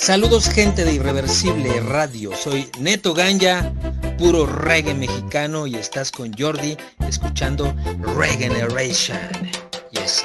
Saludos 0.00 0.48
gente 0.48 0.82
de 0.86 0.94
Irreversible 0.94 1.78
Radio, 1.80 2.34
soy 2.34 2.66
Neto 2.80 3.12
Ganja, 3.12 3.70
puro 4.16 4.46
reggae 4.46 4.94
mexicano 4.94 5.66
y 5.66 5.74
estás 5.74 6.10
con 6.10 6.32
Jordi 6.32 6.74
escuchando 7.06 7.74
Regeneration. 8.16 9.18
Yes, 9.90 10.24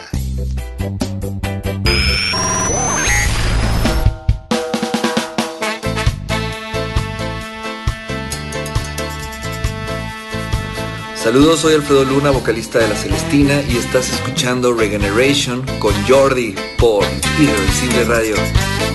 Saludos, 11.22 11.60
soy 11.60 11.74
Alfredo 11.74 12.06
Luna, 12.06 12.32
vocalista 12.32 12.80
de 12.80 12.88
La 12.88 12.96
Celestina 12.96 13.62
y 13.68 13.76
estás 13.76 14.10
escuchando 14.10 14.74
Regeneration 14.74 15.66
con 15.80 15.94
Jordi 16.08 16.56
por 16.78 17.04
Irreversible 17.38 18.06
Radio. 18.06 18.36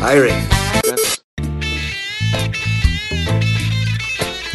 Aire. 0.02 0.59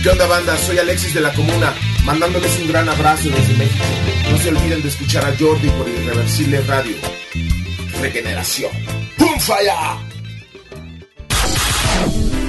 ¿Qué 0.05 0.11
onda 0.11 0.27
banda? 0.27 0.55
Soy 0.59 0.77
Alexis 0.77 1.15
de 1.15 1.19
la 1.19 1.33
Comuna, 1.33 1.73
mandándoles 2.03 2.59
un 2.59 2.67
gran 2.67 2.87
abrazo 2.87 3.27
desde 3.27 3.55
México. 3.55 3.85
No 4.29 4.37
se 4.37 4.49
olviden 4.49 4.83
de 4.83 4.89
escuchar 4.89 5.25
a 5.25 5.35
Jordi 5.35 5.67
por 5.69 5.89
Irreversible 5.89 6.61
Radio. 6.61 6.95
Regeneración. 7.99 8.71
¡Pum 9.17 9.39
falla! 9.39 9.97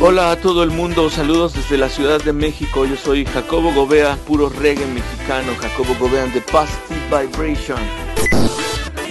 Hola 0.03 0.33
a 0.33 0.37
todo 0.37 0.65
el 0.65 0.71
mundo, 0.71 1.09
saludos 1.09 1.55
desde 1.55 1.79
la 1.79 1.89
Ciudad 1.89 2.23
de 2.23 2.35
México. 2.35 2.85
Yo 2.85 2.95
soy 2.95 3.25
Jacobo 3.25 3.73
Gobea, 3.73 4.17
puro 4.27 4.51
reggae 4.51 4.85
mexicano. 4.85 5.55
Jacobo 5.59 5.97
Gobea 5.99 6.27
de 6.27 6.43
Positive 6.43 7.01
Vibration. 7.09 7.81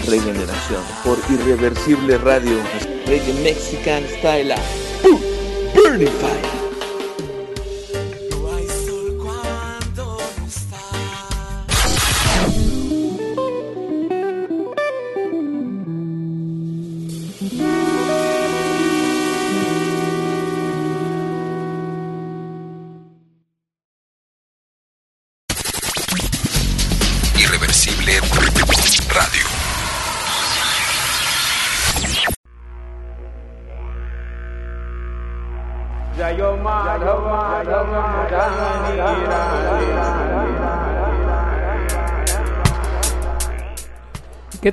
Regeneración 0.06 0.84
por 1.04 1.18
Irreversible 1.32 2.20
Radio. 2.20 2.60
Reggae 3.08 3.34
Mexican 3.42 4.04
Style. 4.20 4.54
Burning 5.74 6.14
Fire. 6.22 6.55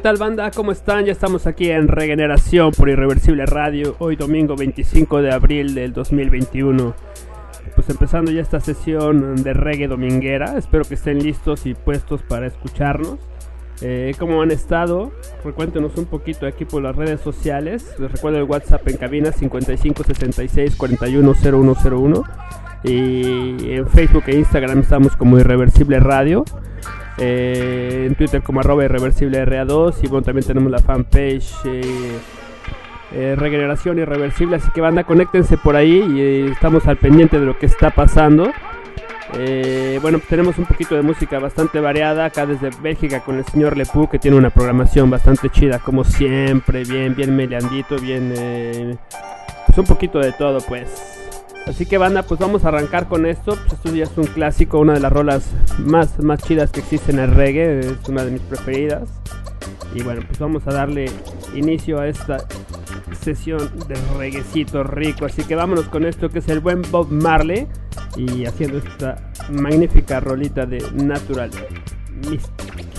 Tal 0.02 0.16
banda? 0.16 0.50
¿Cómo 0.50 0.72
están? 0.72 1.04
Ya 1.04 1.12
estamos 1.12 1.46
aquí 1.46 1.70
en 1.70 1.86
Regeneración 1.86 2.72
por 2.72 2.88
Irreversible 2.88 3.46
Radio, 3.46 3.94
hoy 4.00 4.16
domingo 4.16 4.56
25 4.56 5.22
de 5.22 5.32
abril 5.32 5.76
del 5.76 5.92
2021. 5.92 6.92
Pues 7.76 7.88
empezando 7.88 8.32
ya 8.32 8.42
esta 8.42 8.58
sesión 8.58 9.36
de 9.44 9.52
reggae 9.52 9.86
dominguera, 9.86 10.58
espero 10.58 10.84
que 10.84 10.94
estén 10.94 11.20
listos 11.20 11.66
y 11.66 11.74
puestos 11.74 12.20
para 12.22 12.48
escucharnos. 12.48 13.20
Eh, 13.80 14.12
¿Cómo 14.18 14.42
han 14.42 14.50
estado? 14.50 15.12
Recuéntenos 15.44 15.96
un 15.96 16.06
poquito 16.06 16.46
aquí 16.46 16.64
por 16.64 16.82
las 16.82 16.96
redes 16.96 17.20
sociales. 17.20 17.94
Les 18.00 18.10
recuerdo 18.10 18.38
el 18.38 18.44
WhatsApp 18.44 18.86
en 18.88 18.96
cabina 18.96 19.30
5566 19.30 20.74
410101 20.74 22.24
y 22.82 23.72
en 23.72 23.86
Facebook 23.86 24.24
e 24.26 24.38
Instagram 24.38 24.80
estamos 24.80 25.14
como 25.14 25.38
Irreversible 25.38 26.00
Radio. 26.00 26.44
Eh, 27.18 28.04
en 28.06 28.14
Twitter 28.14 28.42
como 28.42 28.60
arroba 28.60 28.84
irreversible 28.84 29.44
RA2 29.44 29.96
y 30.02 30.06
bueno, 30.06 30.24
también 30.24 30.46
tenemos 30.46 30.70
la 30.70 30.78
fanpage 30.78 31.52
eh, 31.66 32.18
eh, 33.12 33.34
Regeneración 33.36 33.98
Irreversible, 33.98 34.56
así 34.56 34.70
que 34.74 34.80
banda, 34.80 35.04
conéctense 35.04 35.58
por 35.58 35.76
ahí 35.76 35.98
y 35.98 36.50
estamos 36.50 36.86
al 36.86 36.96
pendiente 36.96 37.38
de 37.38 37.44
lo 37.44 37.58
que 37.58 37.66
está 37.66 37.90
pasando. 37.90 38.50
bueno, 40.00 40.20
tenemos 40.28 40.56
un 40.58 40.64
poquito 40.64 40.94
de 40.94 41.02
música 41.02 41.38
bastante 41.38 41.80
variada 41.80 42.24
acá 42.26 42.46
desde 42.46 42.70
Bélgica 42.80 43.20
con 43.20 43.36
el 43.36 43.44
señor 43.44 43.76
Lepú 43.76 44.08
que 44.08 44.18
tiene 44.18 44.36
una 44.36 44.50
programación 44.50 45.10
bastante 45.10 45.50
chida 45.50 45.78
como 45.78 46.04
siempre, 46.04 46.84
bien, 46.84 47.14
bien 47.14 47.36
meleandito, 47.36 47.96
bien... 47.98 48.98
pues 49.66 49.78
un 49.78 49.84
poquito 49.84 50.18
de 50.18 50.32
todo 50.32 50.58
pues. 50.66 51.21
Así 51.66 51.86
que 51.86 51.96
banda, 51.96 52.22
pues 52.22 52.40
vamos 52.40 52.64
a 52.64 52.68
arrancar 52.68 53.08
con 53.08 53.26
esto. 53.26 53.56
Pues 53.56 53.72
esto 53.72 53.94
ya 53.94 54.04
es 54.04 54.16
un 54.16 54.24
clásico, 54.24 54.78
una 54.78 54.94
de 54.94 55.00
las 55.00 55.12
rolas 55.12 55.50
más, 55.78 56.18
más 56.18 56.42
chidas 56.42 56.70
que 56.70 56.80
existe 56.80 57.12
en 57.12 57.18
el 57.18 57.30
reggae. 57.30 57.80
Es 57.80 58.08
una 58.08 58.24
de 58.24 58.32
mis 58.32 58.42
preferidas. 58.42 59.08
Y 59.94 60.02
bueno, 60.02 60.22
pues 60.26 60.38
vamos 60.38 60.66
a 60.66 60.72
darle 60.72 61.10
inicio 61.54 62.00
a 62.00 62.08
esta 62.08 62.38
sesión 63.20 63.70
de 63.88 63.94
reguecito 64.18 64.82
rico. 64.82 65.26
Así 65.26 65.44
que 65.44 65.54
vámonos 65.54 65.86
con 65.86 66.04
esto 66.04 66.28
que 66.28 66.40
es 66.40 66.48
el 66.48 66.60
buen 66.60 66.82
Bob 66.90 67.10
Marley. 67.10 67.66
Y 68.16 68.44
haciendo 68.44 68.78
esta 68.78 69.32
magnífica 69.50 70.20
rolita 70.20 70.66
de 70.66 70.84
Natural 70.92 71.50
Mystic. 72.28 72.91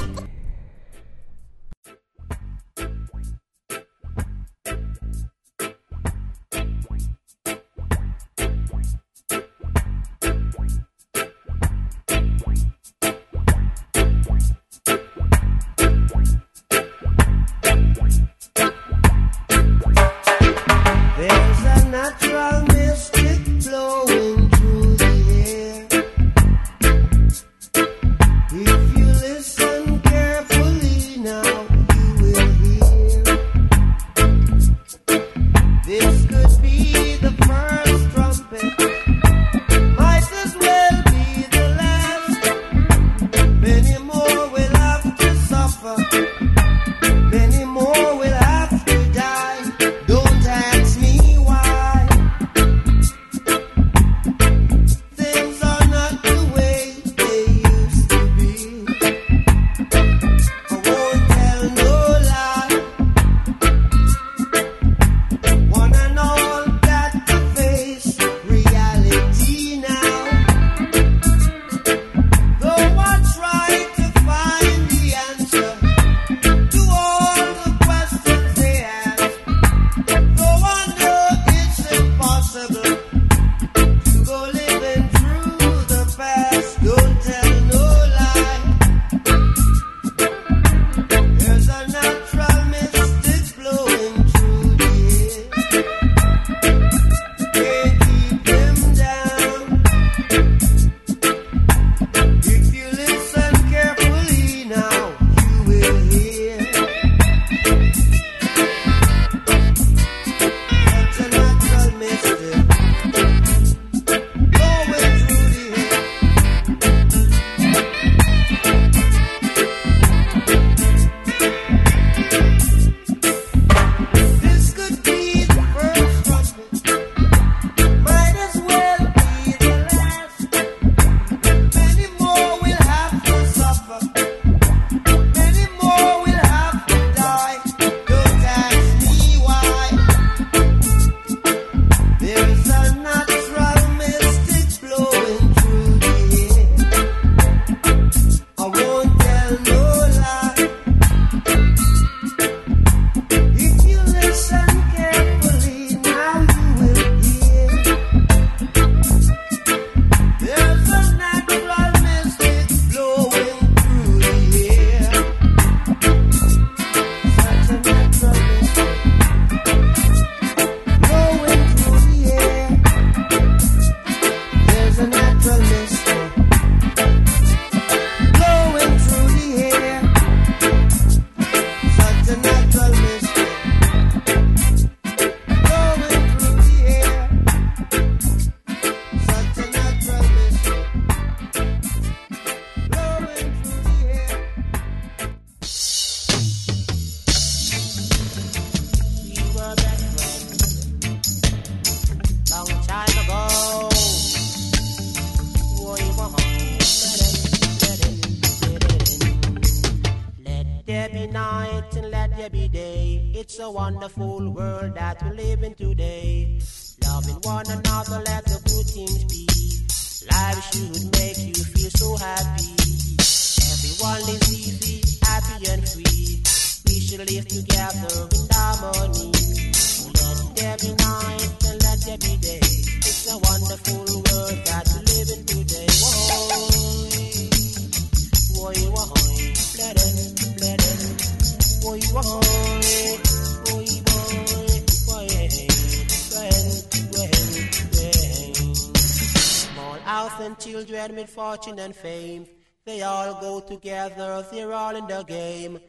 Fortune 251.73 251.85
and 251.85 251.96
fame. 251.96 252.46
They 252.85 253.02
all 253.02 253.40
go 253.40 253.59
together, 253.61 254.46
they're 254.52 254.73
all 254.73 254.96
in 254.96 255.08
the 255.08 255.23
game. 255.23 255.79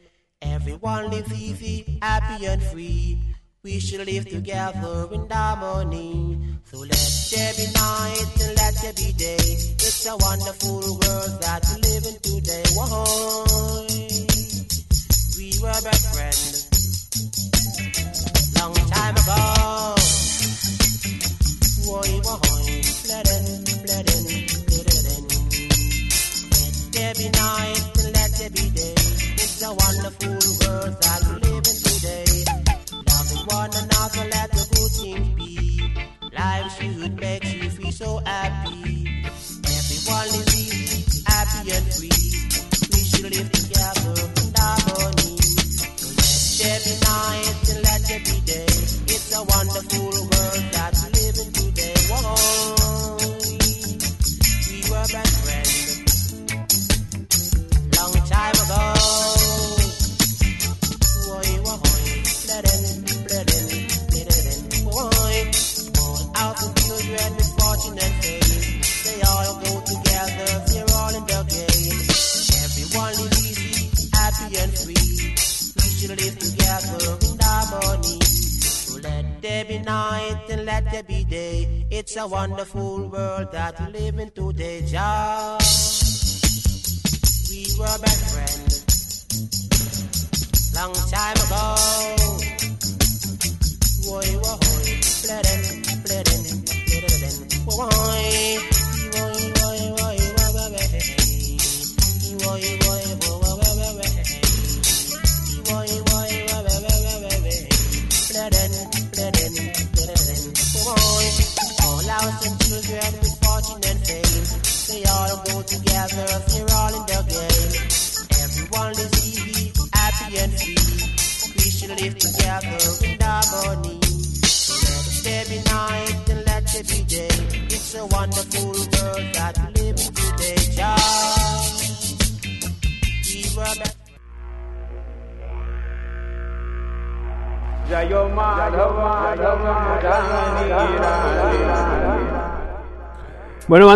Everyone 0.41 1.09
lives 1.09 1.33
easy, 1.33 1.99
happy 2.01 2.45
and 2.45 2.61
free. 2.61 3.19
We 3.63 3.79
should 3.79 4.05
live 4.05 4.29
together 4.29 5.07
in 5.11 5.27
harmony. 5.29 6.39
So 6.65 6.79
let 6.79 7.27
there 7.31 7.53
be 7.57 7.65
night 7.73 8.41
and 8.41 8.57
let 8.57 8.73
there 8.81 8.93
be 8.93 9.11
day. 9.13 9.37
It's 9.37 10.05
a 10.05 10.15
wonderful 10.17 10.81
world 11.01 11.41
that 11.41 11.63
we 11.69 11.81
live 11.81 11.94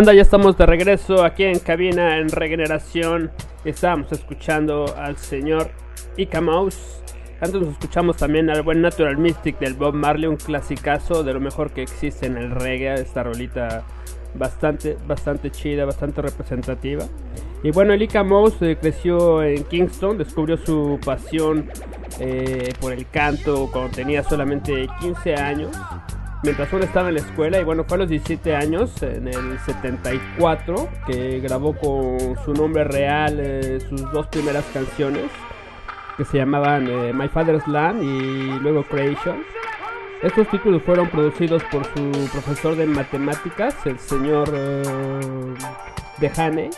banda, 0.00 0.14
ya 0.14 0.22
estamos 0.22 0.56
de 0.56 0.64
regreso 0.64 1.22
aquí 1.22 1.44
en 1.44 1.58
cabina 1.58 2.16
en 2.16 2.30
Regeneración. 2.30 3.30
Estamos 3.66 4.10
escuchando 4.12 4.86
al 4.96 5.18
señor 5.18 5.72
Ika 6.16 6.40
Mouse. 6.40 7.02
Antes 7.38 7.60
nos 7.60 7.72
escuchamos 7.72 8.16
también 8.16 8.48
al 8.48 8.62
buen 8.62 8.80
Natural 8.80 9.18
Mystic 9.18 9.58
del 9.58 9.74
Bob 9.74 9.92
Marley, 9.92 10.26
un 10.26 10.36
clasicazo 10.36 11.22
de 11.22 11.34
lo 11.34 11.40
mejor 11.40 11.72
que 11.72 11.82
existe 11.82 12.24
en 12.24 12.38
el 12.38 12.50
reggae. 12.50 12.94
Esta 12.94 13.24
rolita 13.24 13.84
bastante, 14.34 14.96
bastante 15.06 15.50
chida, 15.50 15.84
bastante 15.84 16.22
representativa. 16.22 17.04
Y 17.62 17.70
bueno, 17.70 17.92
el 17.92 18.00
Ika 18.00 18.24
Mouse 18.24 18.56
eh, 18.62 18.78
creció 18.80 19.42
en 19.42 19.64
Kingston, 19.64 20.16
descubrió 20.16 20.56
su 20.56 20.98
pasión 21.04 21.68
eh, 22.20 22.72
por 22.80 22.94
el 22.94 23.06
canto 23.10 23.68
cuando 23.70 23.90
tenía 23.90 24.22
solamente 24.22 24.88
15 25.02 25.34
años 25.34 25.76
mientras 26.42 26.72
aún 26.72 26.82
estaba 26.82 27.08
en 27.08 27.14
la 27.14 27.20
escuela 27.20 27.60
y 27.60 27.64
bueno 27.64 27.84
fue 27.84 27.96
a 27.96 27.98
los 27.98 28.08
17 28.08 28.54
años 28.54 29.02
en 29.02 29.28
el 29.28 29.58
74 29.58 30.88
que 31.06 31.40
grabó 31.40 31.74
con 31.74 32.36
su 32.44 32.54
nombre 32.54 32.84
real 32.84 33.38
eh, 33.38 33.78
sus 33.88 34.10
dos 34.12 34.26
primeras 34.28 34.64
canciones 34.72 35.30
que 36.16 36.24
se 36.24 36.38
llamaban 36.38 36.86
eh, 36.88 37.12
My 37.12 37.28
Father's 37.28 37.66
Land 37.66 38.02
y 38.02 38.60
luego 38.60 38.82
Creation. 38.84 39.42
Estos 40.22 40.48
títulos 40.48 40.82
fueron 40.82 41.08
producidos 41.08 41.62
por 41.72 41.84
su 41.86 42.28
profesor 42.30 42.76
de 42.76 42.86
matemáticas 42.86 43.74
el 43.86 43.98
señor 43.98 44.50
eh, 44.54 44.82
Dehane 46.18 46.70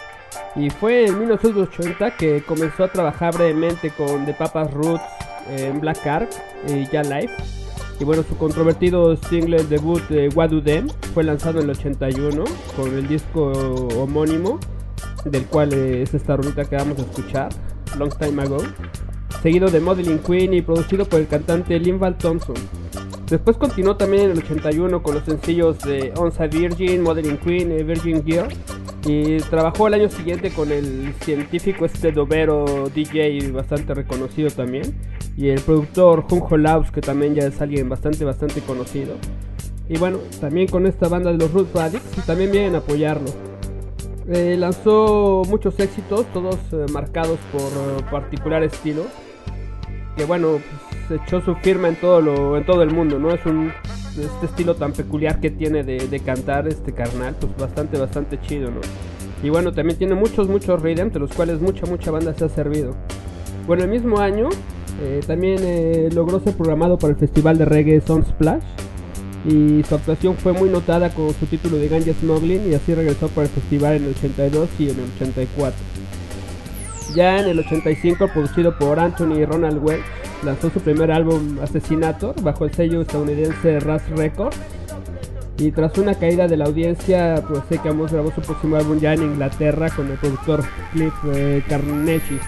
y 0.54 0.70
fue 0.70 1.06
en 1.06 1.18
1980 1.18 2.16
que 2.16 2.42
comenzó 2.42 2.84
a 2.84 2.88
trabajar 2.88 3.34
brevemente 3.34 3.90
con 3.90 4.24
The 4.26 4.34
Papas 4.34 4.72
Roots 4.72 5.02
en 5.48 5.80
Black 5.80 6.06
Ark 6.06 6.30
y 6.68 6.86
Ya 6.86 7.02
Life 7.02 7.61
y 8.00 8.04
bueno, 8.04 8.22
su 8.22 8.36
controvertido 8.36 9.16
single 9.16 9.62
debut 9.64 10.02
de 10.08 10.28
What 10.28 10.50
Do 10.50 10.62
Them 10.62 10.88
fue 11.14 11.24
lanzado 11.24 11.60
en 11.60 11.64
el 11.64 11.70
81 11.70 12.44
con 12.76 12.94
el 12.94 13.06
disco 13.06 13.52
homónimo, 13.96 14.58
del 15.24 15.46
cual 15.46 15.72
es 15.72 16.14
esta 16.14 16.36
rolita 16.36 16.64
que 16.64 16.76
vamos 16.76 16.98
a 16.98 17.02
escuchar, 17.02 17.48
Long 17.98 18.12
Time 18.18 18.42
Ago, 18.42 18.58
seguido 19.42 19.70
de 19.70 19.80
Modeling 19.80 20.18
Queen 20.18 20.54
y 20.54 20.62
producido 20.62 21.04
por 21.04 21.20
el 21.20 21.28
cantante 21.28 21.78
Linval 21.78 22.16
Thompson. 22.18 22.56
Después 23.32 23.56
continuó 23.56 23.96
también 23.96 24.24
en 24.24 24.30
el 24.32 24.38
81 24.40 25.02
con 25.02 25.14
los 25.14 25.24
sencillos 25.24 25.78
de 25.80 26.12
Onza 26.18 26.48
Virgin, 26.48 27.02
Modeling 27.02 27.38
Queen 27.38 27.72
y 27.72 27.82
Virgin 27.82 28.22
Girl. 28.26 28.48
Y 29.06 29.38
trabajó 29.38 29.88
el 29.88 29.94
año 29.94 30.10
siguiente 30.10 30.50
con 30.50 30.70
el 30.70 31.14
científico 31.22 31.86
este 31.86 32.12
dovero 32.12 32.90
DJ 32.94 33.50
bastante 33.50 33.94
reconocido 33.94 34.50
también. 34.50 34.94
Y 35.36 35.48
el 35.48 35.60
productor 35.60 36.22
Junjo 36.28 36.56
Laus 36.56 36.90
que 36.90 37.00
también 37.00 37.34
ya 37.34 37.46
es 37.46 37.60
alguien 37.60 37.88
bastante 37.88 38.24
bastante 38.24 38.60
conocido. 38.60 39.14
Y 39.88 39.98
bueno, 39.98 40.18
también 40.40 40.68
con 40.68 40.86
esta 40.86 41.08
banda 41.08 41.32
de 41.32 41.38
los 41.38 41.52
Root 41.52 41.74
Radicts 41.74 42.18
y 42.18 42.20
también 42.22 42.50
vienen 42.50 42.74
a 42.74 42.78
apoyarlo. 42.78 43.30
Eh, 44.28 44.56
lanzó 44.56 45.42
muchos 45.48 45.78
éxitos, 45.80 46.26
todos 46.32 46.56
eh, 46.72 46.86
marcados 46.92 47.38
por 47.50 47.62
eh, 47.62 48.04
particular 48.10 48.62
estilo. 48.62 49.04
Que 50.16 50.24
bueno, 50.24 50.60
pues, 51.08 51.20
echó 51.22 51.40
su 51.40 51.54
firma 51.56 51.88
en 51.88 51.96
todo 51.96 52.20
lo, 52.20 52.56
en 52.56 52.64
todo 52.64 52.82
el 52.82 52.90
mundo, 52.90 53.18
¿no? 53.18 53.34
Es 53.34 53.44
un 53.46 53.72
este 54.18 54.46
estilo 54.46 54.76
tan 54.76 54.92
peculiar 54.92 55.40
que 55.40 55.50
tiene 55.50 55.82
de, 55.84 56.06
de, 56.06 56.20
cantar 56.20 56.68
este 56.68 56.92
carnal, 56.92 57.34
pues 57.40 57.56
bastante, 57.56 57.98
bastante 57.98 58.38
chido, 58.40 58.70
¿no? 58.70 58.80
Y 59.42 59.48
bueno, 59.48 59.72
también 59.72 59.98
tiene 59.98 60.14
muchos, 60.14 60.48
muchos 60.48 60.82
rhythms, 60.82 61.14
de 61.14 61.18
los 61.18 61.32
cuales 61.32 61.60
mucha, 61.60 61.86
mucha 61.86 62.10
banda 62.10 62.34
se 62.34 62.44
ha 62.44 62.48
servido. 62.48 62.94
Bueno, 63.66 63.84
el 63.84 63.90
mismo 63.90 64.18
año 64.18 64.50
Eh, 65.00 65.20
también 65.26 65.58
eh, 65.62 66.08
logró 66.12 66.40
ser 66.40 66.54
programado 66.54 66.98
para 66.98 67.12
el 67.12 67.18
festival 67.18 67.58
de 67.58 67.64
reggae 67.64 68.00
Sunsplash 68.00 68.62
y 69.44 69.82
su 69.82 69.94
actuación 69.94 70.36
fue 70.36 70.52
muy 70.52 70.68
notada 70.68 71.10
con 71.10 71.32
su 71.34 71.46
título 71.46 71.76
de 71.76 71.88
Ganja 71.88 72.12
Smuggling 72.12 72.70
y 72.70 72.74
así 72.74 72.94
regresó 72.94 73.28
para 73.28 73.46
el 73.46 73.52
festival 73.52 73.94
en 73.96 74.04
el 74.04 74.10
82 74.10 74.68
y 74.78 74.90
en 74.90 74.98
el 74.98 75.04
84. 75.16 75.74
Ya 77.14 77.40
en 77.40 77.48
el 77.48 77.58
85, 77.58 78.28
producido 78.32 78.78
por 78.78 78.98
Anthony 78.98 79.38
y 79.38 79.44
Ronald 79.44 79.82
Welch, 79.82 80.04
lanzó 80.44 80.70
su 80.70 80.80
primer 80.80 81.10
álbum 81.10 81.58
Asesinator 81.60 82.40
bajo 82.42 82.64
el 82.64 82.72
sello 82.72 83.02
estadounidense 83.02 83.80
Raz 83.80 84.08
Records. 84.10 84.56
Y 85.58 85.70
tras 85.70 85.96
una 85.98 86.14
caída 86.14 86.48
de 86.48 86.56
la 86.56 86.64
audiencia, 86.64 87.42
pues 87.46 87.80
Amos 87.84 88.12
grabó 88.12 88.32
su 88.32 88.40
próximo 88.40 88.76
álbum 88.76 88.98
ya 88.98 89.12
en 89.12 89.22
Inglaterra 89.22 89.90
con 89.90 90.10
el 90.10 90.16
productor 90.16 90.64
Cliff 90.92 91.12
eh, 91.34 91.62
Carnegie. 91.68 92.40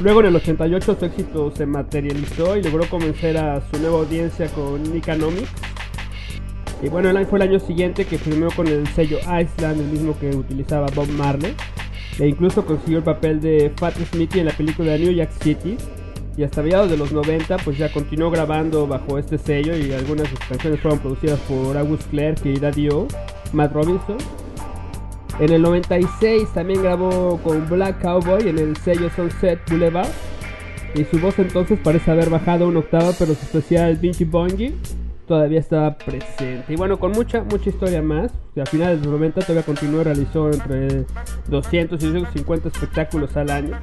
Luego 0.00 0.20
en 0.20 0.26
el 0.26 0.36
88 0.36 0.96
su 0.98 1.04
éxito 1.04 1.52
se 1.54 1.66
materializó 1.66 2.56
y 2.56 2.62
logró 2.62 2.88
convencer 2.88 3.36
a 3.38 3.60
su 3.60 3.80
nueva 3.80 3.98
audiencia 3.98 4.48
con 4.48 4.82
Nicanomics. 4.92 5.50
Y 6.82 6.88
bueno, 6.88 7.10
el 7.10 7.16
año 7.16 7.26
fue 7.26 7.38
el 7.38 7.48
año 7.48 7.60
siguiente 7.60 8.04
que 8.04 8.18
firmó 8.18 8.48
con 8.50 8.66
el 8.66 8.86
sello 8.88 9.18
Iceland, 9.18 9.80
el 9.80 9.86
mismo 9.86 10.18
que 10.18 10.30
utilizaba 10.30 10.88
Bob 10.94 11.08
Marley. 11.08 11.54
E 12.18 12.26
incluso 12.26 12.66
consiguió 12.66 12.98
el 12.98 13.04
papel 13.04 13.40
de 13.40 13.72
Fat 13.76 13.96
Smithy 13.96 14.40
en 14.40 14.46
la 14.46 14.52
película 14.52 14.98
New 14.98 15.12
York 15.12 15.30
City. 15.40 15.76
Y 16.36 16.42
hasta 16.42 16.62
mediados 16.62 16.90
de 16.90 16.96
los 16.96 17.12
90 17.12 17.58
pues 17.58 17.78
ya 17.78 17.92
continuó 17.92 18.30
grabando 18.30 18.88
bajo 18.88 19.18
este 19.18 19.38
sello 19.38 19.76
y 19.76 19.92
algunas 19.92 20.24
de 20.24 20.30
sus 20.30 20.40
canciones 20.40 20.80
fueron 20.80 20.98
producidas 20.98 21.38
por 21.40 21.76
August 21.76 22.10
Clerk 22.10 22.44
y 22.44 22.58
Daddy 22.58 22.88
O, 22.88 23.06
Matt 23.52 23.72
Robinson. 23.72 24.16
En 25.40 25.52
el 25.52 25.62
96 25.62 26.48
también 26.54 26.82
grabó 26.82 27.40
con 27.42 27.68
Black 27.68 28.00
Cowboy 28.00 28.48
en 28.48 28.58
el 28.58 28.76
sello 28.76 29.10
Sunset 29.10 29.58
Boulevard. 29.68 30.08
Y 30.94 31.04
su 31.04 31.18
voz 31.18 31.38
entonces 31.40 31.78
parece 31.82 32.12
haber 32.12 32.30
bajado 32.30 32.68
una 32.68 32.78
octava, 32.78 33.10
pero 33.18 33.34
su 33.34 33.44
especial 33.44 33.96
Vinci 33.96 34.24
Bonji 34.24 34.74
todavía 35.26 35.58
estaba 35.58 35.96
presente. 35.96 36.72
Y 36.72 36.76
bueno, 36.76 36.98
con 36.98 37.12
mucha, 37.12 37.42
mucha 37.42 37.70
historia 37.70 38.00
más. 38.00 38.30
que 38.54 38.62
a 38.62 38.66
finales 38.66 39.00
de 39.00 39.06
los 39.06 39.14
90 39.14 39.40
todavía 39.40 39.64
continuó 39.64 40.04
realizó 40.04 40.50
entre 40.50 41.04
200 41.48 42.00
y 42.00 42.06
250 42.06 42.68
espectáculos 42.68 43.36
al 43.36 43.50
año. 43.50 43.76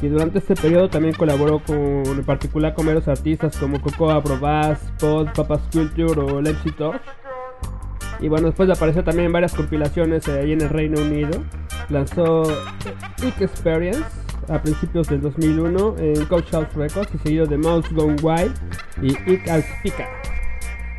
Y 0.00 0.08
durante 0.08 0.38
este 0.38 0.54
periodo 0.54 0.88
también 0.88 1.14
colaboró 1.14 1.58
con, 1.58 1.76
en 1.76 2.24
particular 2.24 2.74
con 2.74 2.86
varios 2.86 3.08
artistas 3.08 3.56
como 3.56 3.80
Cocoa 3.80 4.20
Brobas, 4.20 4.78
Pod, 5.00 5.28
Papa 5.34 5.58
Sculpture 5.58 6.20
o 6.20 6.40
Lepsy 6.40 6.70
Torch. 6.70 7.02
Y 8.24 8.28
bueno, 8.28 8.46
después 8.46 8.66
de 8.68 8.72
aparecer 8.72 9.04
también 9.04 9.26
en 9.26 9.32
varias 9.32 9.52
compilaciones 9.52 10.26
eh, 10.28 10.40
ahí 10.40 10.52
en 10.52 10.62
el 10.62 10.70
Reino 10.70 10.98
Unido, 10.98 11.44
lanzó 11.90 12.44
Ick 13.22 13.42
Experience 13.42 14.02
a 14.48 14.62
principios 14.62 15.08
del 15.08 15.20
2001 15.20 15.96
en 15.98 16.24
Coach 16.24 16.50
House 16.52 16.72
Records 16.74 17.14
y 17.14 17.18
seguido 17.18 17.44
de 17.44 17.58
Mouse 17.58 17.86
Gone 17.92 18.16
Wild 18.22 18.54
y 19.02 19.08
Ick 19.30 19.46
Al. 19.50 19.62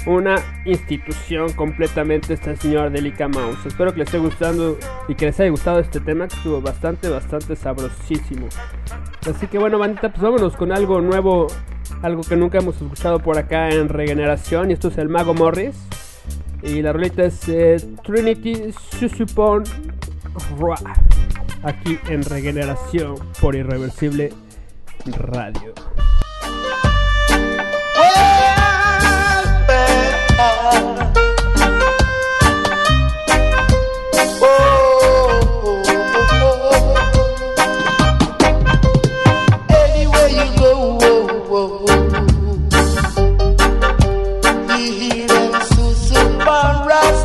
Una 0.05 0.35
institución 0.65 1.51
completamente 1.53 2.35
este 2.35 2.55
señor 2.57 2.91
Delica 2.91 3.27
Mouse. 3.27 3.65
Espero 3.65 3.91
que 3.91 4.01
les 4.01 4.07
esté 4.07 4.19
gustando 4.19 4.77
y 5.07 5.15
que 5.15 5.25
les 5.25 5.39
haya 5.39 5.49
gustado 5.49 5.79
este 5.79 5.99
tema 6.01 6.27
que 6.27 6.35
estuvo 6.35 6.61
bastante, 6.61 7.09
bastante 7.09 7.55
sabrosísimo. 7.55 8.49
Así 9.27 9.47
que 9.47 9.57
bueno, 9.57 9.79
bandita, 9.79 10.09
pues 10.09 10.21
vámonos 10.21 10.55
con 10.55 10.71
algo 10.71 11.01
nuevo, 11.01 11.47
algo 12.03 12.21
que 12.21 12.35
nunca 12.35 12.59
hemos 12.59 12.79
escuchado 12.79 13.17
por 13.17 13.39
acá 13.39 13.69
en 13.69 13.89
Regeneración. 13.89 14.69
Y 14.69 14.73
esto 14.73 14.89
es 14.89 14.99
el 14.99 15.09
Mago 15.09 15.33
Morris. 15.33 15.75
Y 16.65 16.81
la 16.81 16.91
rolita 16.91 17.25
es 17.25 17.47
eh, 17.47 17.77
Trinity 18.03 18.73
Susupon 18.99 19.63
Ra. 20.59 20.75
Aquí 21.63 21.99
en 22.09 22.23
Regeneración 22.23 23.15
por 23.39 23.55
Irreversible 23.55 24.33
Radio. 25.05 25.73
Susupan 46.95 47.24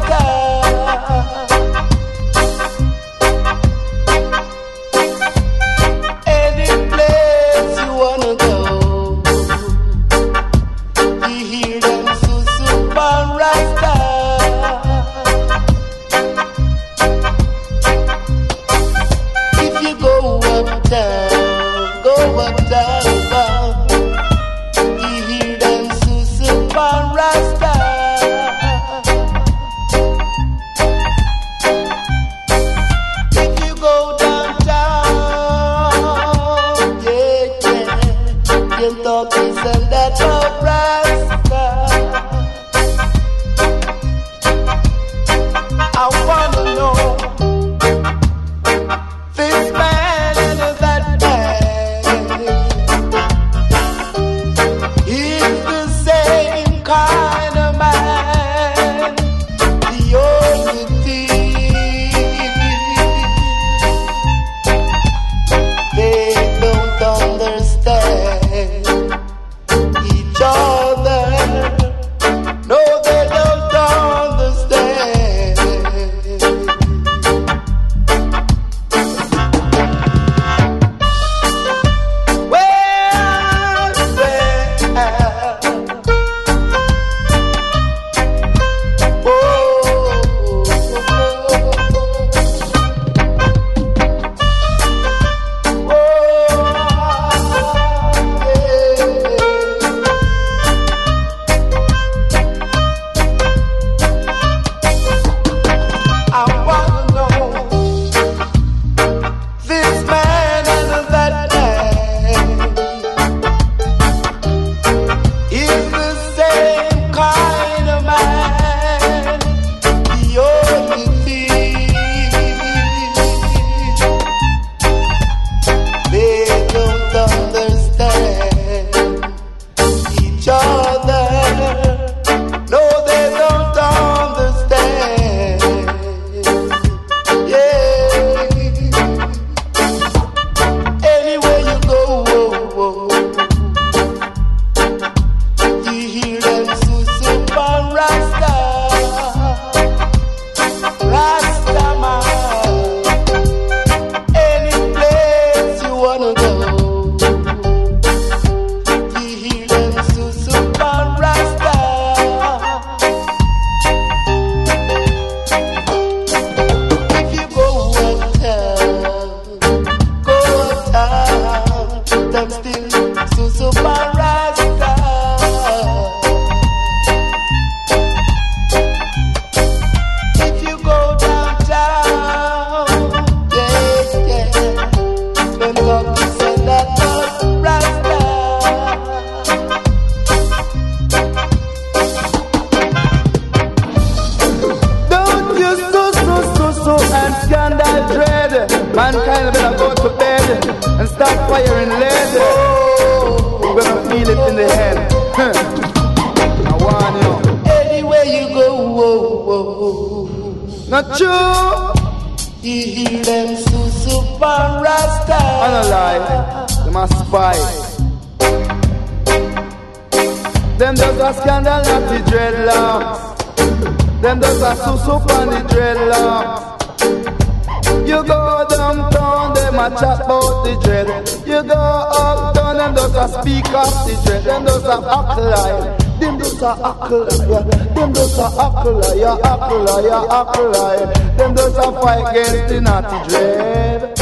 Yeah, 239.99 240.25
act 240.31 240.59
like. 240.59 241.37
Them 241.37 241.57
just 241.57 241.77
a 241.77 241.93
fight 242.01 242.31
against 242.31 242.69
the 242.69 242.81
naughty 242.81 243.29
dread. 243.29 244.17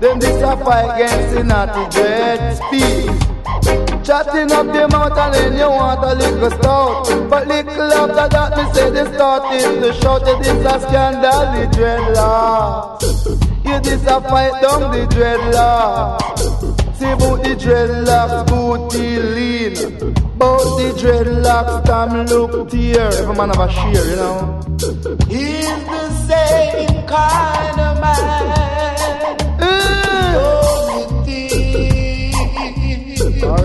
Them 0.00 0.20
just 0.20 0.42
a 0.42 0.56
fight 0.64 0.94
against 0.94 1.34
the 1.34 1.44
naughty 1.44 1.96
dread. 1.96 2.56
Speak. 2.56 3.30
Chatting 4.02 4.50
up 4.50 4.66
the 4.66 4.88
mouth 4.88 5.16
and 5.16 5.54
you 5.54 5.68
want 5.68 6.02
a 6.02 6.14
little 6.14 6.50
stout 6.50 7.04
But 7.28 7.46
little 7.46 7.92
after 7.92 8.28
that 8.28 8.56
me 8.56 8.74
say 8.74 8.90
the 8.90 9.12
start 9.14 9.52
is 9.54 9.80
the 9.80 9.92
shout 10.00 10.22
It 10.26 10.40
is 10.40 10.64
a 10.64 10.80
scandal, 10.80 11.40
the 11.52 11.66
dreadlocks 11.76 13.04
You 13.64 13.80
this 13.80 14.02
a 14.06 14.20
fight 14.22 14.62
down 14.62 14.90
the 14.90 15.06
dreadlocks 15.14 16.96
See 16.96 17.10
about 17.10 17.44
the 17.44 17.54
dreadlocks, 17.54 18.46
booty 18.48 19.18
lean 19.18 19.76
About 19.76 20.78
the 20.78 20.94
dreadlocks, 20.98 21.84
time 21.84 22.26
look 22.26 22.70
tear 22.70 23.12
Every 23.12 23.34
man 23.36 23.50
have 23.50 23.60
a 23.60 23.70
shear, 23.70 24.04
you 24.10 24.16
know 24.16 24.59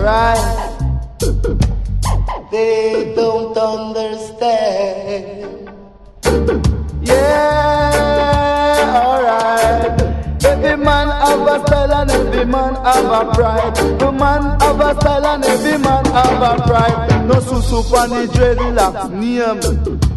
thing 0.06 0.86
they 2.50 3.12
don't 3.16 3.56
understand. 3.58 5.42
Yeah, 7.02 8.22
alright. 9.04 10.00
Every 10.44 10.76
man 10.76 11.08
have 11.08 11.48
a 11.48 11.66
style 11.66 11.92
and 11.92 12.10
every 12.10 12.44
man 12.44 12.74
have 12.76 13.04
a 13.04 13.32
pride. 13.34 13.78
Every 13.78 14.12
man 14.12 14.60
have 14.60 14.80
a 14.80 14.94
style 15.00 15.26
and 15.26 15.44
every 15.44 15.78
man 15.78 16.04
have 16.04 16.42
a 16.42 16.62
pride. 16.62 17.26
No 17.26 17.34
susu 17.34 17.82
on 17.98 18.10
the 18.10 18.26
dreadlocks 18.32 19.10
name. 19.10 19.60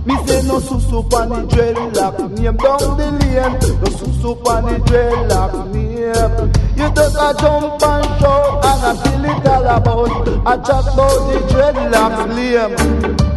Me 0.05 0.15
say 0.27 0.41
no 0.47 0.59
susu 0.59 1.13
on 1.13 1.29
the 1.29 1.41
dreadlocks 1.55 2.29
name. 2.37 2.57
Down 2.57 2.97
the 2.97 3.11
lane, 3.19 3.53
no 3.81 3.89
susu 3.89 4.29
on 4.45 4.65
the 4.65 4.79
dreadlocks 4.85 5.73
name. 5.73 6.58
Just 6.95 7.15
a 7.15 7.33
jump 7.39 7.83
and 7.83 8.05
shout 8.19 8.65
and 8.65 8.83
a 8.85 8.93
feel 9.01 9.25
it 9.25 9.47
all 9.47 9.67
about. 9.67 10.11
I 10.47 10.49
chat 10.57 10.85
about 10.93 11.19
the 11.29 11.37
dreadlocks 11.51 12.25
lame. 12.35 12.75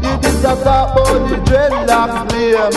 You 0.02 0.12
a 0.18 0.30
talk 0.42 0.60
about 0.60 0.94
the 1.28 1.36
dreadlocks 1.46 2.20
lame. 2.32 2.76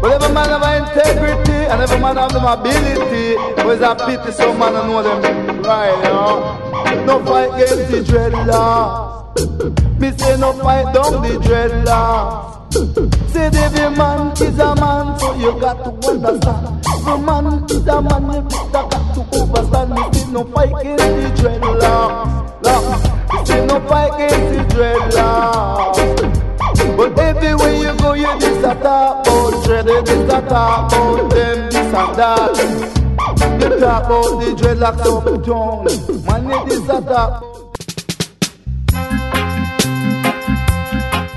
But 0.00 0.10
every 0.12 0.32
man 0.32 0.48
have 0.48 0.62
integrity 0.82 1.52
and 1.52 1.82
every 1.82 1.98
man 2.00 2.16
have 2.16 2.32
them 2.32 2.44
ability. 2.44 3.36
But 3.56 3.66
it's 3.66 3.82
a 3.82 3.94
pity 4.06 4.32
some 4.32 4.58
man 4.58 4.72
don't 4.72 4.88
know 4.88 5.02
them 5.02 5.22
right, 5.62 6.02
know. 6.04 6.56
No 7.04 7.18
fight 7.24 7.50
against 7.62 7.90
the 7.90 8.00
dreadlocks. 8.00 10.00
Me 10.00 10.10
say 10.16 10.36
no 10.38 10.52
fight 10.52 10.92
down 10.94 11.22
the 11.22 11.38
dreadlocks. 11.40 13.32
Say 13.32 13.46
every 13.46 13.90
man 13.96 14.32
is 14.32 14.58
a 14.58 14.74
man, 14.76 15.18
so 15.18 15.34
you 15.36 15.52
got 15.60 15.82
to 15.82 15.90
understand. 16.08 16.84
Every 16.86 17.18
man 17.24 17.64
is 17.64 17.86
a 17.86 18.02
man, 18.02 18.44
you 18.44 18.72
got 18.72 18.90
to 18.90 18.97
understand. 19.22 19.90
Me 19.90 20.12
say 20.12 20.26
no 20.32 20.44
no 23.66 23.80
fight 23.88 24.18
the. 24.18 24.68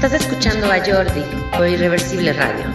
Estás 0.01 0.13
escuchando 0.13 0.65
a 0.71 0.79
Jordi 0.79 1.23
por 1.55 1.67
Irreversible 1.67 2.33
Radio. 2.33 2.65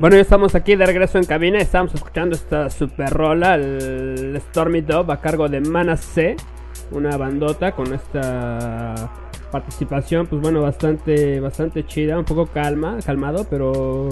Bueno, 0.00 0.16
ya 0.16 0.22
estamos 0.22 0.56
aquí 0.56 0.74
de 0.74 0.84
regreso 0.84 1.18
en 1.18 1.26
cabina. 1.26 1.58
Estamos 1.58 1.94
escuchando 1.94 2.34
esta 2.34 2.68
super 2.70 3.10
rola, 3.10 3.54
el 3.54 4.36
Stormy 4.48 4.80
Dove, 4.80 5.12
a 5.12 5.20
cargo 5.20 5.48
de 5.48 5.60
Mana 5.60 5.96
C, 5.96 6.34
una 6.90 7.16
bandota 7.16 7.70
con 7.70 7.94
esta 7.94 9.12
participación, 9.52 10.26
pues 10.26 10.42
bueno, 10.42 10.60
bastante, 10.60 11.38
bastante 11.38 11.86
chida, 11.86 12.18
un 12.18 12.24
poco 12.24 12.46
calma, 12.46 12.98
calmado, 13.06 13.46
pero 13.48 14.08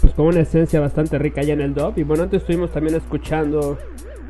pues 0.00 0.12
con 0.14 0.26
una 0.26 0.40
esencia 0.40 0.80
bastante 0.80 1.16
rica 1.16 1.42
allá 1.42 1.52
en 1.52 1.60
el 1.60 1.74
dub. 1.74 1.92
Y 1.96 2.02
bueno, 2.02 2.24
antes 2.24 2.40
estuvimos 2.40 2.72
también 2.72 2.96
escuchando 2.96 3.78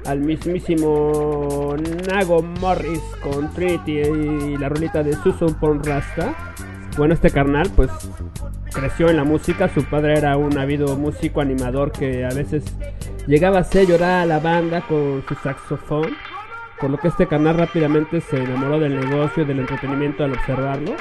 al 0.07 0.21
mismísimo 0.21 1.75
Nago 2.09 2.43
Morris 2.43 3.03
con 3.23 3.53
Trinity 3.53 3.99
y 3.99 4.57
la 4.57 4.69
rolita 4.69 5.03
de 5.03 5.15
Susan 5.15 5.55
Pon 5.59 5.83
Rasta. 5.83 6.35
Bueno, 6.97 7.15
este 7.15 7.31
carnal, 7.31 7.71
pues 7.75 7.91
creció 8.73 9.09
en 9.09 9.17
la 9.17 9.25
música. 9.25 9.69
Su 9.69 9.85
padre 9.85 10.19
era 10.19 10.37
un 10.37 10.59
ávido 10.59 10.97
músico 10.97 11.41
animador 11.41 11.93
que 11.93 12.25
a 12.25 12.35
veces 12.35 12.65
llegaba 13.27 13.59
a 13.59 13.61
hacer 13.62 13.87
llorar 13.87 14.23
a 14.23 14.27
la 14.27 14.41
banda 14.41 14.83
con 14.83 15.25
su 15.27 15.35
saxofón. 15.37 16.11
Por 16.81 16.91
lo 16.91 16.99
que 16.99 17.09
este 17.09 17.29
carnal 17.29 17.57
rápidamente 17.59 18.21
se 18.21 18.43
enamoró 18.43 18.79
del 18.81 18.99
negocio 18.99 19.45
y 19.45 19.47
del 19.47 19.61
entretenimiento 19.61 20.25
al 20.25 20.33
observarlo. 20.33 20.97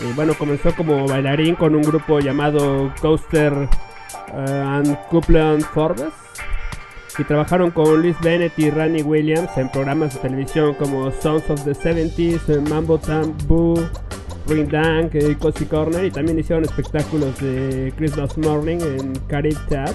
Y 0.00 0.12
bueno, 0.12 0.34
comenzó 0.34 0.72
como 0.76 1.08
bailarín 1.08 1.56
con 1.56 1.74
un 1.74 1.82
grupo 1.82 2.20
llamado 2.20 2.92
Coaster 3.00 3.52
uh, 3.52 4.36
and 4.36 5.64
Forbes. 5.74 6.27
Y 7.18 7.24
trabajaron 7.24 7.72
con 7.72 8.00
Luis 8.00 8.16
Bennett 8.22 8.56
y 8.58 8.70
Randy 8.70 9.02
Williams 9.02 9.50
en 9.56 9.68
programas 9.70 10.14
de 10.14 10.20
televisión 10.20 10.74
como 10.74 11.10
Sons 11.10 11.50
of 11.50 11.64
the 11.64 11.72
70s, 11.72 12.68
Mambo 12.68 12.98
Tambu, 12.98 13.74
Ring 14.46 14.68
Dunk 14.68 15.16
y 15.16 15.34
Cozy 15.34 15.64
Corner. 15.64 16.04
Y 16.04 16.12
también 16.12 16.38
hicieron 16.38 16.64
espectáculos 16.64 17.40
de 17.40 17.92
Christmas 17.96 18.38
Morning 18.38 18.78
en 18.80 19.14
Caribe 19.26 19.58
Theatre. 19.68 19.94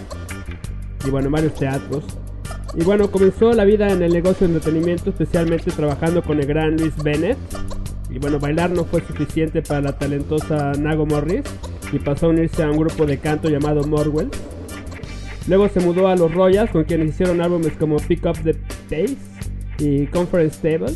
Y 1.05 1.09
bueno, 1.11 1.29
varios 1.29 1.53
teatros. 1.53 2.03
Y 2.75 2.83
bueno, 2.83 3.09
comenzó 3.09 3.53
la 3.53 3.63
vida 3.63 3.87
en 3.89 4.01
el 4.01 4.11
negocio 4.11 4.47
de 4.47 4.55
entretenimiento, 4.55 5.11
especialmente 5.11 5.71
trabajando 5.71 6.23
con 6.23 6.39
el 6.39 6.45
gran 6.45 6.75
Luis 6.75 6.95
Bennett. 7.03 7.37
Y 8.09 8.19
bueno, 8.19 8.39
bailar 8.39 8.69
no 8.71 8.83
fue 8.83 9.01
suficiente 9.01 9.61
para 9.61 9.79
la 9.79 9.97
talentosa 9.97 10.73
Nago 10.73 11.05
Morris 11.05 11.43
y 11.91 11.99
pasó 11.99 12.25
a 12.25 12.29
unirse 12.29 12.63
a 12.63 12.69
un 12.69 12.77
grupo 12.77 13.05
de 13.05 13.17
canto 13.17 13.49
llamado 13.49 13.83
Morwell. 13.83 14.29
Luego 15.47 15.67
se 15.67 15.79
mudó 15.81 16.07
a 16.07 16.15
los 16.15 16.33
Royals, 16.33 16.71
con 16.71 16.85
quienes 16.85 17.09
hicieron 17.09 17.41
álbumes 17.41 17.73
como 17.73 17.97
Pick 17.97 18.25
Up 18.25 18.37
the 18.43 18.53
Pace 18.89 19.17
y 19.79 20.07
Conference 20.07 20.59
Table. 20.61 20.93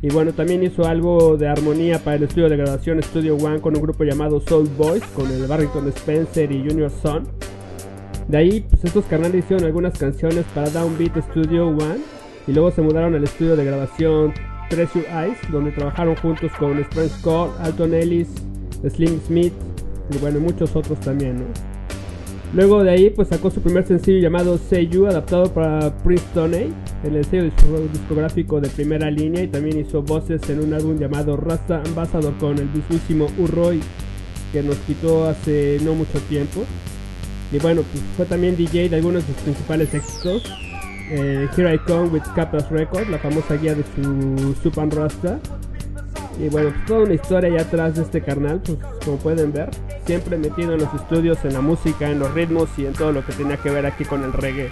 Y 0.00 0.08
bueno, 0.08 0.32
también 0.32 0.62
hizo 0.62 0.84
algo 0.84 1.36
de 1.36 1.46
armonía 1.48 1.98
para 1.98 2.16
el 2.16 2.24
estudio 2.24 2.48
de 2.48 2.56
grabación 2.56 3.02
Studio 3.02 3.36
One 3.36 3.60
con 3.60 3.76
un 3.76 3.82
grupo 3.82 4.02
llamado 4.04 4.40
Soul 4.40 4.68
Boys, 4.76 5.04
con 5.14 5.30
el 5.30 5.46
Barrington 5.46 5.86
Spencer 5.88 6.50
y 6.50 6.68
Junior 6.68 6.90
Son. 6.90 7.28
De 8.28 8.38
ahí, 8.38 8.64
pues 8.68 8.84
estos 8.84 9.04
canales 9.04 9.44
hicieron 9.44 9.64
algunas 9.64 9.96
canciones 9.98 10.44
para 10.54 10.70
Downbeat 10.70 11.22
Studio 11.30 11.68
One 11.68 11.98
y 12.46 12.52
luego 12.52 12.70
se 12.70 12.82
mudaron 12.82 13.14
al 13.14 13.24
estudio 13.24 13.56
de 13.56 13.64
grabación 13.64 14.32
Treasure 14.70 15.06
Eyes, 15.06 15.38
donde 15.50 15.70
trabajaron 15.70 16.16
juntos 16.16 16.50
con 16.58 16.82
Spence 16.84 17.18
Scott, 17.20 17.52
Alton 17.60 17.94
Ellis, 17.94 18.28
Slim 18.88 19.20
Smith 19.26 19.52
y 20.10 20.18
bueno, 20.18 20.40
muchos 20.40 20.74
otros 20.74 20.98
también, 21.00 21.36
¿no? 21.36 21.71
Luego 22.54 22.84
de 22.84 22.90
ahí, 22.90 23.08
pues 23.08 23.28
sacó 23.28 23.50
su 23.50 23.62
primer 23.62 23.86
sencillo 23.86 24.18
llamado 24.18 24.58
Say 24.58 24.86
You, 24.88 25.06
adaptado 25.06 25.52
para 25.54 25.96
Prince 26.02 26.24
Tony, 26.34 26.70
en 27.02 27.14
el 27.14 27.24
sello 27.24 27.50
discográfico 27.90 28.60
de 28.60 28.68
primera 28.68 29.10
línea, 29.10 29.42
y 29.42 29.48
también 29.48 29.80
hizo 29.80 30.02
voces 30.02 30.42
en 30.50 30.60
un 30.60 30.74
álbum 30.74 30.98
llamado 30.98 31.38
Rasta 31.38 31.82
Ambassador 31.86 32.34
con 32.38 32.58
el 32.58 32.68
mismísimo 32.68 33.28
Urroy, 33.38 33.80
que 34.52 34.62
nos 34.62 34.76
quitó 34.78 35.24
hace 35.24 35.78
no 35.82 35.94
mucho 35.94 36.18
tiempo. 36.28 36.64
Y 37.52 37.58
bueno, 37.58 37.82
pues 37.90 38.04
fue 38.18 38.26
también 38.26 38.54
DJ 38.54 38.90
de 38.90 38.96
algunos 38.96 39.26
de 39.26 39.32
sus 39.32 39.42
principales 39.42 39.94
éxitos. 39.94 40.42
Eh, 41.10 41.48
Here 41.56 41.74
I 41.74 41.78
Come 41.78 42.08
with 42.08 42.22
Capas 42.34 42.70
Records, 42.70 43.08
la 43.08 43.18
famosa 43.18 43.56
guía 43.56 43.74
de 43.74 43.84
su 43.94 44.54
Supan 44.62 44.90
Rasta. 44.90 45.40
Y 46.40 46.48
bueno, 46.48 46.70
pues 46.70 46.86
toda 46.86 47.00
una 47.04 47.14
historia 47.14 47.50
allá 47.52 47.62
atrás 47.62 47.94
de 47.96 48.02
este 48.02 48.20
carnal, 48.22 48.60
pues 48.64 48.78
como 49.04 49.16
pueden 49.18 49.52
ver, 49.52 49.70
siempre 50.06 50.36
metido 50.38 50.72
en 50.74 50.80
los 50.80 50.92
estudios, 50.94 51.38
en 51.44 51.52
la 51.52 51.60
música, 51.60 52.08
en 52.10 52.18
los 52.18 52.32
ritmos 52.34 52.68
y 52.78 52.86
en 52.86 52.92
todo 52.94 53.12
lo 53.12 53.24
que 53.24 53.32
tenía 53.32 53.56
que 53.58 53.70
ver 53.70 53.86
aquí 53.86 54.04
con 54.04 54.24
el 54.24 54.32
reggae. 54.32 54.70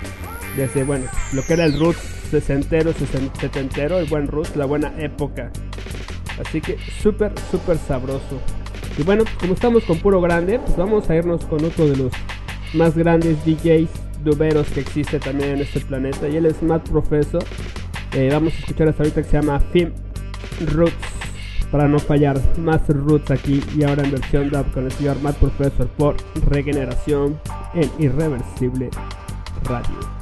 Desde, 0.57 0.83
bueno, 0.85 1.05
lo 1.33 1.43
que 1.43 1.53
era 1.53 1.65
el 1.67 1.79
roots 1.79 1.99
sesentero, 2.31 2.93
sesen- 2.93 3.31
setentero, 3.41 3.99
el 3.99 4.07
buen 4.07 4.27
roots, 4.27 4.57
la 4.57 4.65
buena 4.67 4.93
época. 4.99 5.51
Así 6.45 6.61
que 6.61 6.77
súper, 7.03 7.33
súper 7.51 7.77
sabroso. 7.79 8.41
Y 8.99 9.03
bueno, 9.03 9.25
como 9.39 9.53
estamos 9.55 9.85
con 9.85 9.99
puro 9.99 10.21
grande, 10.21 10.59
pues 10.59 10.77
vamos 10.77 11.09
a 11.11 11.15
irnos 11.15 11.45
con 11.45 11.65
otro 11.65 11.87
de 11.89 11.97
los 11.97 12.13
más 12.75 12.97
grandes 12.97 13.37
DJs 13.45 13.89
duberos 14.25 14.67
que 14.69 14.81
existe 14.81 15.19
también 15.21 15.51
en 15.51 15.61
este 15.61 15.81
planeta. 15.81 16.27
Y 16.29 16.37
él 16.37 16.47
es 16.47 16.63
Matt 16.63 16.89
Professor. 16.89 17.45
Eh, 18.13 18.29
vamos 18.33 18.55
a 18.55 18.59
escuchar 18.59 18.89
esta 18.89 19.03
ahorita 19.03 19.23
que 19.23 19.29
se 19.29 19.37
llama 19.41 19.61
Film 19.73 19.93
Roots. 20.67 21.20
Para 21.71 21.87
no 21.87 21.99
fallar, 22.01 22.41
más 22.59 22.87
Roots 22.89 23.31
aquí 23.31 23.63
y 23.77 23.85
ahora 23.85 24.03
en 24.03 24.11
versión 24.11 24.51
dub 24.51 24.71
con 24.73 24.87
el 24.87 24.93
señor 24.93 25.21
Matt 25.23 25.37
Professor 25.37 25.87
por 25.97 26.17
Regeneración 26.47 27.39
en 27.75 27.91
Irreversible 27.99 28.91
Radio. 29.65 30.20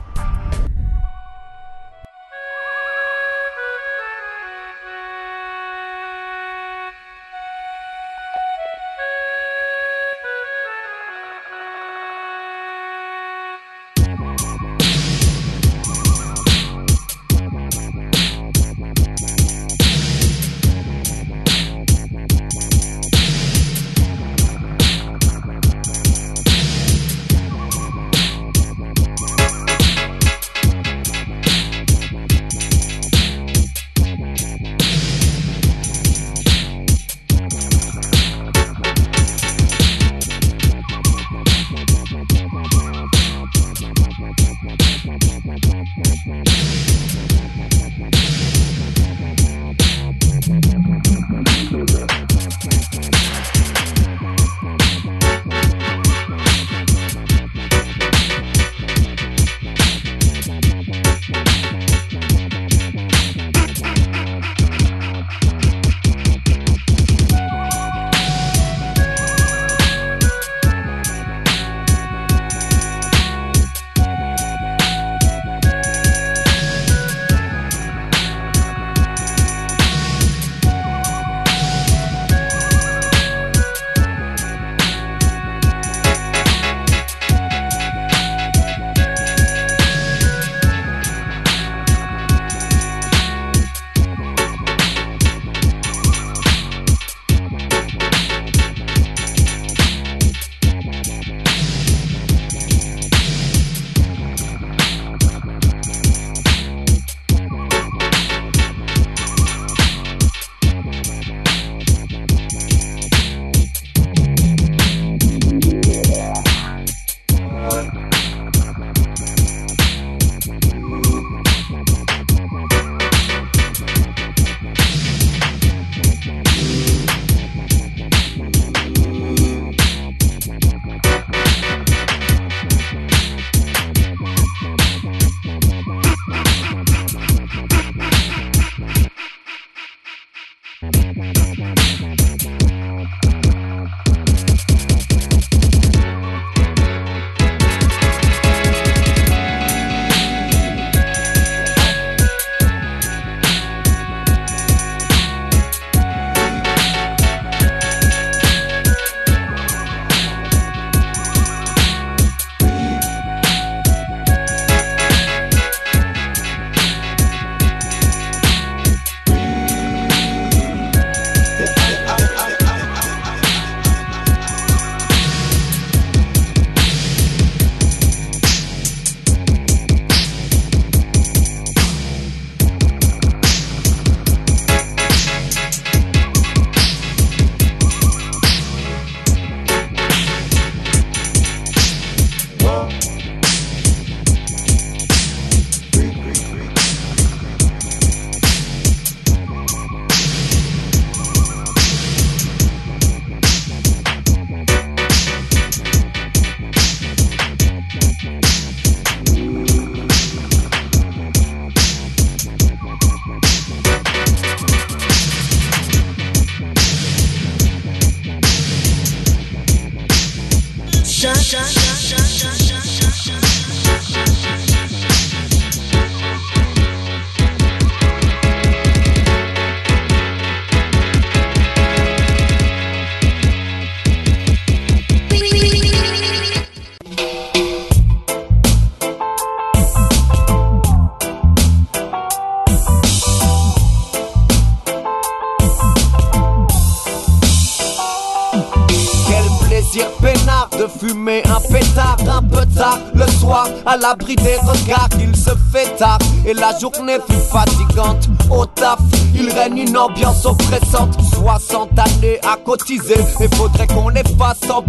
Un 251.99 252.17
pétard 252.17 252.37
un 252.37 252.43
peu 252.43 252.67
tard 252.77 252.99
le 253.15 253.27
soir 253.33 253.67
à 253.87 253.97
l'abri 253.97 254.37
des 254.37 254.57
regards 254.57 255.09
il 255.21 255.35
se 255.37 255.51
fait 255.73 255.97
tard. 255.97 256.19
Et 256.47 256.55
la 256.55 256.79
journée 256.79 257.19
fut 257.29 257.41
fatigante. 257.51 258.29
Au 258.51 258.67
taf 258.67 258.99
il 259.35 259.51
règne 259.53 259.79
une 259.79 259.97
ambiance 259.97 260.45
oppressante. 260.47 261.17
60 261.35 261.99
années 261.99 262.41
à 262.47 262.57
cotiser. 262.57 263.21
Et 263.41 263.57
faudrait 263.57 263.87
qu'on 263.87 264.09
les 264.09 264.23
fasse 264.39 264.71
en 264.71 264.85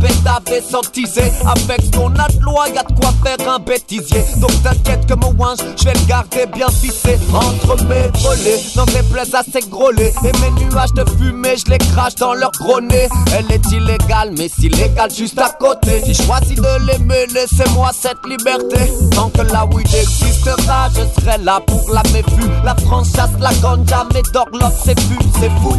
sans 0.69 0.81
teaser 0.81 1.31
avec 1.45 1.81
ce 1.81 1.97
qu'on 1.97 2.09
loi 2.49 2.69
de 2.69 2.93
quoi 2.99 3.11
faire 3.23 3.49
un 3.49 3.59
bêtisier. 3.59 4.23
Donc 4.37 4.51
t'inquiète 4.63 5.05
que 5.05 5.13
mon 5.13 5.31
winch 5.37 5.59
je 5.77 5.85
vais 5.85 5.93
le 5.93 6.05
garder 6.07 6.45
bien 6.53 6.67
vissé. 6.81 7.17
Entre 7.33 7.83
mes 7.85 8.07
volets 8.21 8.59
des 8.85 9.03
plaies 9.11 9.35
assez 9.35 9.67
grôlées 9.69 10.13
et 10.23 10.31
mes 10.39 10.65
nuages 10.65 10.93
de 10.93 11.03
fumée 11.17 11.55
je 11.57 11.71
les 11.71 11.77
crache 11.77 12.15
dans 12.15 12.33
leur 12.33 12.51
gros 12.51 12.79
elle 12.79 13.51
est 13.51 13.71
illégale 13.71 14.33
mais 14.37 14.49
si 14.49 14.69
légale 14.69 15.11
juste 15.11 15.39
à 15.39 15.49
côté. 15.49 16.01
Si 16.03 16.13
je 16.13 16.23
choisis 16.23 16.55
de 16.55 16.87
l'aimer 16.87 17.25
laissez-moi 17.33 17.91
cette 17.93 18.25
liberté. 18.27 18.91
Tant 19.11 19.29
que 19.29 19.41
la 19.41 19.65
weed 19.65 19.87
existera 19.93 20.89
je 20.95 21.21
serai 21.21 21.37
là 21.43 21.59
pour 21.65 21.89
la 21.91 22.03
méfu 22.13 22.49
la 22.63 22.75
France 22.75 23.13
la 23.39 23.53
ganja 23.55 24.05
mais 24.13 24.21
Dorloff 24.33 24.73
c'est 24.83 24.99
fu 24.99 25.17
c'est 25.39 25.49
fou 25.61 25.77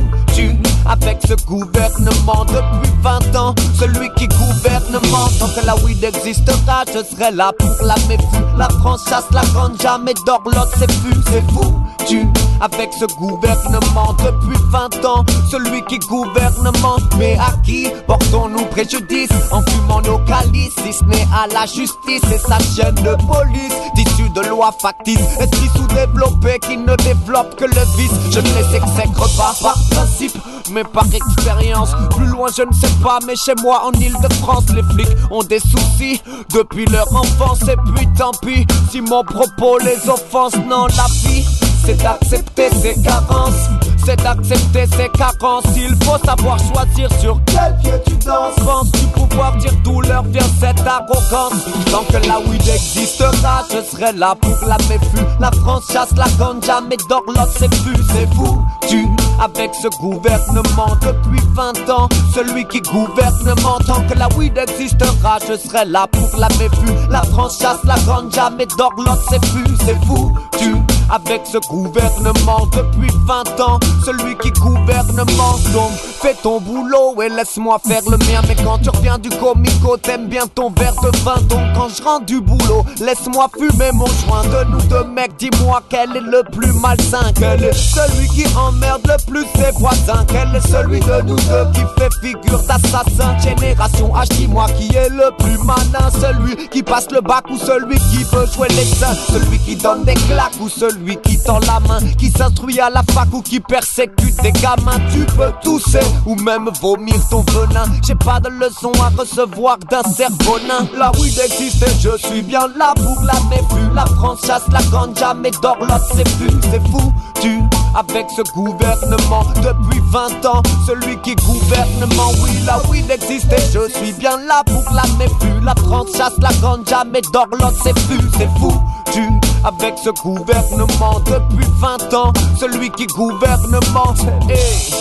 avec 0.90 1.18
ce 1.26 1.34
gouvernement 1.46 2.44
depuis 2.46 2.92
20 3.02 3.36
ans 3.36 3.54
celui 3.78 4.10
qui 4.16 4.26
gouvernement 4.26 5.28
tant 5.38 5.48
que 5.48 5.64
la 5.64 5.76
weed 5.84 6.02
existera 6.02 6.84
je 6.88 7.04
serai 7.04 7.30
là 7.30 7.52
pour 7.58 7.86
la 7.86 7.94
méfu 8.08 8.42
la 8.58 8.68
France 8.68 9.04
chasse 9.08 9.30
la 9.30 9.42
ganja 9.54 9.98
mais 9.98 10.14
Dorloff 10.26 10.70
c'est 10.78 10.90
fu 10.90 11.14
c'est 11.30 11.42
fou 11.52 11.80
tu 12.06 12.26
avec 12.60 12.92
ce 12.92 13.06
gouvernement 13.16 14.14
depuis 14.24 14.58
20 14.70 15.04
ans 15.04 15.24
celui 15.50 15.82
qui 15.86 15.98
gouvernement 15.98 16.96
mais 17.18 17.36
à 17.38 17.52
qui 17.64 17.88
portons-nous 18.06 18.66
préjudice 18.66 19.30
en 19.50 19.62
fumant 19.62 20.00
nos 20.02 20.18
calices 20.20 20.74
si 20.84 20.92
ce 20.92 21.04
n'est 21.04 21.26
à 21.34 21.46
la 21.48 21.66
justice 21.66 22.22
et 22.32 22.38
sa 22.38 22.58
chaîne 22.58 22.94
de 22.96 23.16
police 23.26 23.74
d'issue 23.94 24.28
de 24.30 24.40
lois 24.48 24.72
factices 24.80 25.18
esprits 25.40 25.70
sous-développés 25.76 26.58
qui 26.60 26.76
ne 26.76 26.94
développent 26.96 27.56
que 27.56 27.64
le 27.64 27.96
vice. 27.96 28.12
Je 28.30 28.40
ne 28.40 28.46
les 28.46 28.76
exècre 28.76 29.36
pas 29.36 29.54
par 29.62 29.76
principe 29.90 30.36
mais 30.72 30.84
par 30.84 31.06
expérience. 31.12 31.90
Plus 32.16 32.26
loin 32.26 32.48
je 32.56 32.62
ne 32.62 32.72
sais 32.72 32.92
pas 33.02 33.18
mais 33.26 33.36
chez 33.36 33.54
moi 33.62 33.82
en 33.84 33.92
Ile-de-France 33.92 34.66
les 34.74 34.82
flics 34.82 35.16
ont 35.30 35.42
des 35.42 35.60
soucis 35.60 36.22
depuis 36.54 36.86
leur 36.86 37.12
enfance. 37.14 37.62
Et 37.62 37.76
puis 37.94 38.08
tant 38.16 38.32
pis 38.42 38.66
si 38.90 39.00
mon 39.00 39.24
propos 39.24 39.78
les 39.78 40.08
offense 40.08 40.56
non 40.68 40.86
la 40.86 41.06
vie 41.22 41.44
c'est 41.84 42.02
d'accepter 42.02 42.70
ses 42.82 43.00
carences 43.02 43.68
c'est 44.04 44.16
d'accepter 44.16 44.86
ses 44.86 45.08
carences 45.10 45.64
il 45.76 45.94
faut 46.04 46.18
savoir 46.24 46.58
choisir 46.58 47.08
sur 47.20 47.40
quel 47.46 47.76
pied 47.82 47.92
tu 48.06 48.14
danses. 48.26 48.54
Pense 48.64 48.90
du 48.92 49.06
pouvoir 49.08 49.56
dire 49.56 49.72
d'où 49.84 50.00
leur 50.00 50.22
vient 50.24 50.46
cette 50.58 50.80
arrogance. 50.86 51.64
Tant 51.90 52.04
que 52.04 52.26
la 52.26 52.38
weed 52.40 52.66
existera 52.68 53.64
je 53.70 53.82
serai 53.82 54.12
là 54.12 54.34
pour 54.40 54.56
la 54.66 54.76
méfu 54.88 55.24
la 55.38 55.50
France 55.50 55.84
chasse 55.92 56.12
la 56.16 56.26
ganja 56.38 56.80
mais 56.88 56.96
Dorloff 57.08 57.50
c'est 57.58 57.68
plus. 57.68 58.02
C'est 58.12 58.34
fou 58.34 58.64
tu 58.88 59.06
avec 59.40 59.74
ce 59.74 59.88
gouvernement 60.00 60.96
depuis 61.02 61.40
20 61.54 61.90
ans. 61.90 62.08
Celui 62.34 62.64
qui 62.66 62.80
gouvernement 62.80 63.78
tant 63.86 64.02
que 64.08 64.14
la 64.14 64.28
weed 64.36 64.56
existera 64.58 65.38
je 65.46 65.56
serai 65.56 65.84
là 65.84 66.06
pour 66.10 66.38
la 66.38 66.48
méfu 66.58 66.92
la 67.10 67.22
France 67.22 67.58
chasse 67.60 67.84
la 67.84 67.98
ganja 68.06 68.50
mais 68.56 68.66
Dorloff 68.78 69.20
c'est 69.28 69.40
plus. 69.40 69.76
C'est 69.84 70.04
fou 70.06 70.32
tu 70.58 70.74
avec 71.10 71.42
ce 71.44 71.58
gouvernement 71.68 72.66
depuis 72.72 73.10
20 73.26 73.60
ans. 73.60 73.80
Celui 74.04 74.36
qui 74.38 74.50
gouvernement 74.60 75.58
donc. 75.72 75.92
Fais 76.20 76.34
ton 76.42 76.60
boulot 76.60 77.20
et 77.22 77.28
laisse-moi 77.28 77.78
faire 77.86 78.02
le 78.10 78.18
mien. 78.18 78.42
Mais 78.46 78.56
quand 78.62 78.78
tu 78.78 78.90
reviens 78.90 79.18
du 79.18 79.30
comico 79.30 79.96
t'aimes 79.96 80.26
bien 80.28 80.46
ton 80.54 80.70
verre 80.70 80.94
de 81.02 81.16
vin. 81.18 81.40
Donc 81.48 81.60
quand 81.74 81.88
je 81.88 82.02
rentre 82.02 82.26
du 82.26 82.40
boulot 82.40 82.84
laisse-moi 83.00 83.48
fumer 83.56 83.90
mon 83.92 84.06
joint. 84.06 84.42
De 84.44 84.70
nous 84.70 84.82
deux 84.82 85.04
mecs 85.04 85.36
dis-moi 85.38 85.82
quel 85.88 86.16
est 86.16 86.20
le 86.20 86.42
plus 86.52 86.72
malsain. 86.72 87.32
Quel 87.38 87.64
est 87.64 87.72
celui 87.72 88.28
qui 88.28 88.44
emmerde 88.56 89.02
le 89.06 89.30
plus 89.30 89.46
ses 89.56 89.72
voisins? 89.78 90.24
Quel 90.28 90.54
est 90.54 90.66
celui 90.68 91.00
de 91.00 91.22
nous 91.22 91.36
deux 91.36 91.66
qui 91.72 91.82
fait 91.98 92.10
figure 92.22 92.62
d'assassin? 92.62 93.38
Génération 93.38 94.12
H 94.14 94.28
dis-moi 94.36 94.66
qui 94.78 94.94
est 94.94 95.08
le 95.08 95.30
plus 95.38 95.58
malin? 95.64 96.10
Celui 96.20 96.68
qui 96.68 96.82
passe 96.82 97.10
le 97.10 97.20
bac 97.20 97.44
ou 97.50 97.56
celui 97.56 97.96
qui 97.96 98.24
veut 98.24 98.46
jouer 98.46 98.68
les 98.68 98.84
seins? 98.84 99.14
Celui 99.32 99.58
qui 99.60 99.76
donne 99.76 100.04
des 100.04 100.14
claques 100.14 100.52
ou 100.60 100.68
celui 100.68 100.99
qui 101.22 101.38
tend 101.38 101.58
la 101.60 101.80
main 101.80 102.00
qui 102.18 102.30
s'instruit 102.30 102.80
à 102.80 102.90
la 102.90 103.02
fac 103.12 103.28
ou 103.32 103.42
qui 103.42 103.60
persécute 103.60 104.36
des 104.42 104.52
gamins. 104.52 105.00
Tu 105.12 105.24
peux 105.36 105.52
tousser 105.62 106.00
ou 106.26 106.34
même 106.36 106.68
vomir 106.80 107.16
ton 107.30 107.42
venin. 107.50 107.84
J'ai 108.06 108.14
pas 108.14 108.40
de 108.40 108.48
leçon 108.48 108.92
à 109.02 109.10
recevoir 109.20 109.78
d'un 109.90 110.02
cerf-bonin 110.02 110.86
la 110.98 111.10
weed 111.18 111.38
existe 111.38 111.82
et 111.82 112.00
je 112.00 112.16
suis 112.26 112.42
bien 112.42 112.66
là 112.76 112.92
pour 112.96 113.22
la 113.22 113.34
méfu 113.48 113.94
la 113.94 114.04
France 114.06 114.40
chasse 114.46 114.66
la 114.70 114.82
ganja 114.82 115.34
mais 115.34 115.50
Dorloff 115.62 116.02
c'est 116.14 116.28
fu 116.28 116.48
c'est 116.70 116.86
fou 116.88 117.12
tu 117.40 117.58
avec 117.94 118.26
ce 118.36 118.42
gouvernement. 118.52 119.44
Depuis 119.56 120.00
20 120.12 120.46
ans 120.46 120.62
celui 120.86 121.16
qui 121.22 121.34
gouvernement 121.36 122.30
oui 122.42 122.50
la 122.66 122.78
weed 122.88 123.10
existe 123.10 123.52
et 123.52 123.72
je 123.72 123.88
suis 123.98 124.12
bien 124.12 124.36
là 124.46 124.62
pour 124.66 124.84
la 124.94 125.04
méfu 125.18 125.60
la 125.62 125.74
France 125.74 126.08
chasse 126.16 126.38
la 126.40 126.52
ganja 126.60 127.04
mais 127.04 127.22
Dorloff 127.32 127.74
c'est 127.82 127.98
fu 128.00 128.18
c'est 128.36 128.48
fou 128.58 128.72
tu 129.12 129.28
avec 129.64 129.94
ce 129.98 130.10
gouvernement 130.22 131.20
depuis 131.26 131.66
20 131.78 132.14
ans 132.14 132.32
celui 132.58 132.90
qui 132.90 133.06
gouvernement 133.06 134.14
hey. 134.48 134.94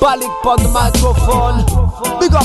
Balik 0.00 0.28
pas 0.42 0.56
de 0.56 0.66
microphone 0.66 1.64
Big 2.20 2.34
up 2.34 2.42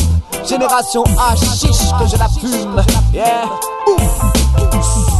Génération 0.47 1.03
H 1.03 1.59
chiche 1.59 1.91
que 1.99 2.07
je 2.07 2.17
la 2.17 2.27
fume 2.29 2.81
Yeah 3.13 3.45
Ouh. 3.87 5.14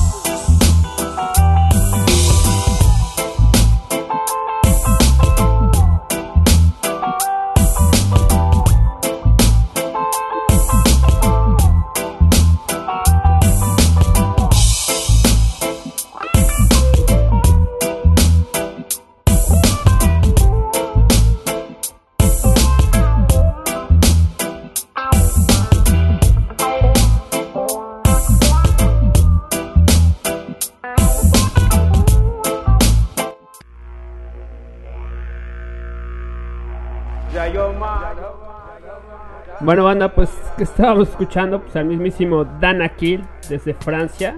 Bueno, 39.66 39.84
banda, 39.84 40.14
pues 40.14 40.30
que 40.58 40.64
estábamos 40.64 41.10
escuchando 41.10 41.60
pues, 41.60 41.76
al 41.76 41.86
mismísimo 41.86 42.46
Dana 42.46 42.90
Kill 42.90 43.24
desde 43.50 43.74
Francia. 43.74 44.36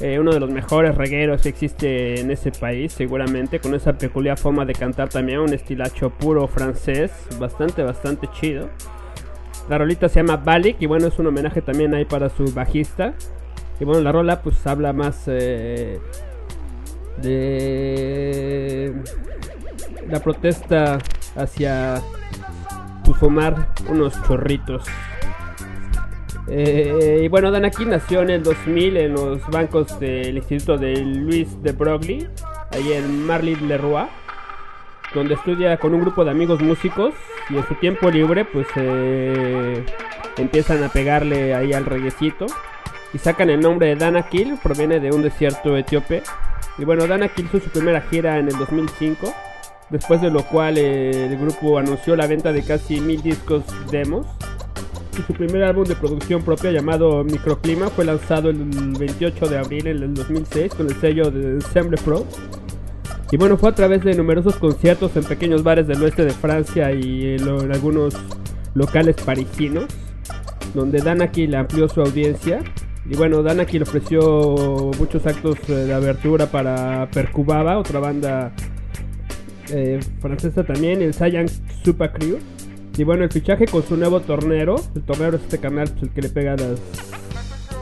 eh, 0.00 0.18
uno 0.18 0.32
de 0.32 0.40
los 0.40 0.50
mejores 0.50 0.96
regueros 0.96 1.42
que 1.42 1.50
existe 1.50 2.20
en 2.20 2.32
ese 2.32 2.50
país, 2.50 2.92
seguramente, 2.92 3.60
con 3.60 3.76
esa 3.76 3.96
peculiar 3.96 4.36
forma 4.36 4.64
de 4.64 4.72
cantar 4.72 5.08
también, 5.08 5.38
un 5.38 5.54
estilacho 5.54 6.10
puro 6.10 6.48
francés, 6.48 7.12
bastante, 7.38 7.84
bastante 7.84 8.28
chido. 8.32 8.68
La 9.68 9.78
rolita 9.78 10.08
se 10.08 10.18
llama 10.18 10.36
Balik 10.36 10.78
y 10.80 10.86
bueno, 10.86 11.06
es 11.06 11.18
un 11.20 11.28
homenaje 11.28 11.62
también 11.62 11.94
ahí 11.94 12.04
para 12.04 12.28
su 12.28 12.52
bajista. 12.52 13.14
Y 13.78 13.84
bueno, 13.84 14.00
la 14.00 14.10
rola 14.10 14.42
pues 14.42 14.66
habla 14.66 14.92
más 14.92 15.22
eh, 15.28 16.00
de 17.22 18.92
la 20.08 20.18
protesta 20.18 20.98
hacia 21.36 22.02
fumar 23.14 23.72
unos 23.88 24.20
chorritos. 24.26 24.84
Eh, 26.48 27.22
y 27.24 27.28
bueno, 27.28 27.50
Danaki 27.50 27.84
nació 27.86 28.22
en 28.22 28.30
el 28.30 28.42
2000 28.42 28.96
en 28.96 29.12
los 29.14 29.46
bancos 29.48 29.98
del 29.98 30.36
Instituto 30.36 30.78
de 30.78 30.96
Luis 30.96 31.60
de 31.62 31.72
Broglie, 31.72 32.28
ahí 32.70 32.92
en 32.92 33.26
Marly-le-Roi, 33.26 34.06
donde 35.12 35.34
estudia 35.34 35.76
con 35.78 35.94
un 35.94 36.02
grupo 36.02 36.24
de 36.24 36.30
amigos 36.30 36.60
músicos 36.60 37.14
y 37.50 37.56
en 37.56 37.66
su 37.66 37.74
tiempo 37.76 38.10
libre 38.10 38.44
pues 38.44 38.66
eh, 38.76 39.84
empiezan 40.36 40.82
a 40.84 40.88
pegarle 40.88 41.54
ahí 41.54 41.72
al 41.72 41.84
reguecito 41.84 42.46
y 43.12 43.18
sacan 43.18 43.50
el 43.50 43.60
nombre 43.60 43.88
de 43.88 43.96
Danakil, 43.96 44.58
proviene 44.62 45.00
de 45.00 45.10
un 45.10 45.22
desierto 45.22 45.76
etíope. 45.76 46.22
Y 46.78 46.84
bueno, 46.84 47.06
Danakil 47.06 47.46
hizo 47.46 47.60
su 47.60 47.70
primera 47.70 48.02
gira 48.02 48.38
en 48.38 48.48
el 48.48 48.58
2005, 48.58 49.34
después 49.90 50.20
de 50.20 50.30
lo 50.30 50.44
cual 50.44 50.78
eh, 50.78 51.26
el 51.26 51.38
grupo 51.38 51.78
anunció 51.78 52.16
la 52.16 52.26
venta 52.26 52.52
de 52.52 52.62
casi 52.62 53.00
mil 53.00 53.22
discos 53.22 53.62
demos. 53.90 54.26
Y 55.18 55.22
su 55.22 55.32
primer 55.32 55.64
álbum 55.64 55.84
de 55.84 55.96
producción 55.96 56.42
propia 56.42 56.70
llamado 56.70 57.24
Microclima 57.24 57.88
fue 57.88 58.04
lanzado 58.04 58.50
el 58.50 58.58
28 58.98 59.46
de 59.48 59.58
abril 59.58 59.86
en 59.86 60.02
el 60.02 60.14
2006 60.14 60.74
con 60.74 60.86
el 60.88 60.94
sello 61.00 61.30
de 61.30 61.52
Ensemble 61.52 61.96
Pro. 62.04 62.26
Y 63.30 63.38
bueno, 63.38 63.56
fue 63.56 63.70
a 63.70 63.74
través 63.74 64.04
de 64.04 64.14
numerosos 64.14 64.56
conciertos 64.56 65.16
en 65.16 65.24
pequeños 65.24 65.62
bares 65.62 65.86
del 65.86 66.02
oeste 66.02 66.24
de 66.24 66.30
Francia 66.32 66.92
y 66.92 67.24
eh, 67.34 67.38
lo- 67.38 67.62
en 67.62 67.72
algunos 67.72 68.14
locales 68.74 69.16
parisinos, 69.16 69.86
donde 70.74 70.98
Danaki 71.00 71.46
le 71.46 71.56
amplió 71.56 71.88
su 71.88 72.02
audiencia. 72.02 72.60
Y 73.08 73.16
bueno, 73.16 73.42
Danaki 73.42 73.78
le 73.78 73.84
ofreció 73.84 74.20
muchos 74.98 75.26
actos 75.26 75.56
eh, 75.68 75.72
de 75.72 75.94
abertura 75.94 76.46
para 76.46 77.08
Percubaba, 77.10 77.78
otra 77.78 78.00
banda 78.00 78.52
eh, 79.70 80.00
francesa 80.20 80.64
también, 80.64 81.02
el 81.02 81.14
Saiyan 81.14 81.46
Super 81.84 82.12
Crew. 82.12 82.38
Y 82.96 83.04
bueno, 83.04 83.24
el 83.24 83.30
fichaje 83.30 83.66
con 83.66 83.82
su 83.82 83.96
nuevo 83.96 84.20
tornero, 84.20 84.76
el 84.94 85.02
tornero 85.02 85.36
es 85.36 85.42
este 85.42 85.58
canal, 85.58 85.88
pues, 85.90 86.04
el 86.04 86.10
que 86.10 86.22
le 86.22 86.28
pega 86.30 86.56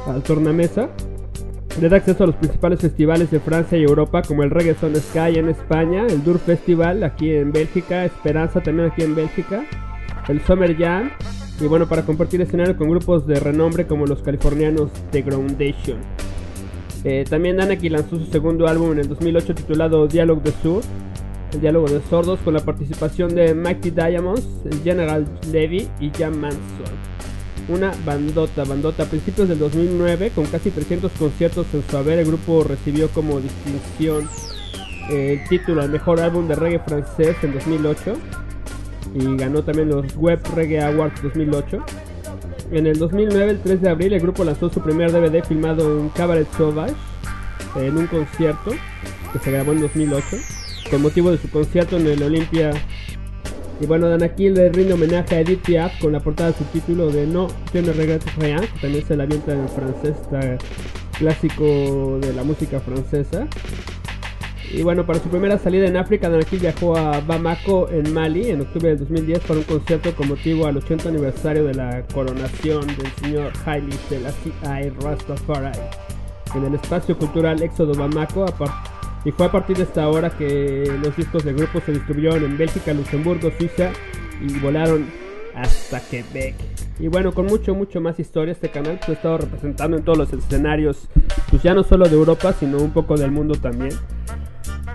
al 0.06 0.22
tornamesa, 0.22 0.88
le 1.80 1.88
da 1.88 1.96
acceso 1.96 2.24
a 2.24 2.26
los 2.26 2.36
principales 2.36 2.80
festivales 2.80 3.30
de 3.30 3.40
Francia 3.40 3.78
y 3.78 3.82
Europa, 3.82 4.22
como 4.22 4.42
el 4.42 4.50
Reggae 4.50 4.74
Son 4.74 4.94
Sky 4.94 5.38
en 5.38 5.48
España, 5.48 6.06
el 6.08 6.22
Dur 6.22 6.38
Festival 6.38 7.02
aquí 7.02 7.30
en 7.30 7.52
Bélgica, 7.52 8.04
Esperanza 8.04 8.60
también 8.60 8.90
aquí 8.90 9.02
en 9.02 9.14
Bélgica, 9.14 9.64
el 10.28 10.40
Summer 10.42 10.76
Jam, 10.76 11.10
y 11.60 11.66
bueno, 11.66 11.88
para 11.88 12.02
compartir 12.02 12.40
escenario 12.40 12.76
con 12.76 12.88
grupos 12.88 13.26
de 13.26 13.38
renombre 13.38 13.86
como 13.86 14.06
los 14.06 14.22
californianos 14.22 14.90
The 15.10 15.22
Groundation. 15.22 15.98
Eh, 17.04 17.24
también 17.28 17.60
Anaki 17.60 17.90
lanzó 17.90 18.16
su 18.18 18.26
segundo 18.26 18.66
álbum 18.66 18.92
en 18.92 19.00
el 19.00 19.08
2008 19.08 19.54
titulado 19.54 20.06
Dialogue 20.08 20.42
de 20.42 20.52
Sur, 20.62 20.82
el 21.54 21.60
diálogo 21.60 21.88
de 21.88 22.00
sordos, 22.10 22.38
con 22.40 22.54
la 22.54 22.60
participación 22.60 23.34
de 23.34 23.54
Mighty 23.54 23.90
Diamonds, 23.90 24.46
General 24.82 25.24
Levy 25.50 25.88
y 26.00 26.10
Jan 26.10 26.38
Manson. 26.38 27.14
Una 27.68 27.92
bandota, 28.04 28.64
bandota. 28.64 29.04
A 29.04 29.06
principios 29.06 29.48
del 29.48 29.58
2009, 29.58 30.32
con 30.34 30.44
casi 30.46 30.70
300 30.70 31.12
conciertos 31.12 31.66
en 31.72 31.82
su 31.88 31.96
haber, 31.96 32.18
el 32.18 32.26
grupo 32.26 32.64
recibió 32.64 33.08
como 33.08 33.40
distinción 33.40 34.28
eh, 35.10 35.40
el 35.40 35.48
título 35.48 35.80
al 35.80 35.90
mejor 35.90 36.20
álbum 36.20 36.46
de 36.46 36.56
reggae 36.56 36.80
francés 36.80 37.36
en 37.42 37.54
2008 37.54 38.14
y 39.14 39.36
ganó 39.36 39.62
también 39.62 39.88
los 39.88 40.14
Web 40.16 40.40
Reggae 40.54 40.82
Awards 40.82 41.22
2008. 41.22 41.84
En 42.72 42.86
el 42.86 42.98
2009, 42.98 43.50
el 43.50 43.60
3 43.60 43.80
de 43.80 43.88
abril, 43.88 44.12
el 44.12 44.20
grupo 44.20 44.44
lanzó 44.44 44.68
su 44.68 44.80
primer 44.80 45.12
DVD 45.12 45.42
filmado 45.44 46.00
en 46.00 46.08
Cabaret 46.10 46.48
Sauvage 46.56 46.94
en 47.76 47.96
un 47.96 48.06
concierto 48.06 48.72
que 49.32 49.38
se 49.38 49.50
grabó 49.50 49.72
en 49.72 49.80
2008 49.82 50.36
con 50.94 51.02
motivo 51.02 51.32
de 51.32 51.38
su 51.38 51.50
concierto 51.50 51.96
en 51.96 52.06
el 52.06 52.22
Olympia. 52.22 52.70
Y 53.80 53.86
bueno, 53.86 54.08
Dan 54.08 54.22
aquí 54.22 54.48
le 54.48 54.68
rinde 54.68 54.92
homenaje 54.92 55.34
a 55.34 55.40
Edith 55.40 55.60
Piaf 55.62 55.98
con 56.00 56.12
la 56.12 56.20
portada 56.20 56.52
de 56.52 56.58
su 56.58 56.62
título 56.66 57.10
de 57.10 57.26
No, 57.26 57.48
je 57.72 57.82
ne 57.82 57.92
regrette 57.92 58.24
rien, 58.38 58.60
que 58.60 58.78
también 58.80 59.04
se 59.04 59.16
la 59.16 59.24
avienta 59.24 59.52
en 59.52 59.68
francés, 59.68 60.14
está 60.22 60.56
clásico 61.18 62.18
de 62.20 62.32
la 62.32 62.44
música 62.44 62.78
francesa. 62.78 63.48
Y 64.72 64.82
bueno, 64.84 65.04
para 65.04 65.18
su 65.18 65.28
primera 65.28 65.58
salida 65.58 65.86
en 65.88 65.96
África, 65.96 66.28
Danakil 66.28 66.60
viajó 66.60 66.96
a 66.96 67.18
Bamako, 67.20 67.88
en 67.90 68.12
Mali, 68.14 68.50
en 68.50 68.60
octubre 68.60 68.90
del 68.90 68.98
2010 69.00 69.40
para 69.40 69.58
un 69.58 69.64
concierto 69.64 70.14
con 70.14 70.28
motivo 70.28 70.66
al 70.66 70.76
80 70.76 71.08
aniversario 71.08 71.64
de 71.64 71.74
la 71.74 72.02
coronación 72.14 72.86
del 72.86 73.10
señor 73.20 73.52
Haile 73.66 73.92
Selassie 74.08 74.52
I 74.62 74.90
Rastafari 75.00 75.76
en 76.54 76.64
el 76.64 76.74
espacio 76.74 77.18
cultural 77.18 77.60
Éxodo 77.62 77.94
Bamako. 77.94 78.44
a 78.44 78.56
par- 78.56 78.93
y 79.24 79.32
fue 79.32 79.46
a 79.46 79.52
partir 79.52 79.76
de 79.76 79.84
esta 79.84 80.08
hora 80.08 80.30
que 80.30 80.84
los 81.02 81.16
discos 81.16 81.44
del 81.44 81.56
grupo 81.56 81.80
se 81.80 81.92
distribuyeron 81.92 82.44
en 82.44 82.58
Bélgica, 82.58 82.92
Luxemburgo, 82.92 83.50
Suiza 83.58 83.90
y 84.40 84.58
volaron 84.58 85.06
hasta 85.54 86.00
Quebec. 86.00 86.54
Y 86.98 87.08
bueno, 87.08 87.32
con 87.32 87.46
mucho, 87.46 87.74
mucho 87.74 88.00
más 88.00 88.20
historia 88.20 88.52
este 88.52 88.70
canal 88.70 88.98
pues, 88.98 89.08
ha 89.08 89.12
estado 89.12 89.38
representando 89.38 89.96
en 89.96 90.04
todos 90.04 90.18
los 90.18 90.32
escenarios, 90.32 91.08
pues 91.50 91.62
ya 91.62 91.74
no 91.74 91.82
solo 91.82 92.08
de 92.08 92.14
Europa, 92.14 92.52
sino 92.52 92.78
un 92.78 92.92
poco 92.92 93.16
del 93.16 93.30
mundo 93.30 93.54
también. 93.54 93.92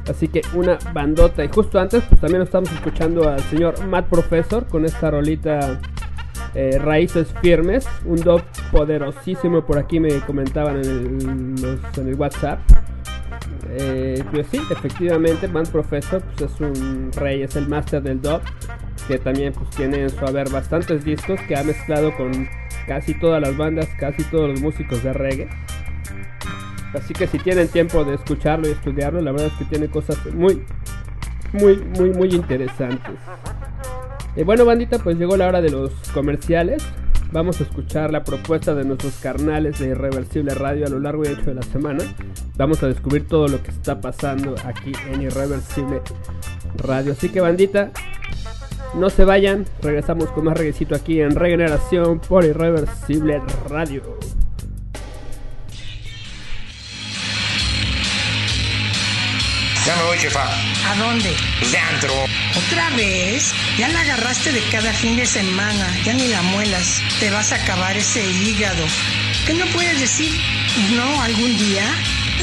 Así 0.07 0.27
que 0.27 0.41
una 0.53 0.77
bandota. 0.93 1.43
Y 1.43 1.49
justo 1.49 1.79
antes, 1.79 2.03
pues 2.07 2.21
también 2.21 2.41
estamos 2.41 2.71
escuchando 2.71 3.29
al 3.29 3.41
señor 3.41 3.85
Matt 3.85 4.07
Professor 4.07 4.65
con 4.65 4.85
esta 4.85 5.11
rolita 5.11 5.79
eh, 6.55 6.79
Raíces 6.79 7.33
Firmes. 7.41 7.87
Un 8.05 8.17
dub 8.21 8.41
poderosísimo. 8.71 9.65
Por 9.65 9.77
aquí 9.77 9.99
me 9.99 10.19
comentaban 10.21 10.77
en 10.77 10.85
el, 10.85 11.79
en 11.97 12.07
el 12.07 12.15
WhatsApp. 12.15 12.59
Eh, 13.71 14.23
pues 14.31 14.47
sí, 14.51 14.59
efectivamente, 14.69 15.47
Matt 15.47 15.69
Professor 15.69 16.21
pues 16.21 16.51
es 16.51 16.59
un 16.59 17.11
rey, 17.13 17.43
es 17.43 17.55
el 17.55 17.67
máster 17.67 18.01
del 18.01 18.21
dub. 18.21 18.41
Que 19.07 19.17
también 19.17 19.53
pues 19.53 19.69
tiene 19.71 20.03
en 20.03 20.09
su 20.09 20.25
haber 20.25 20.49
bastantes 20.49 21.03
discos 21.03 21.39
que 21.47 21.55
ha 21.55 21.63
mezclado 21.63 22.15
con 22.15 22.47
casi 22.87 23.13
todas 23.19 23.41
las 23.41 23.55
bandas, 23.57 23.87
casi 23.99 24.23
todos 24.25 24.49
los 24.49 24.61
músicos 24.61 25.03
de 25.03 25.13
reggae. 25.13 25.49
Así 26.93 27.13
que 27.13 27.27
si 27.27 27.37
tienen 27.37 27.67
tiempo 27.67 28.03
de 28.03 28.15
escucharlo 28.15 28.67
y 28.67 28.71
estudiarlo, 28.71 29.21
la 29.21 29.31
verdad 29.31 29.47
es 29.47 29.53
que 29.53 29.65
tiene 29.65 29.89
cosas 29.89 30.17
muy, 30.33 30.63
muy, 31.53 31.77
muy, 31.77 32.09
muy 32.11 32.29
interesantes. 32.29 33.15
Y 34.35 34.43
bueno, 34.43 34.65
bandita, 34.65 34.99
pues 34.99 35.17
llegó 35.17 35.37
la 35.37 35.47
hora 35.47 35.61
de 35.61 35.69
los 35.69 35.91
comerciales. 36.13 36.83
Vamos 37.31 37.59
a 37.59 37.63
escuchar 37.63 38.11
la 38.11 38.23
propuesta 38.23 38.73
de 38.73 38.83
nuestros 38.83 39.13
carnales 39.17 39.77
de 39.77 39.89
Irreversible 39.89 40.55
Radio 40.55 40.87
a 40.87 40.89
lo 40.89 40.99
largo 40.99 41.23
y 41.23 41.27
ancho 41.27 41.45
de 41.45 41.53
la 41.53 41.61
semana. 41.61 42.03
Vamos 42.57 42.81
a 42.81 42.87
descubrir 42.87 43.27
todo 43.27 43.47
lo 43.47 43.61
que 43.61 43.69
está 43.69 44.01
pasando 44.01 44.55
aquí 44.65 44.93
en 45.11 45.21
Irreversible 45.21 46.01
Radio. 46.77 47.11
Así 47.11 47.29
que, 47.29 47.39
bandita, 47.39 47.91
no 48.95 49.11
se 49.11 49.25
vayan. 49.25 49.65
Regresamos 49.83 50.31
con 50.31 50.45
más 50.45 50.57
reguecito 50.57 50.95
aquí 50.95 51.21
en 51.21 51.35
Regeneración 51.35 52.19
por 52.19 52.45
Irreversible 52.45 53.41
Radio. 53.69 54.01
Ya 59.89 59.95
me 59.95 60.03
voy. 60.03 60.19
¿A 60.85 60.95
dónde? 60.97 61.35
Pues 61.57 61.71
de 61.71 61.79
antro. 61.79 62.13
¿Otra 62.67 62.91
vez? 62.91 63.51
Ya 63.79 63.87
la 63.87 64.01
agarraste 64.01 64.51
de 64.51 64.61
cada 64.69 64.93
fin 64.93 65.15
de 65.15 65.25
semana, 65.25 65.97
ya 66.03 66.13
ni 66.13 66.27
la 66.27 66.43
muelas. 66.43 67.01
Te 67.19 67.31
vas 67.31 67.51
a 67.51 67.55
acabar 67.55 67.97
ese 67.97 68.23
hígado. 68.23 68.85
¿Qué 69.47 69.55
no 69.55 69.65
puedes 69.67 69.99
decir 69.99 70.31
no 70.91 71.23
algún 71.23 71.57
día? 71.57 71.83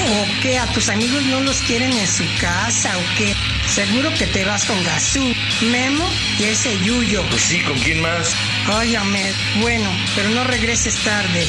¿O 0.09 0.27
qué? 0.43 0.59
¿A 0.59 0.67
tus 0.73 0.89
amigos 0.89 1.23
no 1.27 1.41
los 1.41 1.59
quieren 1.59 1.93
en 1.93 2.09
su 2.09 2.25
casa 2.41 2.99
o 2.99 3.03
qué? 3.17 3.33
Seguro 3.73 4.13
que 4.15 4.27
te 4.27 4.45
vas 4.45 4.65
con 4.65 4.83
Gazú, 4.83 5.33
Memo 5.71 6.11
y 6.41 6.45
ese 6.47 6.77
Yuyo. 6.81 7.23
Pues 7.31 7.43
sí, 7.43 7.61
¿con 7.61 7.79
quién 7.79 8.01
más? 8.01 8.35
Ay, 8.67 8.97
Ahmed, 8.97 9.33
bueno, 9.61 9.89
pero 10.17 10.31
no 10.31 10.43
regreses 10.43 10.97
tarde. 10.97 11.47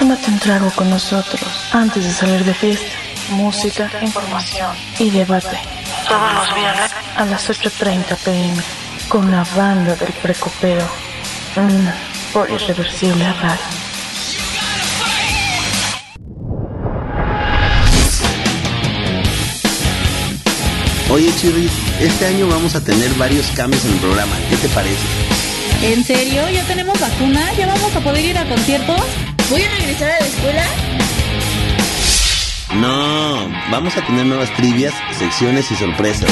Tómate 0.00 0.30
un 0.30 0.38
trago 0.38 0.70
con 0.70 0.88
nosotros 0.88 1.42
antes 1.72 2.02
de 2.02 2.10
salir 2.10 2.42
de 2.42 2.54
fiesta. 2.54 2.90
Música, 3.32 3.90
información 4.00 4.74
y 4.98 5.10
debate. 5.10 5.58
Todos 6.08 6.32
los 6.32 6.54
viernes 6.54 6.90
a 7.16 7.26
las 7.26 7.50
8.30 7.50 8.16
pm 8.16 8.62
con 9.10 9.30
la 9.30 9.44
banda 9.54 9.94
del 9.96 10.10
precopeo. 10.14 10.88
Mm, 11.54 12.32
por 12.32 12.50
Irreversible 12.50 13.30
Radio. 13.30 13.60
Oye 21.10 21.30
Chirris, 21.36 21.72
este 22.00 22.24
año 22.24 22.48
vamos 22.48 22.74
a 22.74 22.82
tener 22.82 23.10
varios 23.18 23.48
cambios 23.48 23.84
en 23.84 23.92
el 23.92 23.98
programa. 23.98 24.34
¿Qué 24.48 24.56
te 24.56 24.68
parece? 24.70 24.96
¿En 25.82 26.04
serio? 26.04 26.48
¿Ya 26.50 26.62
tenemos 26.64 26.98
vacuna? 26.98 27.52
¿Ya 27.58 27.66
vamos 27.66 27.94
a 27.94 28.00
poder 28.00 28.24
ir 28.24 28.38
a 28.38 28.48
conciertos? 28.48 29.00
¿Voy 29.50 29.62
a 29.62 29.68
regresar 29.68 30.10
a 30.12 30.20
la 30.20 30.26
escuela? 30.26 30.64
No, 32.74 33.50
vamos 33.72 33.96
a 33.96 34.06
tener 34.06 34.24
nuevas 34.24 34.54
trivias, 34.54 34.94
secciones 35.18 35.68
y 35.72 35.74
sorpresas. 35.74 36.30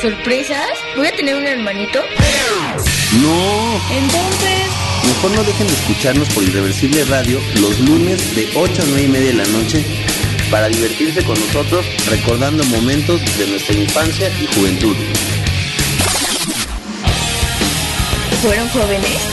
¿Sorpresas? 0.00 0.70
¿Voy 0.96 1.06
a 1.06 1.14
tener 1.14 1.36
un 1.36 1.46
hermanito? 1.46 2.00
No, 3.20 3.80
Entonces, 3.90 4.58
mejor 5.04 5.30
no 5.32 5.44
dejen 5.44 5.66
de 5.66 5.74
escucharnos 5.74 6.28
por 6.30 6.42
Irreversible 6.42 7.04
Radio 7.04 7.38
los 7.60 7.78
lunes 7.80 8.34
de 8.34 8.48
8 8.54 8.82
a 8.82 8.84
9 8.86 9.02
y 9.02 9.08
media 9.08 9.26
de 9.26 9.34
la 9.34 9.46
noche 9.46 9.84
para 10.50 10.68
divertirse 10.68 11.22
con 11.22 11.38
nosotros 11.38 11.84
recordando 12.08 12.64
momentos 12.64 13.20
de 13.36 13.46
nuestra 13.46 13.74
infancia 13.74 14.30
y 14.40 14.46
juventud. 14.56 14.96
¿fueron 18.42 18.68
jóvenes? 18.70 19.31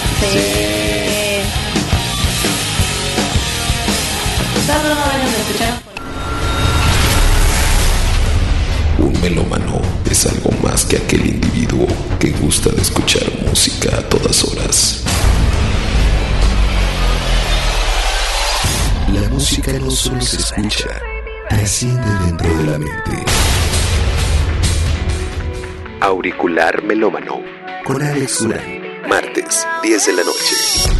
Un 8.97 9.21
melómano 9.21 9.81
es 10.09 10.25
algo 10.25 10.51
más 10.61 10.85
que 10.85 10.97
aquel 10.97 11.25
individuo 11.25 11.87
que 12.19 12.31
gusta 12.31 12.69
de 12.71 12.81
escuchar 12.81 13.23
música 13.47 13.97
a 13.97 14.01
todas 14.09 14.43
horas. 14.43 15.03
La 19.13 19.29
música 19.29 19.71
no 19.79 19.89
solo 19.89 20.21
se 20.21 20.37
escucha, 20.37 21.01
trasciende 21.49 22.09
dentro 22.25 22.57
de 22.57 22.63
la 22.71 22.77
mente. 22.77 23.25
Auricular 26.01 26.83
melómano 26.83 27.41
con 27.85 28.01
Alex 28.01 28.39
Durán 28.43 28.78
martes, 29.09 29.65
10 29.81 30.05
de 30.05 30.13
la 30.13 30.23
noche. 30.23 30.98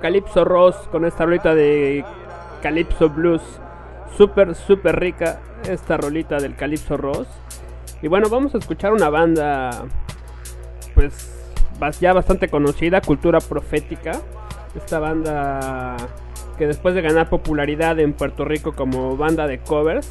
Calypso 0.00 0.44
Ross, 0.44 0.76
con 0.90 1.04
esta 1.04 1.24
rolita 1.24 1.54
de 1.54 2.04
Calypso 2.62 3.08
Blues. 3.08 3.42
Súper, 4.16 4.54
súper 4.54 5.00
rica 5.00 5.40
esta 5.68 5.96
rolita 5.96 6.36
del 6.36 6.54
Calypso 6.54 6.96
Ross. 6.96 7.28
Y 8.02 8.08
bueno, 8.08 8.28
vamos 8.28 8.54
a 8.54 8.58
escuchar 8.58 8.92
una 8.92 9.08
banda, 9.08 9.84
pues 10.94 11.32
ya 12.00 12.12
bastante 12.12 12.48
conocida, 12.48 13.00
Cultura 13.00 13.40
Profética. 13.40 14.20
Esta 14.76 14.98
banda 14.98 15.96
que 16.58 16.66
después 16.66 16.94
de 16.94 17.02
ganar 17.02 17.30
popularidad 17.30 17.98
en 17.98 18.12
Puerto 18.12 18.44
Rico 18.44 18.72
como 18.72 19.16
banda 19.16 19.46
de 19.46 19.58
covers, 19.58 20.10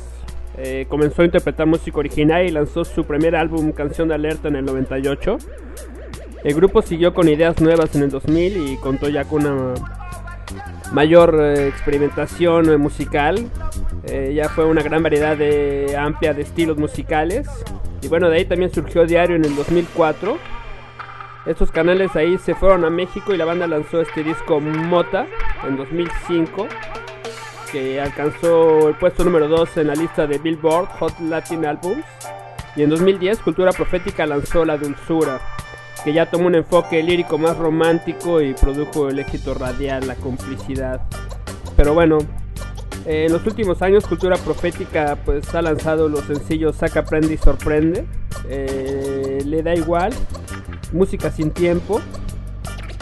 eh, 0.57 0.85
comenzó 0.89 1.21
a 1.21 1.25
interpretar 1.25 1.67
música 1.67 1.99
original 1.99 2.45
y 2.45 2.49
lanzó 2.49 2.83
su 2.83 3.05
primer 3.05 3.35
álbum 3.35 3.71
Canción 3.71 4.09
de 4.09 4.15
Alerta 4.15 4.47
en 4.47 4.55
el 4.57 4.65
98. 4.65 5.37
El 6.43 6.55
grupo 6.55 6.81
siguió 6.81 7.13
con 7.13 7.29
ideas 7.29 7.61
nuevas 7.61 7.95
en 7.95 8.03
el 8.03 8.09
2000 8.09 8.69
y 8.69 8.77
contó 8.77 9.09
ya 9.09 9.25
con 9.25 9.45
una 9.45 9.73
mayor 10.91 11.37
eh, 11.39 11.67
experimentación 11.67 12.69
eh, 12.69 12.77
musical. 12.77 13.49
Eh, 14.05 14.33
ya 14.35 14.49
fue 14.49 14.65
una 14.65 14.81
gran 14.81 15.03
variedad 15.03 15.37
de, 15.37 15.95
amplia 15.97 16.33
de 16.33 16.41
estilos 16.41 16.77
musicales. 16.77 17.47
Y 18.01 18.07
bueno, 18.07 18.29
de 18.29 18.37
ahí 18.37 18.45
también 18.45 18.73
surgió 18.73 19.05
Diario 19.05 19.35
en 19.35 19.45
el 19.45 19.55
2004. 19.55 20.37
Estos 21.45 21.71
canales 21.71 22.15
ahí 22.15 22.37
se 22.37 22.55
fueron 22.55 22.85
a 22.85 22.89
México 22.89 23.33
y 23.33 23.37
la 23.37 23.45
banda 23.45 23.67
lanzó 23.67 24.01
este 24.01 24.23
disco 24.23 24.59
Mota 24.59 25.25
en 25.67 25.75
2005, 25.75 26.67
que 27.71 27.99
alcanzó 27.99 28.89
el 28.89 28.95
puesto 28.95 29.23
número 29.23 29.47
2 29.47 29.77
en 29.77 29.87
la 29.87 29.95
lista 29.95 30.27
de 30.27 30.37
Billboard 30.37 30.87
Hot 30.99 31.19
Latin 31.19 31.65
Albums. 31.65 32.05
Y 32.75 32.83
en 32.83 32.89
2010 32.89 33.39
Cultura 33.39 33.71
Profética 33.71 34.25
lanzó 34.25 34.65
La 34.65 34.77
Dulzura, 34.77 35.41
que 36.03 36.13
ya 36.13 36.29
tomó 36.29 36.47
un 36.47 36.55
enfoque 36.55 37.01
lírico 37.03 37.37
más 37.37 37.57
romántico 37.57 38.41
y 38.41 38.53
produjo 38.53 39.09
el 39.09 39.19
éxito 39.19 39.53
radial, 39.53 40.07
La 40.07 40.15
Complicidad. 40.15 41.01
Pero 41.75 41.93
bueno, 41.93 42.19
eh, 43.05 43.25
en 43.25 43.33
los 43.33 43.45
últimos 43.45 43.81
años 43.81 44.05
Cultura 44.05 44.37
Profética 44.37 45.17
pues 45.25 45.53
ha 45.55 45.61
lanzado 45.61 46.09
los 46.09 46.21
sencillos 46.25 46.75
Saca, 46.75 47.03
Prende 47.05 47.33
y 47.33 47.37
Sorprende, 47.37 48.05
eh, 48.49 49.41
Le 49.45 49.63
da 49.63 49.73
igual, 49.73 50.13
Música 50.91 51.31
sin 51.31 51.51
tiempo. 51.51 52.01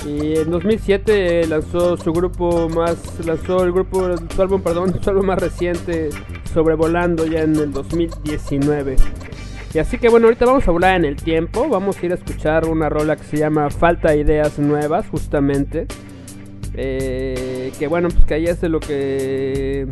Y 0.05 0.37
en 0.37 0.49
2007 0.49 1.45
lanzó 1.47 1.97
su 1.97 2.13
grupo 2.13 2.69
más, 2.69 2.97
lanzó 3.25 3.63
el 3.65 3.73
grupo, 3.73 4.15
su 4.33 4.41
álbum, 4.41 4.61
perdón, 4.61 4.97
su 5.03 5.09
álbum 5.09 5.25
más 5.25 5.39
reciente, 5.39 6.09
Sobrevolando 6.53 7.25
ya 7.25 7.41
en 7.41 7.55
el 7.55 7.71
2019. 7.73 8.95
Y 9.73 9.77
así 9.77 9.99
que 9.99 10.09
bueno, 10.09 10.27
ahorita 10.27 10.45
vamos 10.45 10.67
a 10.67 10.71
volar 10.71 10.95
en 10.95 11.05
el 11.05 11.15
tiempo, 11.15 11.69
vamos 11.69 12.01
a 12.01 12.05
ir 12.05 12.11
a 12.11 12.15
escuchar 12.15 12.65
una 12.67 12.89
rola 12.89 13.15
que 13.15 13.23
se 13.23 13.37
llama 13.37 13.69
Falta 13.69 14.15
Ideas 14.15 14.57
Nuevas, 14.57 15.07
justamente. 15.09 15.85
Eh, 16.73 17.71
que 17.77 17.87
bueno, 17.87 18.09
pues 18.09 18.25
que 18.25 18.33
ahí 18.35 18.45
es 18.45 18.61
de 18.61 18.69
lo 18.69 18.79
que 18.79 19.87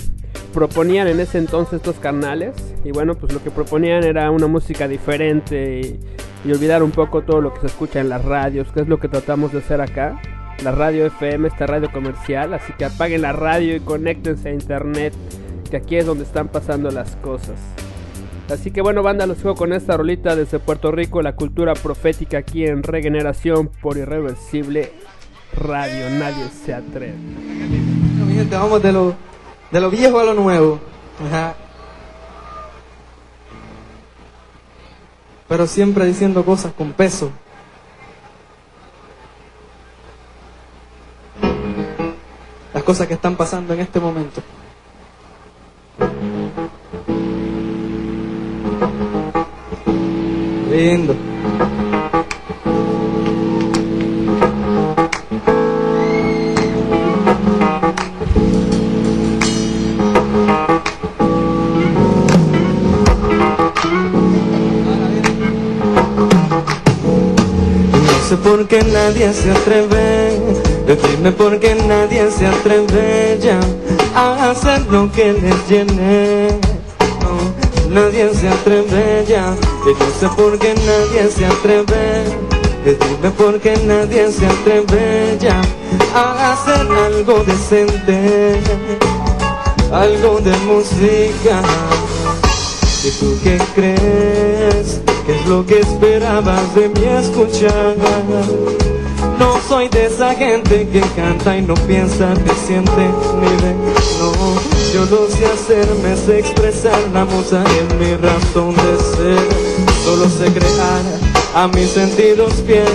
proponían 0.54 1.08
en 1.08 1.20
ese 1.20 1.38
entonces 1.38 1.74
estos 1.74 1.98
canales. 1.98 2.56
Y 2.84 2.92
bueno, 2.92 3.14
pues 3.16 3.34
lo 3.34 3.44
que 3.44 3.52
proponían 3.52 4.04
era 4.04 4.32
una 4.32 4.48
música 4.48 4.88
diferente 4.88 5.82
y, 5.82 6.00
y 6.48 6.52
olvidar 6.52 6.82
un 6.82 6.92
poco 6.92 7.22
todo 7.22 7.42
lo 7.42 7.54
que 7.54 7.62
se 7.62 7.68
escucha 7.68 8.00
en 8.00 8.10
las 8.10 8.26
radios, 8.26 8.72
que 8.72 8.82
es 8.82 8.88
lo 8.88 9.00
que 9.00 9.10
tratamos 9.10 9.52
de 9.52 9.60
hacer 9.60 9.80
acá. 9.82 10.20
La 10.64 10.72
radio 10.72 11.06
FM, 11.06 11.50
esta 11.50 11.68
radio 11.68 11.92
comercial, 11.92 12.56
así 12.56 12.74
que 12.74 12.86
apaguen 12.86 13.22
la 13.22 13.32
radio 13.32 13.76
y 13.76 13.80
conéctense 13.80 14.50
a 14.50 14.54
internet, 14.54 15.14
que 15.70 15.78
aquí 15.78 15.98
es 15.98 16.06
donde 16.08 16.24
están 16.24 16.48
pasando 16.48 16.90
las 16.90 17.16
cosas. 17.18 17.60
Así 18.50 18.72
que 18.72 18.82
bueno, 18.82 19.04
banda, 19.04 19.28
los 19.28 19.38
dejo 19.38 19.56
con 19.56 19.74
esta 19.74 19.98
rolita 19.98 20.36
desde 20.36 20.60
Puerto 20.60 20.92
Rico, 20.92 21.22
la 21.22 21.36
cultura 21.36 21.74
profética 21.74 22.38
aquí 22.38 22.66
en 22.66 22.82
Regeneración 22.82 23.70
por 23.82 23.98
Irreversible 23.98 24.94
Radio. 25.54 26.10
Nadie 26.12 26.46
se 26.66 26.74
atreve. 26.74 27.16
Vamos 28.50 28.82
de 28.82 28.94
lo, 28.94 29.16
de 29.72 29.82
lo 29.82 29.90
viejo 29.90 30.20
a 30.20 30.24
lo 30.24 30.34
nuevo. 30.34 30.80
Ajá. 31.26 31.56
Pero 35.50 35.68
siempre 35.68 36.06
diciendo 36.06 36.46
cosas 36.46 36.72
con 36.74 36.94
peso. 36.94 37.32
Las 42.74 42.84
cosas 42.84 43.08
que 43.08 43.16
están 43.16 43.36
pasando 43.36 43.74
en 43.74 43.82
este 43.82 44.00
momento. 44.00 44.42
No 50.78 50.84
sé 68.30 68.38
por 68.44 68.68
qué 68.68 68.84
nadie 68.84 69.34
se 69.34 69.50
atreve, 69.50 70.40
dime 70.86 71.32
por 71.32 71.60
qué 71.60 71.74
nadie 71.88 72.30
se 72.30 72.46
atreve 72.46 73.40
ya 73.42 73.60
a 74.16 74.52
hacer 74.52 74.86
lo 74.92 75.12
que 75.12 75.34
les 75.34 75.68
llene. 75.68 76.67
Nadie 77.98 78.32
se 78.32 78.48
atreve 78.48 79.26
ya, 79.28 79.56
y 79.84 79.94
no 80.00 80.06
sé 80.20 80.30
por 80.38 80.60
qué 80.60 80.76
nadie 80.76 81.32
se 81.32 81.48
atreve, 81.48 82.26
dime 82.86 83.32
por 83.32 83.60
qué 83.60 83.76
nadie 83.86 84.32
se 84.32 84.46
atreve 84.46 85.36
ya 85.42 85.60
a 86.14 86.54
hacer 86.54 86.88
algo 86.92 87.44
decente, 87.44 88.60
algo 89.92 90.40
de 90.42 90.56
música. 90.68 91.64
¿Y 93.04 93.10
tú 93.20 93.36
qué 93.44 93.58
crees? 93.74 95.02
¿Qué 95.26 95.36
es 95.36 95.48
lo 95.48 95.66
que 95.66 95.80
esperabas 95.80 96.76
de 96.76 96.90
mí 96.90 97.04
escuchar? 97.04 97.96
No 99.40 99.60
soy 99.68 99.90
de 99.90 100.06
esa 100.06 100.36
gente 100.36 100.88
que 100.94 101.02
canta 101.16 101.58
y 101.58 101.64
no 101.64 101.74
piensa, 101.74 102.32
ni 102.46 102.68
siente, 102.68 103.08
ni 103.42 103.50
ve. 103.64 103.76
No, 104.20 104.67
yo 104.94 105.06
lo 105.06 105.28
sé 105.30 105.46
hacer, 105.46 105.88
me 106.02 106.16
sé 106.16 106.40
expresar, 106.40 107.00
la 107.14 107.26
musa 107.26 107.64
es 107.64 107.96
mi 107.96 108.16
razón 108.16 108.74
de 108.76 108.98
ser. 109.16 109.48
Solo 110.04 110.30
sé 110.30 110.46
crear 110.52 111.02
a 111.56 111.68
mis 111.68 111.90
sentidos 111.90 112.54
piel, 112.66 112.86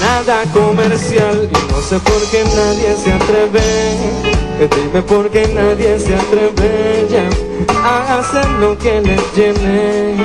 nada 0.00 0.42
comercial 0.52 1.48
y 1.50 1.72
no 1.72 1.80
sé 1.80 1.98
por 1.98 2.22
qué 2.30 2.44
nadie 2.44 2.96
se 3.02 3.12
atreve. 3.12 4.20
Dime 4.60 5.02
por 5.02 5.30
qué 5.30 5.48
nadie 5.54 5.98
se 5.98 6.14
atreve 6.14 7.06
ya 7.10 7.28
a 7.82 8.18
hacer 8.18 8.48
lo 8.60 8.76
que 8.78 9.00
les 9.00 9.34
llene. 9.34 10.16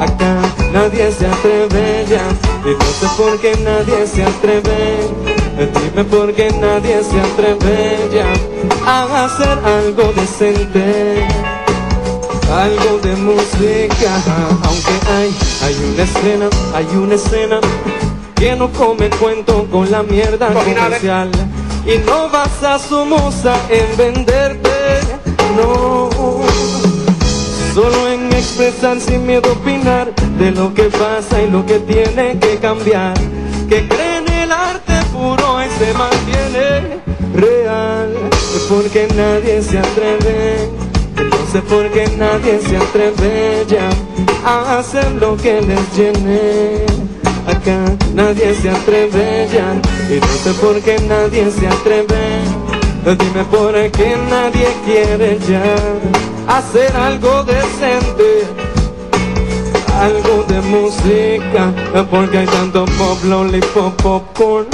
Acá 0.00 0.40
nadie 0.72 1.12
se 1.12 1.26
atreve 1.26 2.06
ya 2.08 2.24
y 2.64 2.74
no 2.74 2.84
sé 2.84 3.06
por 3.16 3.38
qué 3.38 3.56
nadie 3.62 4.06
se 4.06 4.22
atreve. 4.22 5.08
Dime 5.56 6.04
por 6.04 6.32
qué 6.32 6.50
nadie 6.50 7.02
se 7.04 7.20
atreve 7.20 8.08
ya 8.12 8.55
a 8.86 9.24
hacer 9.24 9.58
algo 9.64 10.12
decente. 10.12 11.26
Algo 12.50 12.98
de 13.02 13.16
música, 13.16 14.22
aunque 14.62 14.92
hay, 15.10 15.36
hay 15.64 15.92
una 15.92 16.02
escena, 16.04 16.48
hay 16.74 16.86
una 16.96 17.14
escena 17.16 17.60
que 18.36 18.54
no 18.54 18.70
come 18.70 19.10
cuento 19.10 19.66
con 19.70 19.90
la 19.90 20.04
mierda 20.04 20.52
comercial. 20.52 21.30
Y 21.84 21.98
no 22.06 22.28
vas 22.30 22.62
a 22.62 22.78
su 22.78 23.04
musa 23.04 23.56
en 23.68 23.96
venderte, 23.96 25.00
no. 25.56 26.08
Solo 27.74 28.08
en 28.08 28.32
expresar 28.32 29.00
sin 29.00 29.26
miedo 29.26 29.50
a 29.50 29.52
opinar 29.52 30.14
de 30.38 30.50
lo 30.52 30.72
que 30.72 30.84
pasa 30.84 31.42
y 31.42 31.50
lo 31.50 31.66
que 31.66 31.80
tiene 31.80 32.38
que 32.38 32.58
cambiar. 32.58 33.14
Que 33.68 33.88
cree 33.88 34.18
en 34.18 34.28
el 34.32 34.52
arte 34.52 34.94
puro 35.12 35.58
y 35.62 35.68
se 35.78 35.92
mantiene 35.92 37.00
real. 37.34 38.05
Porque 38.68 39.06
nadie 39.14 39.62
se 39.62 39.78
atreve, 39.78 40.68
no 41.16 41.52
sé 41.52 41.60
por 41.62 41.88
qué 41.92 42.08
nadie 42.18 42.60
se 42.60 42.76
atreve 42.76 43.64
ya 43.68 43.88
a 44.44 44.78
hacer 44.78 45.12
lo 45.20 45.36
que 45.36 45.60
les 45.60 45.96
llene. 45.96 46.84
Acá 47.46 47.78
nadie 48.14 48.54
se 48.54 48.70
atreve 48.70 49.48
ya. 49.52 49.80
Y 50.12 50.20
no 50.20 50.26
sé 50.26 50.52
por 50.60 50.80
qué 50.80 50.98
nadie 51.08 51.50
se 51.50 51.66
atreve. 51.68 52.66
Dime 53.04 53.44
por 53.44 53.72
qué 53.92 54.16
nadie 54.28 54.66
quiere 54.84 55.38
ya 55.48 55.62
hacer 56.48 56.94
algo 56.96 57.44
decente, 57.44 58.42
algo 60.00 60.44
de 60.48 60.60
música, 60.62 61.72
porque 62.10 62.38
hay 62.38 62.46
tanto 62.46 62.84
pop, 62.98 63.22
lollipop, 63.24 64.02
popcorn, 64.02 64.66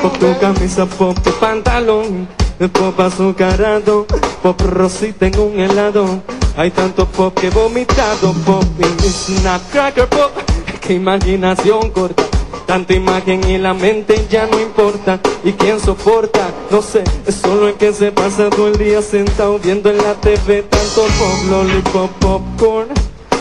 pop 0.00 0.16
tu 0.18 0.38
camisa, 0.38 0.86
pop 0.86 1.18
tu 1.24 1.32
pantalón, 1.40 2.28
pop 2.68 2.98
azucarado, 3.00 4.06
pop 4.42 4.60
rosita 4.60 5.26
en 5.26 5.38
un 5.38 5.60
helado. 5.60 6.22
Hay 6.56 6.70
tanto 6.70 7.06
pop 7.06 7.34
que 7.38 7.48
he 7.48 7.50
vomitado, 7.50 8.32
pop 8.44 8.64
y 8.78 9.08
snap 9.08 9.62
cracker 9.70 10.08
pop, 10.08 10.32
que 10.80 10.94
imaginación 10.94 11.90
corta. 11.90 12.22
Tanta 12.66 12.94
imagen 12.94 13.42
y 13.50 13.58
la 13.58 13.74
mente 13.74 14.26
ya 14.30 14.46
no 14.46 14.60
importa. 14.60 15.18
¿Y 15.44 15.52
quién 15.52 15.80
soporta? 15.80 16.50
No 16.70 16.80
sé, 16.80 17.04
es 17.26 17.34
solo 17.34 17.68
el 17.68 17.74
que 17.74 17.92
se 17.92 18.12
pasa 18.12 18.48
todo 18.50 18.68
el 18.68 18.78
día 18.78 19.02
sentado 19.02 19.58
viendo 19.58 19.90
en 19.90 19.98
la 19.98 20.14
TV 20.14 20.62
tanto 20.62 21.02
pop, 21.02 21.50
lollipop, 21.50 22.10
popcorn. 22.20 22.88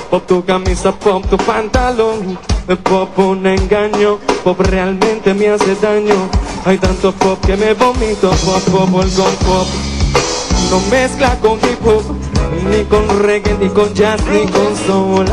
Pop 0.09 0.26
tu 0.28 0.43
camisa, 0.43 0.91
pop 0.91 1.24
tu 1.30 1.38
pantalón. 1.38 2.38
Pop 2.84 3.19
un 3.19 3.45
engaño, 3.45 4.17
pop 4.43 4.59
realmente 4.59 5.34
me 5.34 5.49
hace 5.49 5.76
daño. 5.76 6.30
Hay 6.64 6.78
tanto 6.78 7.12
pop 7.14 7.39
que 7.43 7.57
me 7.57 7.74
vomito, 7.74 8.30
pop, 8.30 8.62
pop, 8.72 8.89
con 8.91 9.36
pop. 9.47 9.68
No 10.70 10.80
mezcla 10.91 11.36
con 11.41 11.53
hip 11.53 11.86
hop, 11.86 12.03
ni 12.70 12.84
con 12.86 13.07
reggae, 13.24 13.57
ni 13.59 13.70
con 13.70 13.91
jazz, 13.93 14.22
ni 14.32 14.45
con 14.51 14.76
soul. 14.86 15.26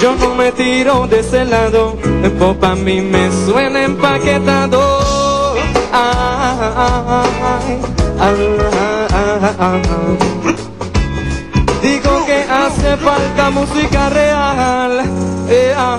Yo 0.00 0.16
no 0.16 0.34
me 0.34 0.50
tiro 0.50 1.06
de 1.06 1.20
ese 1.20 1.44
lado, 1.44 1.96
el 2.24 2.32
pop 2.32 2.62
a 2.64 2.74
mí 2.74 3.00
me 3.00 3.30
suena 3.46 3.84
empaquetado. 3.84 5.54
Ay. 5.92 7.80
Digo 11.82 12.26
que 12.26 12.44
hace 12.50 12.96
falta 12.96 13.50
música 13.50 14.08
real. 14.10 15.02
eh, 15.48 15.74
ah, 15.76 15.98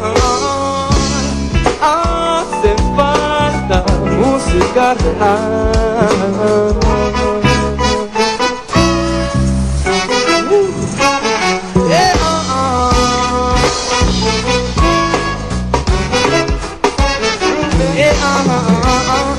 hace 1.81 2.82
Eh, 11.95 12.11
ah, 12.21 12.43
ah. 12.49 13.55
Eh, 17.95 18.13
ah, 18.21 18.43
ah, 18.47 18.63
ah, 18.83 19.01
ah. 19.09 19.33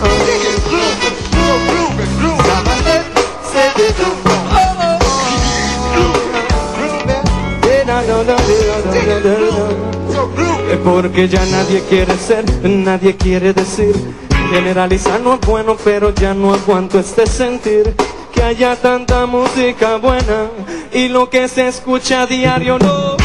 Es 10.71 10.79
porque 10.83 11.29
ya 11.29 11.45
nadie 11.47 11.81
quiere 11.89 12.17
ser, 12.17 12.45
nadie 12.65 13.17
quiere 13.17 13.53
decir. 13.53 14.24
Generalizar 14.55 15.21
no 15.21 15.35
es 15.35 15.41
bueno, 15.41 15.77
pero 15.83 16.15
ya 16.15 16.33
no 16.33 16.55
aguanto 16.55 17.01
este 17.01 17.27
sentir. 17.27 17.93
Que 18.33 18.41
haya 18.41 18.77
tanta 18.77 19.27
música 19.27 19.97
buena 19.97 20.47
y 20.93 21.09
lo 21.09 21.29
que 21.29 21.49
se 21.49 21.67
escucha 21.67 22.23
a 22.23 22.27
diario 22.27 22.79
no. 22.79 23.17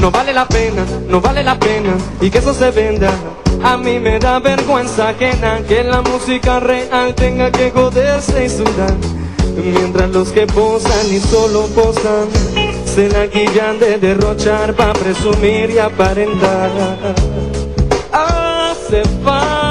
No 0.00 0.10
vale 0.10 0.32
la 0.32 0.48
pena, 0.48 0.84
no 1.08 1.20
vale 1.20 1.44
la 1.44 1.60
pena 1.60 1.94
y 2.20 2.28
que 2.28 2.38
eso 2.38 2.52
se 2.52 2.72
venda. 2.72 3.12
A 3.62 3.76
mí 3.76 4.00
me 4.00 4.18
da 4.18 4.40
vergüenza 4.40 5.10
ajena 5.10 5.60
que 5.68 5.84
la 5.84 6.02
música 6.02 6.58
real 6.58 7.14
tenga 7.14 7.52
que 7.52 7.70
joderse 7.70 8.46
y 8.46 8.48
sudar. 8.48 8.96
Mientras 9.56 10.10
los 10.10 10.30
que 10.30 10.48
posan 10.48 11.06
y 11.08 11.20
solo 11.20 11.66
posan 11.68 12.26
se 12.84 13.08
la 13.10 13.26
guillan 13.26 13.78
de 13.78 13.98
derrochar 13.98 14.74
para 14.74 14.92
presumir 14.92 15.70
y 15.70 15.78
aparentar. 15.78 16.72
Hace 18.12 19.04
falta 19.22 19.63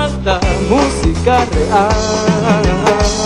música 0.74 1.46
real. 1.54 3.23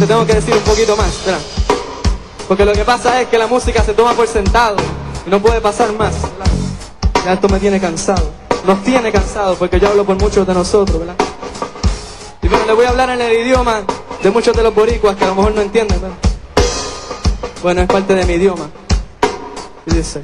Te 0.00 0.06
tengo 0.06 0.24
que 0.24 0.32
decir 0.32 0.54
un 0.54 0.62
poquito 0.62 0.96
más, 0.96 1.08
espera. 1.08 1.38
Porque 2.48 2.64
lo 2.64 2.72
que 2.72 2.84
pasa 2.86 3.20
es 3.20 3.28
que 3.28 3.36
la 3.36 3.46
música 3.46 3.84
se 3.84 3.92
toma 3.92 4.14
por 4.14 4.26
sentado 4.26 4.76
y 5.26 5.30
no 5.30 5.42
puede 5.42 5.60
pasar 5.60 5.92
más. 5.92 6.14
Ya 7.22 7.34
esto 7.34 7.50
me 7.50 7.60
tiene 7.60 7.78
cansado. 7.78 8.30
Nos 8.66 8.82
tiene 8.82 9.12
cansado 9.12 9.56
porque 9.56 9.78
yo 9.78 9.88
hablo 9.88 10.06
por 10.06 10.18
muchos 10.18 10.46
de 10.46 10.54
nosotros, 10.54 11.00
¿verdad? 11.00 11.16
Y 12.40 12.48
bueno, 12.48 12.64
le 12.64 12.72
voy 12.72 12.86
a 12.86 12.88
hablar 12.88 13.10
en 13.10 13.20
el 13.20 13.46
idioma 13.46 13.82
de 14.22 14.30
muchos 14.30 14.56
de 14.56 14.62
los 14.62 14.74
boricuas 14.74 15.16
que 15.16 15.24
a 15.24 15.28
lo 15.28 15.34
mejor 15.34 15.54
no 15.54 15.60
entienden, 15.60 16.00
¿verdad? 16.00 16.16
Bueno, 17.62 17.82
es 17.82 17.86
parte 17.86 18.14
de 18.14 18.24
mi 18.24 18.32
idioma. 18.32 18.70
Y 19.84 19.94
dice. 19.94 20.22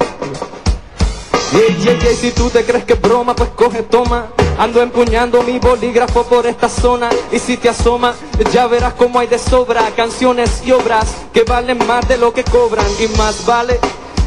Si 2.19 2.31
tú 2.31 2.49
te 2.49 2.65
crees 2.65 2.83
que 2.83 2.93
es 2.93 3.01
broma, 3.01 3.35
pues 3.35 3.49
coge, 3.49 3.83
toma. 3.83 4.25
Ando 4.57 4.81
empuñando 4.81 5.43
mi 5.43 5.59
bolígrafo 5.59 6.23
por 6.23 6.47
esta 6.47 6.67
zona 6.67 7.09
y 7.31 7.37
si 7.37 7.57
te 7.57 7.69
asoma, 7.69 8.15
ya 8.51 8.65
verás 8.65 8.93
cómo 8.93 9.19
hay 9.19 9.27
de 9.27 9.37
sobra 9.37 9.83
canciones 9.95 10.63
y 10.65 10.71
obras 10.71 11.05
que 11.31 11.43
valen 11.43 11.77
más 11.85 12.07
de 12.07 12.17
lo 12.17 12.33
que 12.33 12.43
cobran 12.43 12.87
y 12.99 13.07
más 13.17 13.45
vale 13.45 13.79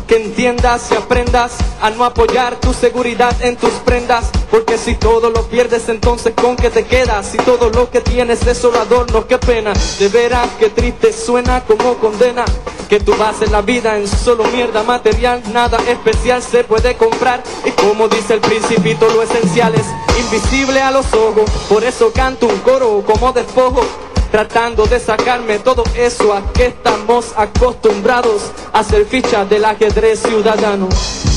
que 0.06 0.24
entiendas 0.24 0.90
y 0.92 0.94
aprendas 0.94 1.52
a 1.80 1.90
no 1.90 2.04
apoyar 2.04 2.56
tu 2.56 2.72
seguridad 2.72 3.34
en 3.42 3.56
tus 3.56 3.70
prendas. 3.84 4.30
Porque 4.50 4.76
si 4.76 4.96
todo 4.96 5.30
lo 5.30 5.42
pierdes, 5.44 5.88
entonces 5.88 6.34
con 6.34 6.56
qué 6.56 6.70
te 6.70 6.84
quedas. 6.84 7.26
Si 7.26 7.38
todo 7.38 7.70
lo 7.70 7.90
que 7.90 8.00
tienes 8.00 8.44
es 8.46 8.58
solo 8.58 8.80
adorno, 8.80 9.26
qué 9.26 9.38
pena. 9.38 9.72
De 9.98 10.08
veras 10.08 10.48
que 10.58 10.70
triste 10.70 11.12
suena 11.12 11.62
como 11.64 11.94
condena. 11.94 12.44
Que 12.88 12.98
tú 12.98 13.14
bases 13.16 13.50
la 13.52 13.62
vida 13.62 13.96
en 13.96 14.08
solo 14.08 14.44
mierda 14.44 14.82
material. 14.82 15.42
Nada 15.52 15.78
especial 15.88 16.42
se 16.42 16.64
puede 16.64 16.96
comprar. 16.96 17.42
Y 17.64 17.70
como 17.70 18.08
dice 18.08 18.34
el 18.34 18.40
principito, 18.40 19.08
lo 19.10 19.22
esencial 19.22 19.72
es 19.74 19.86
invisible 20.18 20.80
a 20.80 20.90
los 20.90 21.06
ojos. 21.14 21.48
Por 21.68 21.84
eso 21.84 22.12
canto 22.12 22.46
un 22.46 22.58
coro 22.58 23.04
como 23.06 23.32
despojo 23.32 23.82
tratando 24.30 24.86
de 24.86 25.00
sacarme 25.00 25.58
todo 25.58 25.82
eso 25.96 26.32
a 26.32 26.52
que 26.52 26.66
estamos 26.66 27.32
acostumbrados 27.36 28.52
a 28.72 28.80
hacer 28.80 29.04
ficha 29.06 29.44
del 29.44 29.64
ajedrez 29.64 30.20
ciudadano. 30.20 30.88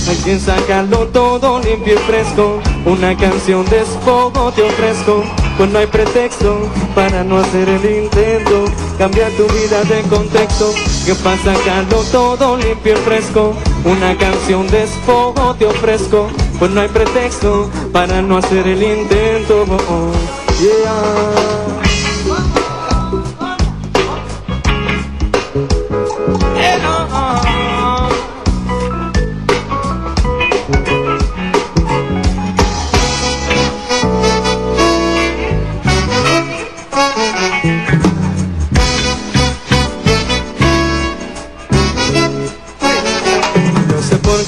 Hay 0.08 0.18
quien 0.18 0.40
sacarlo 0.40 1.08
todo 1.08 1.60
limpio 1.60 1.96
y 1.96 1.98
fresco, 2.00 2.60
una 2.86 3.16
canción 3.16 3.64
de 3.70 3.80
despojo 3.80 4.52
te 4.52 4.64
ofrezco, 4.64 5.24
pues 5.58 5.72
no 5.72 5.80
hay 5.80 5.88
pretexto 5.88 6.70
para 6.94 7.24
no 7.24 7.38
hacer 7.38 7.70
el 7.70 8.04
intento, 8.04 8.66
cambiar 8.98 9.32
tu 9.32 9.48
vida 9.54 9.82
de 9.86 10.02
contexto, 10.10 10.74
que 11.06 11.16
para 11.16 11.38
sacarlo 11.38 12.04
todo 12.12 12.58
limpio 12.58 12.94
y 12.94 12.98
fresco, 12.98 13.54
una 13.86 14.18
canción 14.18 14.68
de 14.68 14.80
despojo 14.80 15.56
te 15.56 15.66
ofrezco, 15.66 16.28
pues 16.60 16.72
no 16.72 16.82
hay 16.82 16.90
pretexto 16.90 17.70
para 17.94 18.22
no 18.22 18.38
hacer 18.38 18.68
el 18.68 18.84
intento. 18.84 19.66
oh, 19.70 19.78
oh. 19.90 21.93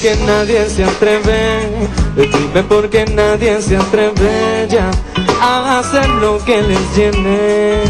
Sé 0.06 0.14
por 0.14 0.18
qué 0.18 0.24
nadie 0.24 0.68
se 0.68 0.84
atreve, 0.84 1.88
dime 2.16 2.62
por 2.62 2.88
qué 2.90 3.04
nadie 3.06 3.60
se 3.60 3.76
atreve 3.76 4.68
ya 4.68 4.90
a 5.40 5.78
hacer 5.80 6.08
lo 6.08 6.38
que 6.44 6.62
les 6.62 6.96
llene. 6.96 7.82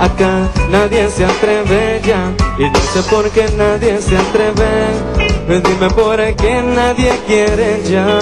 Acá 0.00 0.48
nadie 0.70 1.08
se 1.10 1.24
atreve 1.24 2.00
ya, 2.04 2.32
y 2.58 2.70
no 2.70 2.80
sé 2.92 3.02
por 3.10 3.28
qué 3.30 3.46
nadie 3.56 4.00
se 4.00 4.16
atreve, 4.16 4.92
dime 5.48 5.90
por 5.90 6.18
qué 6.36 6.62
nadie 6.62 7.12
quiere 7.26 7.82
ya 7.88 8.20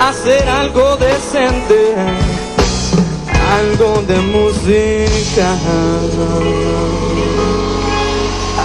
hacer 0.00 0.46
algo 0.48 0.96
decente, 0.96 1.94
algo 3.58 4.02
de 4.06 4.18
música. 4.20 5.54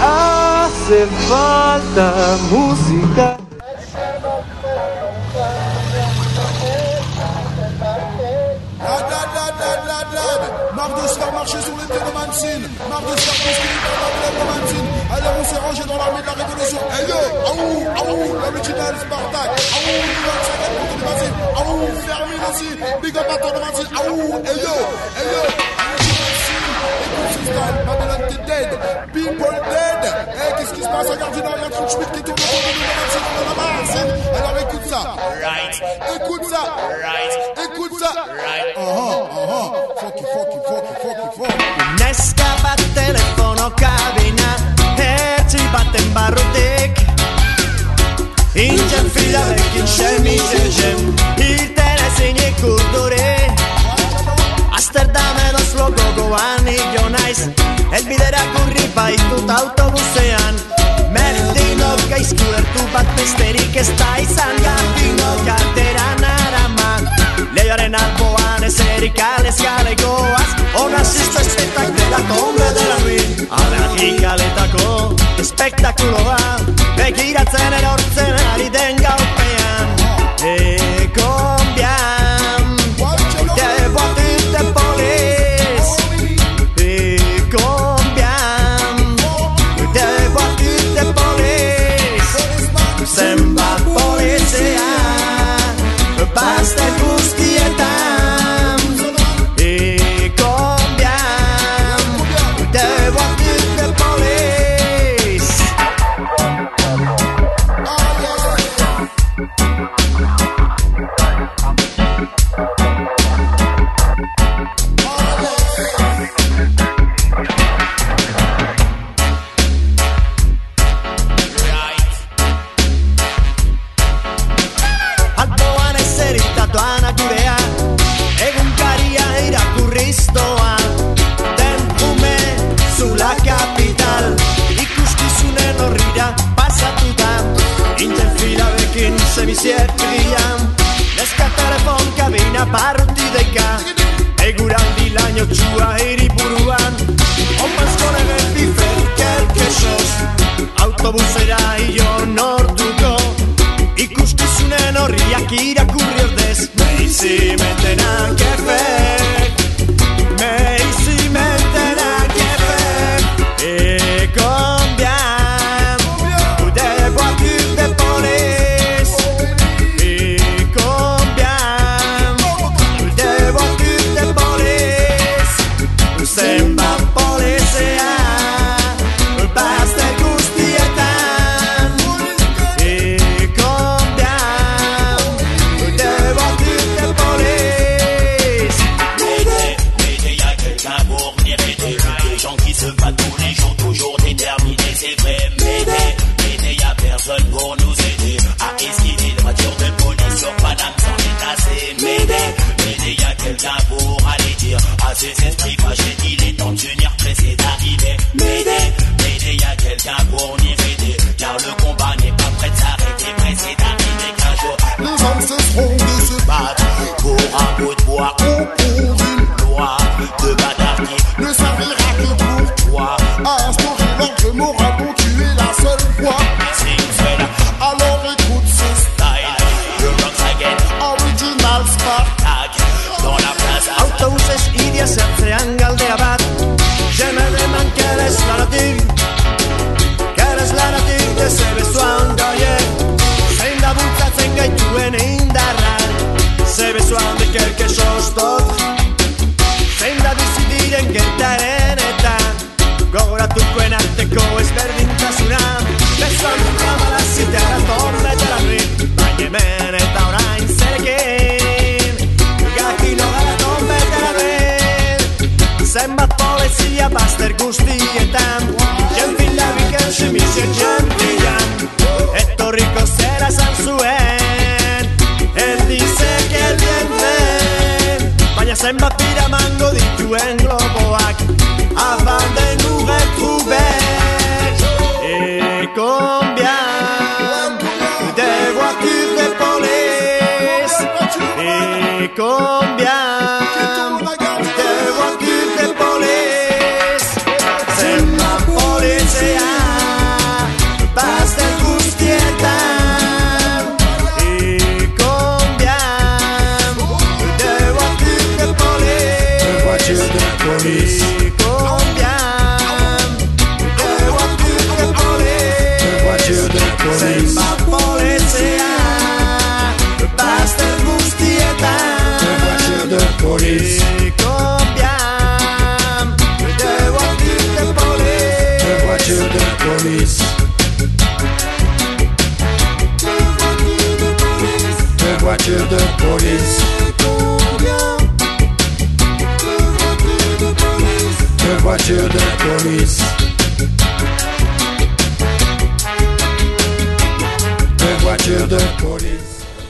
Hace 0.04 1.06
falta 1.30 2.38
música. 2.52 3.31
Mamsine, 12.32 12.64
marre 12.88 13.02
de. 13.02 13.08
Allez, 15.12 15.32
on 15.38 15.44
s'est 15.44 15.58
rangé 15.58 15.84
dans 15.84 15.98
l'armée 15.98 16.22
de 16.22 16.28
la 16.28 16.32
révolution. 16.32 16.80
Hey 16.94 17.10
yo, 17.10 17.16
ah 17.20 17.50
aou, 17.50 17.76
aou, 17.98 18.36
ah 18.40 18.50
l'original 18.54 18.96
Spartak. 19.02 19.50
Aou, 19.76 19.92
Nouvelle 20.08 20.44
Sagan 20.48 20.72
contre 20.80 20.96
les 20.96 21.04
Mamsines. 21.04 21.38
Aou, 21.60 21.76
ah 21.84 22.00
fermé 22.08 22.36
aussi, 22.48 22.70
big 23.02 23.18
up. 23.18 23.28
Aou, 23.28 24.32
hey 24.46 24.56
eh, 24.56 24.64
yo, 24.64 24.76
hey 25.18 25.28
yo, 25.28 25.42
ce 27.34 27.40
style, 27.52 28.31
dead, 28.52 28.70
people 29.14 29.56
dead. 29.74 30.04
Eh, 30.04 30.52
qu'est-ce 30.58 30.74
qui 30.74 30.82
se 30.82 30.88
passe 30.88 31.08
Regarde, 31.08 31.34
il 31.36 31.40
y 31.40 31.44
a 31.44 31.90
Schmidt 31.90 32.12
qui 32.16 32.22
tourne 32.24 32.40
autour 32.40 32.62
de 32.68 32.72
nous, 32.78 33.26
dans 33.38 33.46
la 33.50 33.56
machine. 33.60 34.12
Alors 34.38 34.58
écoute 34.64 34.86
ça. 34.90 35.02
Right. 35.48 35.76
Écoute 36.16 36.46
ça. 36.54 36.64
Right. 37.08 37.34
Écoute 37.66 37.94
ça. 38.00 38.12
Right. 38.28 38.76
Oh, 38.78 38.82
oh, 38.82 39.28
oh, 39.32 39.48
oh. 39.52 40.00
Fucky, 40.00 40.26
fucky, 40.34 40.60
fucky, 40.68 40.94
fucky, 41.02 41.28
fucky. 41.38 41.66
Ne 42.00 42.14
scapa 42.14 42.74
telefono 42.96 43.70
cabina, 43.82 44.52
hertzi 44.98 45.62
baten 45.74 46.08
barrutik. 46.14 46.94
Intzen 48.54 49.10
fila 49.16 49.42
bekin 49.56 49.88
semizen 49.88 50.72
zen, 50.72 51.00
irten 51.38 51.98
ezinik 52.08 52.64
urduri. 52.64 53.32
Amsterdamen 54.76 55.56
osloko 55.56 56.04
gogoan, 56.18 56.68
jo 56.96 57.08
naiz, 57.16 57.48
El 57.92 58.06
bidera 58.06 58.44
kurri 58.56 58.88
baitut 58.96 59.50
autobusean. 59.60 60.60
Merdinok 61.16 62.06
gaizku 62.10 62.54
dertu 62.56 62.88
bat 62.94 63.16
besterik 63.20 63.76
ez 63.84 63.90
da 64.00 64.12
izan. 64.24 64.62
Gardinok 64.66 65.46
gartera 65.46 66.08
naraman 66.22 67.08
Leioaren 67.56 67.96
alboan 67.96 68.64
ez 68.64 68.78
erik 68.96 69.20
alez 69.26 69.58
galekoaz 69.60 70.50
Ona 70.82 71.04
zizto 71.04 71.44
espetak 71.44 71.94
delako 71.98 72.40
hombre 72.46 72.70
dela 72.78 72.98
bi 73.06 73.20
Arrakik 73.60 74.26
aletako 74.34 74.92
espektakulo 75.44 76.26
bat 76.28 76.86
Begiratzen 77.00 77.80
erortzen 77.82 78.46
ari 78.54 78.70
den 78.78 79.02
gaupen 79.04 79.51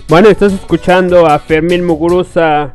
Bueno, 0.08 0.30
estás 0.30 0.54
escuchando 0.54 1.26
a 1.28 1.40
Fermín 1.40 1.86
Muguruza 1.86 2.74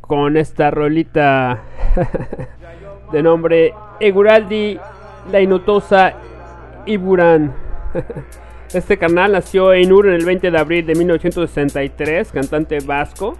con 0.00 0.36
esta 0.36 0.70
rolita 0.70 1.62
de 3.12 3.22
nombre 3.22 3.74
Eguraldi, 3.98 4.78
La 5.32 5.40
Inutosa 5.40 6.14
y 6.86 6.96
Burán. 6.96 7.54
Este 8.74 8.98
canal 8.98 9.30
nació 9.30 9.72
en 9.72 9.92
Ur 9.92 10.08
en 10.08 10.14
el 10.14 10.24
20 10.24 10.50
de 10.50 10.58
abril 10.58 10.84
de 10.84 10.96
1963, 10.96 12.32
cantante 12.32 12.80
vasco. 12.80 13.38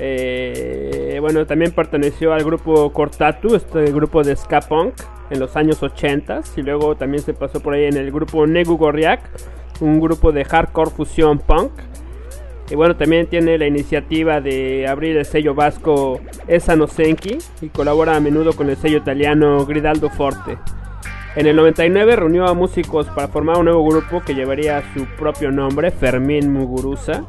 Eh, 0.00 1.18
bueno, 1.20 1.46
también 1.46 1.70
perteneció 1.70 2.32
al 2.32 2.42
grupo 2.42 2.92
Cortatu, 2.92 3.54
este 3.54 3.92
grupo 3.92 4.24
de 4.24 4.34
ska 4.34 4.58
punk 4.58 4.94
en 5.30 5.38
los 5.38 5.54
años 5.54 5.80
80 5.80 6.40
y 6.56 6.62
luego 6.62 6.96
también 6.96 7.22
se 7.22 7.32
pasó 7.32 7.60
por 7.60 7.74
ahí 7.74 7.84
en 7.84 7.96
el 7.96 8.10
grupo 8.10 8.44
Negu 8.44 8.76
Gorriak, 8.76 9.20
un 9.78 10.00
grupo 10.00 10.32
de 10.32 10.44
hardcore 10.44 10.90
fusión 10.90 11.38
punk. 11.38 11.70
Y 12.68 12.74
bueno, 12.74 12.96
también 12.96 13.28
tiene 13.28 13.58
la 13.58 13.68
iniciativa 13.68 14.40
de 14.40 14.88
abrir 14.88 15.16
el 15.16 15.24
sello 15.26 15.54
vasco 15.54 16.20
Esa 16.48 16.74
Nosenki 16.74 17.38
y 17.60 17.68
colabora 17.68 18.16
a 18.16 18.20
menudo 18.20 18.52
con 18.54 18.68
el 18.68 18.76
sello 18.76 18.98
italiano 18.98 19.64
Gridaldo 19.64 20.10
Forte. 20.10 20.58
En 21.36 21.46
el 21.46 21.54
99 21.54 22.16
reunió 22.16 22.46
a 22.46 22.54
músicos 22.54 23.06
para 23.08 23.28
formar 23.28 23.58
un 23.58 23.66
nuevo 23.66 23.84
grupo 23.84 24.22
que 24.24 24.34
llevaría 24.34 24.82
su 24.94 25.04
propio 25.04 25.52
nombre, 25.52 25.90
Fermín 25.90 26.50
Muguruza. 26.50 27.24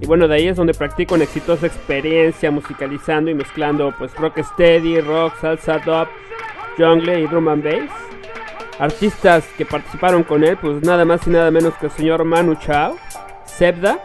Y 0.00 0.06
bueno, 0.06 0.26
de 0.26 0.34
ahí 0.34 0.48
es 0.48 0.56
donde 0.56 0.74
practica 0.74 1.14
una 1.14 1.22
exitosa 1.22 1.68
experiencia 1.68 2.50
musicalizando 2.50 3.30
y 3.30 3.34
mezclando 3.34 3.94
pues 3.96 4.12
rock 4.16 4.40
steady, 4.42 5.00
rock, 5.00 5.34
salsa, 5.40 5.78
dub, 5.78 6.08
jungle 6.76 7.20
y 7.20 7.28
drum 7.28 7.46
and 7.46 7.62
bass. 7.62 7.90
Artistas 8.80 9.46
que 9.56 9.64
participaron 9.64 10.24
con 10.24 10.42
él, 10.42 10.58
pues 10.60 10.82
nada 10.82 11.04
más 11.04 11.24
y 11.28 11.30
nada 11.30 11.52
menos 11.52 11.74
que 11.74 11.86
el 11.86 11.92
señor 11.92 12.24
Manu 12.24 12.56
Chao, 12.56 12.96
Sebda, 13.44 14.00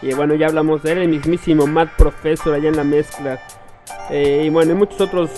y 0.00 0.14
bueno, 0.14 0.34
ya 0.34 0.46
hablamos 0.46 0.82
de 0.82 0.92
él, 0.92 0.98
el 0.98 1.08
mismísimo 1.08 1.66
Mad 1.66 1.88
Professor 1.98 2.54
allá 2.54 2.70
en 2.70 2.76
la 2.76 2.84
mezcla. 2.84 3.38
Eh, 4.08 4.44
y 4.46 4.48
bueno, 4.48 4.72
y 4.72 4.74
muchos 4.74 4.98
otros 5.02 5.30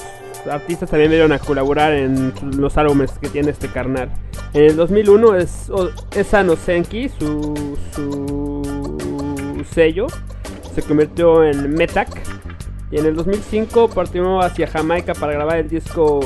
artistas 0.51 0.90
también 0.90 1.11
vinieron 1.11 1.32
a 1.32 1.38
colaborar 1.38 1.92
en 1.92 2.32
los 2.57 2.76
álbumes 2.76 3.12
que 3.20 3.28
tiene 3.28 3.51
este 3.51 3.68
carnal. 3.68 4.11
En 4.53 4.64
el 4.64 4.76
2001 4.76 5.36
es, 5.36 5.70
es 6.14 6.26
su, 7.18 8.62
sello, 9.70 10.07
se 10.74 10.82
convirtió 10.82 11.44
en 11.44 11.74
Metac. 11.74 12.09
Y 12.90 12.99
en 12.99 13.07
el 13.07 13.16
2005 13.16 13.90
partió 13.90 14.40
hacia 14.40 14.68
Jamaica 14.68 15.12
para 15.14 15.32
grabar 15.32 15.59
el 15.59 15.68
disco 15.68 16.20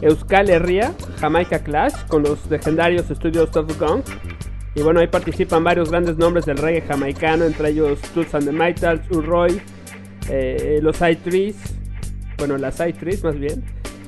Euskal 0.00 0.50
Herria, 0.50 0.92
Jamaica 1.20 1.60
Clash, 1.60 1.94
con 2.08 2.24
los 2.24 2.50
legendarios 2.50 3.08
estudios 3.10 3.50
Top 3.52 3.70
Gun. 3.78 4.02
Y 4.74 4.82
bueno, 4.82 5.00
ahí 5.00 5.06
participan 5.06 5.62
varios 5.62 5.90
grandes 5.90 6.16
nombres 6.16 6.44
del 6.46 6.58
reggae 6.58 6.80
jamaicano, 6.80 7.44
entre 7.44 7.70
ellos 7.70 8.00
Tools 8.14 8.34
and 8.34 8.46
the 8.46 8.52
Mitals, 8.52 9.02
Urroy, 9.10 9.60
eh, 10.28 10.80
los 10.82 11.00
I-Trees, 11.00 11.56
bueno, 12.42 12.58
las 12.58 12.80
I-Trees 12.80 13.22
más 13.22 13.38
bien, 13.38 13.62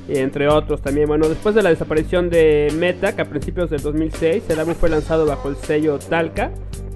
entre 0.08 0.48
otros 0.48 0.82
también. 0.82 1.06
Bueno, 1.06 1.28
después 1.28 1.54
de 1.54 1.62
la 1.62 1.70
desaparición 1.70 2.30
de 2.30 2.68
Metac 2.76 3.20
a 3.20 3.26
principios 3.26 3.70
del 3.70 3.80
2006, 3.80 4.50
el 4.50 4.58
álbum 4.58 4.74
fue 4.74 4.88
lanzado 4.88 5.24
bajo 5.24 5.48
el 5.48 5.54
sello 5.54 6.00
Talca 6.00 6.50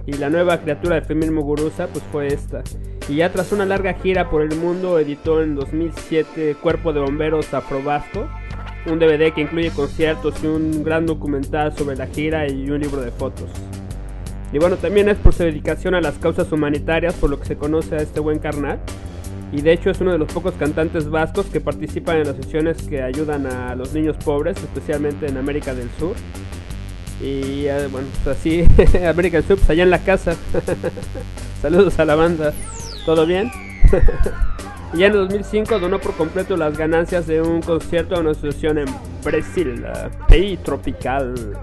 y 0.04 0.14
la 0.14 0.30
nueva 0.30 0.60
criatura 0.60 0.96
de 0.96 1.02
Fermín 1.02 1.32
Muguruza 1.32 1.86
pues 1.86 2.02
fue 2.10 2.26
esta. 2.26 2.64
Y 3.08 3.16
ya 3.16 3.30
tras 3.30 3.52
una 3.52 3.64
larga 3.66 3.94
gira 3.94 4.28
por 4.28 4.42
el 4.42 4.56
mundo, 4.56 4.98
editó 4.98 5.40
en 5.40 5.54
2007 5.54 6.56
Cuerpo 6.60 6.92
de 6.92 6.98
Bomberos 6.98 7.54
Afrobasco, 7.54 8.28
un 8.86 8.98
DVD 8.98 9.32
que 9.32 9.42
incluye 9.42 9.70
conciertos 9.70 10.42
y 10.42 10.48
un 10.48 10.82
gran 10.82 11.06
documental 11.06 11.72
sobre 11.76 11.94
la 11.94 12.08
gira 12.08 12.50
y 12.50 12.68
un 12.68 12.80
libro 12.80 13.00
de 13.00 13.12
fotos. 13.12 13.48
Y 14.52 14.58
bueno, 14.58 14.76
también 14.76 15.08
es 15.08 15.18
por 15.18 15.34
su 15.34 15.44
dedicación 15.44 15.94
a 15.94 16.00
las 16.00 16.18
causas 16.18 16.50
humanitarias, 16.50 17.14
por 17.14 17.30
lo 17.30 17.38
que 17.38 17.46
se 17.46 17.56
conoce 17.56 17.94
a 17.94 17.98
este 17.98 18.18
buen 18.18 18.40
carnal. 18.40 18.80
Y 19.52 19.62
de 19.62 19.72
hecho 19.72 19.90
es 19.90 20.00
uno 20.00 20.12
de 20.12 20.18
los 20.18 20.30
pocos 20.30 20.54
cantantes 20.54 21.08
vascos 21.08 21.46
que 21.46 21.60
participan 21.60 22.18
en 22.18 22.26
las 22.26 22.36
sesiones 22.36 22.82
que 22.82 23.02
ayudan 23.02 23.46
a 23.46 23.74
los 23.74 23.94
niños 23.94 24.16
pobres, 24.22 24.58
especialmente 24.58 25.26
en 25.26 25.38
América 25.38 25.74
del 25.74 25.88
Sur. 25.98 26.16
Y 27.20 27.66
eh, 27.66 27.88
bueno, 27.90 28.06
pues 28.22 28.36
así, 28.36 28.64
América 29.06 29.38
del 29.38 29.46
Sur, 29.46 29.56
pues 29.56 29.70
allá 29.70 29.84
en 29.84 29.90
la 29.90 30.00
casa. 30.00 30.36
Saludos 31.62 31.98
a 31.98 32.04
la 32.04 32.14
banda. 32.14 32.52
¿Todo 33.06 33.24
bien? 33.24 33.50
y 34.92 34.98
ya 34.98 35.06
en 35.06 35.12
el 35.12 35.18
2005 35.20 35.78
donó 35.78 35.98
por 35.98 36.14
completo 36.14 36.56
las 36.56 36.76
ganancias 36.76 37.26
de 37.26 37.40
un 37.40 37.62
concierto 37.62 38.16
a 38.16 38.20
una 38.20 38.32
asociación 38.32 38.78
en 38.78 38.86
Brasil, 39.24 39.82
PI 40.28 40.58
Tropical. 40.58 41.56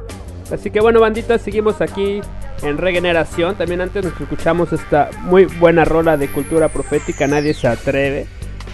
Así 0.52 0.72
que 0.72 0.80
bueno, 0.80 1.00
bandita, 1.00 1.38
seguimos 1.38 1.82
aquí 1.82 2.22
en 2.62 2.78
Regeneración. 2.78 3.56
También 3.56 3.82
antes 3.82 4.04
nos 4.04 4.20
escuchamos 4.20 4.74
esta 4.74 5.10
muy 5.22 5.46
buena 5.46 5.86
rola 5.86 6.18
de 6.18 6.28
cultura 6.28 6.70
profética, 6.70 7.28
Nadie 7.28 7.54
se 7.54 7.68
atreve, 7.68 8.28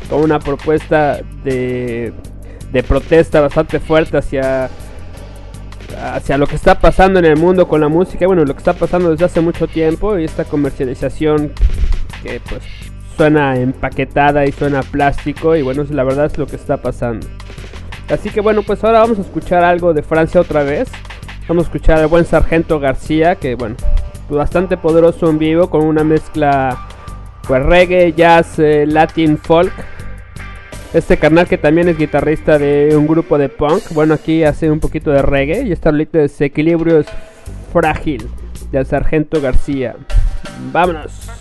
con 0.10 0.22
una 0.22 0.40
propuesta 0.40 1.22
de, 1.44 2.14
de 2.72 2.84
protesta 2.84 3.42
bastante 3.42 3.80
fuerte 3.80 4.18
hacia 4.18 4.70
hacia 6.02 6.38
lo 6.38 6.48
que 6.48 6.56
está 6.56 6.80
pasando 6.80 7.20
en 7.20 7.26
el 7.26 7.36
mundo 7.36 7.68
con 7.68 7.82
la 7.82 7.90
música 7.90 8.26
bueno, 8.26 8.46
lo 8.46 8.54
que 8.54 8.60
está 8.60 8.74
pasando 8.74 9.12
desde 9.12 9.26
hace 9.26 9.42
mucho 9.42 9.68
tiempo 9.68 10.18
y 10.18 10.24
esta 10.24 10.46
comercialización 10.46 11.52
que 12.24 12.40
pues 12.50 12.64
suena 13.18 13.58
empaquetada 13.58 14.46
y 14.46 14.52
suena 14.52 14.84
plástico 14.84 15.56
y 15.56 15.62
bueno, 15.62 15.84
la 15.90 16.04
verdad 16.04 16.26
es 16.26 16.38
lo 16.38 16.48
que 16.48 16.56
está 16.56 16.78
pasando. 16.78 17.28
Así 18.10 18.30
que 18.30 18.42
bueno, 18.42 18.64
pues 18.64 18.84
ahora 18.84 19.00
vamos 19.00 19.20
a 19.20 19.22
escuchar 19.22 19.64
algo 19.64 19.94
de 19.94 20.04
Francia 20.04 20.42
otra 20.42 20.64
vez. 20.64 20.90
Vamos 21.52 21.66
a 21.66 21.68
escuchar 21.68 22.00
al 22.00 22.08
buen 22.08 22.24
Sargento 22.24 22.80
García, 22.80 23.36
que 23.36 23.56
bueno, 23.56 23.76
bastante 24.30 24.78
poderoso 24.78 25.30
en 25.30 25.38
vivo 25.38 25.70
con 25.70 25.84
una 25.84 26.02
mezcla 26.02 26.88
pues 27.46 27.62
reggae, 27.62 28.14
jazz, 28.14 28.58
eh, 28.58 28.86
latin, 28.88 29.38
folk. 29.38 29.74
Este 30.94 31.18
carnal 31.18 31.50
que 31.50 31.58
también 31.58 31.90
es 31.90 31.98
guitarrista 31.98 32.58
de 32.58 32.96
un 32.96 33.06
grupo 33.06 33.38
de 33.38 33.50
punk. 33.50 33.84
Bueno, 33.92 34.14
aquí 34.14 34.46
hace 34.46 34.72
un 34.72 34.80
poquito 34.80 35.12
de 35.12 35.22
reggae 35.22 35.64
y 35.64 35.74
esta 35.74 35.92
rolita 35.92 36.22
es 36.22 36.40
frágil 37.74 38.30
del 38.72 38.86
Sargento 38.86 39.42
García. 39.42 39.98
Vámonos. 40.72 41.41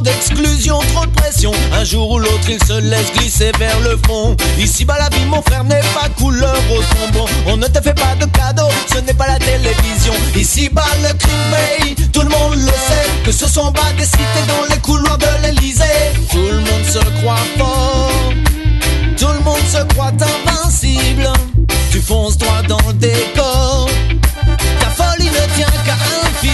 D'exclusion, 0.00 0.78
trop 0.94 1.06
de 1.06 1.10
pression. 1.12 1.52
Un 1.72 1.84
jour 1.84 2.10
ou 2.10 2.18
l'autre, 2.18 2.48
ils 2.48 2.62
se 2.64 2.80
laissent 2.80 3.12
glisser 3.12 3.52
vers 3.58 3.78
le 3.80 3.98
fond. 4.06 4.36
Ici 4.58 4.84
bas, 4.84 4.98
la 4.98 5.08
mon 5.26 5.42
frère, 5.42 5.64
n'est 5.64 5.80
pas 5.94 6.08
couleur 6.18 6.56
au 6.70 6.82
bonbon. 6.94 7.26
On 7.46 7.56
ne 7.56 7.66
te 7.66 7.80
fait 7.80 7.94
pas 7.94 8.14
de 8.20 8.26
cadeaux, 8.26 8.70
ce 8.92 8.98
n'est 9.00 9.14
pas 9.14 9.26
la 9.26 9.38
télévision. 9.38 10.12
Ici 10.34 10.68
bas, 10.68 10.84
le 11.02 11.16
crime 11.16 12.00
tout 12.12 12.22
le 12.22 12.28
monde 12.28 12.54
le 12.56 12.66
sait. 12.66 13.10
Que 13.24 13.32
ce 13.32 13.46
sont 13.48 13.72
pas 13.72 13.92
des 13.96 14.04
cités 14.04 14.44
dans 14.48 14.74
les 14.74 14.80
couloirs 14.80 15.18
de 15.18 15.26
l'Elysée. 15.42 15.84
Tout 16.30 16.38
le 16.38 16.60
monde 16.60 16.84
se 16.84 16.98
croit 17.20 17.36
fort. 17.58 18.32
Tout 19.16 19.28
le 19.28 19.40
monde 19.40 19.66
se 19.70 19.82
croit 19.94 20.12
invincible. 20.12 21.28
Tu 21.90 22.00
fonces 22.00 22.38
droit 22.38 22.62
dans 22.68 22.80
le 22.86 22.94
décor. 22.94 23.88
Ta 24.80 24.90
folie 24.90 25.26
ne 25.26 25.54
tient 25.56 25.66
qu'à 25.84 25.94
un 25.94 26.30
fil. 26.40 26.49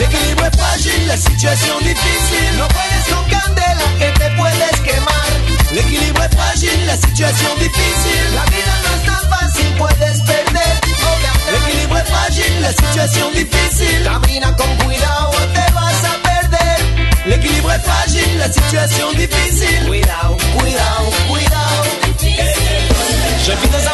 L'équilibre 0.00 0.46
est 0.46 0.56
fragile, 0.58 1.06
la 1.08 1.16
situation 1.18 1.78
difficile. 1.80 2.56
No 2.56 2.66
puedes 2.68 3.04
con 3.12 3.22
candela 3.28 3.84
que 4.00 4.08
te 4.18 4.28
puedes 4.34 4.80
quemar. 4.80 5.28
L'équilibre 5.74 6.22
est 6.22 6.34
fragile, 6.34 6.86
la 6.86 6.96
situation 6.96 7.52
difficile. 7.58 8.28
La 8.34 8.44
vida 8.48 8.74
no 8.80 8.90
es 8.96 9.04
tan 9.04 9.22
fácil, 9.28 9.68
puedes 9.76 10.22
perder 10.22 10.72
o 11.04 11.12
ganar. 11.20 11.52
L'équilibre 11.52 11.98
est 11.98 12.08
fragile, 12.08 12.60
la 12.62 12.72
situation 12.72 13.30
difficile. 13.32 14.02
Camina 14.04 14.56
con 14.56 14.74
cuidado, 14.78 15.32
o 15.36 15.42
te 15.52 15.72
vas 15.74 16.00
a 16.08 16.16
perder. 16.24 16.76
L'équilibre 17.26 17.70
est 17.70 17.84
fragile, 17.84 18.38
la 18.38 18.50
situation 18.50 19.12
difficile. 19.12 19.84
Cuidado, 19.86 20.38
cuidado, 20.56 21.10
cuidado. 21.28 21.84
Je 23.44 23.52
vis 23.52 23.68
dans 23.68 23.90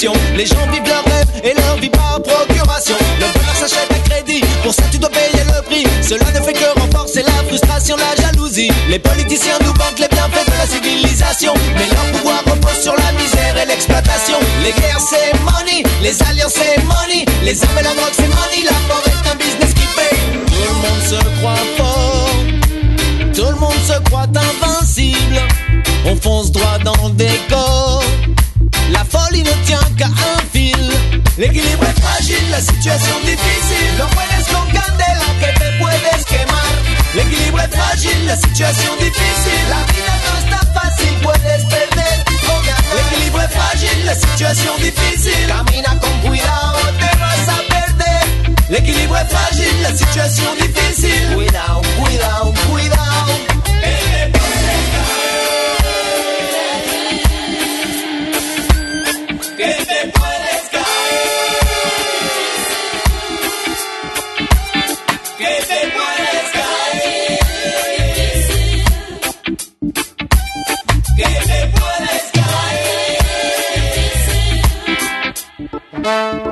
Les 0.00 0.46
gens 0.46 0.56
vivent 0.72 0.88
leur 0.88 1.04
rêve 1.04 1.28
et 1.44 1.52
leur 1.52 1.76
vie 1.76 1.90
par 1.90 2.22
procuration. 2.22 2.96
Le 3.18 3.26
bonheur 3.34 3.54
s'achète 3.54 3.92
à 3.92 4.08
crédit, 4.08 4.40
pour 4.62 4.72
ça 4.72 4.82
tu 4.90 4.98
dois 4.98 5.10
payer 5.10 5.44
le 5.44 5.60
prix. 5.60 5.84
Cela 6.00 6.24
ne 6.32 6.40
fait 6.40 6.54
que 6.54 6.80
renforcer 6.80 7.22
la 7.22 7.44
frustration, 7.46 7.96
la 7.96 8.22
jalousie. 8.22 8.70
Les 8.88 8.98
politiciens 8.98 9.58
nous 9.60 9.74
vantent 9.74 9.98
les 9.98 10.08
bienfaits 10.08 10.46
de 10.46 10.52
la 10.56 10.66
civilisation. 10.66 11.52
Mais 11.76 11.86
leur 11.92 12.18
pouvoir 12.18 12.38
repose 12.46 12.80
sur 12.80 12.94
la 12.96 13.12
misère 13.12 13.54
et 13.62 13.66
l'exploitation. 13.66 14.38
Les 14.62 14.72
guerres 14.72 15.00
c'est 15.00 15.34
money, 15.40 15.82
les 16.00 16.22
alliances 16.22 16.54
c'est 16.54 16.82
money. 16.84 17.26
Les 17.44 17.62
armes 17.62 17.78
et 17.78 17.82
la 17.82 17.92
drogue 17.92 18.14
c'est 18.14 18.28
money, 18.28 18.64
la 18.64 18.80
mort 18.88 19.04
est 19.04 19.28
un 19.30 19.34
business 19.34 19.74
qui 19.74 19.86
paye. 19.98 20.18
Tout 20.46 20.64
le 20.66 20.76
monde 20.80 21.02
se 21.10 21.40
croit 21.40 21.66
fort, 21.76 22.30
tout 23.34 23.50
le 23.52 23.60
monde 23.60 23.82
se 23.86 24.00
croit 24.08 24.28
invincible. 24.32 25.42
On 26.06 26.16
fonce 26.16 26.50
droit 26.52 26.78
dans 26.82 27.08
le 27.08 27.10
décor. 27.10 28.02
La 29.00 29.18
folie 29.18 29.42
ne 29.42 29.52
tient 29.64 29.78
un 29.78 30.38
fil. 30.52 30.76
L'équilibre 31.38 31.84
est 31.84 32.00
fragile, 32.02 32.50
la 32.50 32.60
situation 32.60 33.16
difficile. 33.24 33.96
No 33.98 34.04
puedes 34.08 34.44
con 34.52 34.66
candela 34.76 35.24
que 35.40 35.58
te 35.58 35.68
puedes 35.80 36.22
quemar. 36.26 36.70
L'équilibre 37.14 37.60
est 37.60 37.74
fragile, 37.74 38.26
la 38.26 38.36
situation 38.36 38.92
difficile. 39.00 39.64
La 39.70 39.80
vida 39.90 40.14
no 40.26 40.32
está 40.44 40.60
fácil, 40.78 41.14
puedes 41.22 41.64
perder 41.64 42.12
o 42.44 42.60
ganar. 42.60 42.92
L'équilibre 42.94 43.40
est 43.40 43.54
fragile, 43.56 44.04
la 44.04 44.14
situation 44.14 44.72
difficile. 44.76 45.46
Camina 45.48 45.98
con 45.98 46.28
cuidado, 46.28 46.78
te 47.00 47.10
vas 47.16 47.48
a 47.56 47.58
perder. 47.72 48.20
L'équilibre 48.68 49.16
est 49.16 49.30
fragile, 49.34 49.80
la 49.82 49.96
situation 49.96 50.54
difficile. 50.60 51.34
Cuidado, 51.36 51.80
cuidado, 51.96 52.52
cuidado. 52.68 53.49
Thank 76.02 76.46
you. 76.46 76.49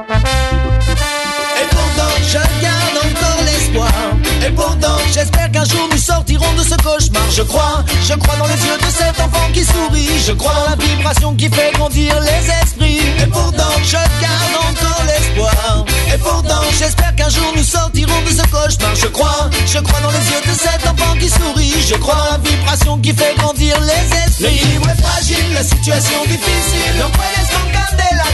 J'espère 5.18 5.50
qu'un 5.50 5.64
jour 5.64 5.88
nous 5.90 5.98
sortirons 5.98 6.52
de 6.54 6.62
ce 6.62 6.76
cauchemar. 6.76 7.28
Je 7.30 7.42
crois, 7.42 7.84
je 8.08 8.14
crois 8.14 8.36
dans 8.36 8.46
les 8.46 8.60
yeux 8.66 8.78
de 8.78 8.90
cet 8.90 9.18
enfant 9.20 9.46
qui 9.52 9.64
sourit. 9.64 10.08
Je 10.26 10.32
crois 10.32 10.54
dans 10.54 10.70
la 10.70 10.76
vibration 10.76 11.34
qui 11.34 11.48
fait 11.48 11.72
grandir 11.72 12.14
les 12.20 12.42
esprits. 12.62 13.00
Et 13.22 13.26
pourtant, 13.26 13.74
je 13.82 14.00
garde 14.22 14.54
encore 14.68 15.02
l'espoir. 15.10 15.84
Et 16.14 16.18
pourtant, 16.18 16.62
j'espère 16.78 17.14
qu'un 17.16 17.28
jour 17.28 17.52
nous 17.56 17.64
sortirons 17.64 18.20
de 18.26 18.30
ce 18.30 18.44
cauchemar. 18.54 18.94
Je 18.94 19.08
crois, 19.08 19.50
je 19.66 19.78
crois 19.78 20.00
dans 20.00 20.10
les 20.10 20.26
yeux 20.32 20.42
de 20.46 20.54
cet 20.56 20.86
enfant 20.86 21.14
qui 21.18 21.28
sourit. 21.28 21.74
Je 21.88 21.96
crois 21.96 22.14
dans 22.14 22.30
la 22.32 22.38
vibration 22.38 22.98
qui 22.98 23.12
fait 23.12 23.34
grandir 23.38 23.74
les 23.80 24.06
esprits. 24.22 24.44
L'équilibre 24.44 24.90
est 24.90 25.02
fragile, 25.02 25.52
la 25.54 25.64
situation 25.64 26.20
difficile. 26.26 26.94
No 26.98 27.08
puedes 27.18 27.48
con 27.54 27.66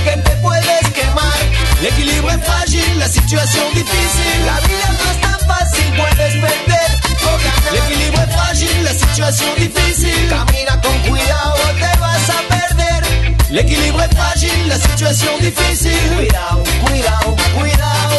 que 0.04 0.20
te 0.20 0.34
puedes 0.42 0.88
quemar. 0.92 1.38
L'équilibre 1.82 2.30
est 2.30 2.44
fragile, 2.44 2.98
la 2.98 3.08
situation 3.08 3.62
difficile. 3.74 4.44
La 4.44 4.60
vida 4.66 4.88
no 4.92 5.23
es 5.44 5.46
fácil, 5.46 5.92
puedes 5.96 6.34
perder 6.34 6.88
o 7.22 7.36
ganar. 7.38 7.72
L'équilibre 7.72 8.20
est 8.20 8.32
fragile, 8.32 8.82
la 8.82 8.94
situation 8.94 9.54
difficile. 9.56 10.28
Camina 10.28 10.80
con 10.80 10.98
cuidado, 11.08 11.54
te 11.78 11.98
vas 11.98 12.30
a 12.30 12.40
perder. 12.48 13.02
L'équilibre 13.50 14.02
est 14.02 14.14
fragile, 14.16 14.68
la 14.68 14.78
situation 14.78 15.38
difficile. 15.40 16.16
Cuidado, 16.16 16.62
cuidado, 16.84 17.36
cuidado. 17.58 18.16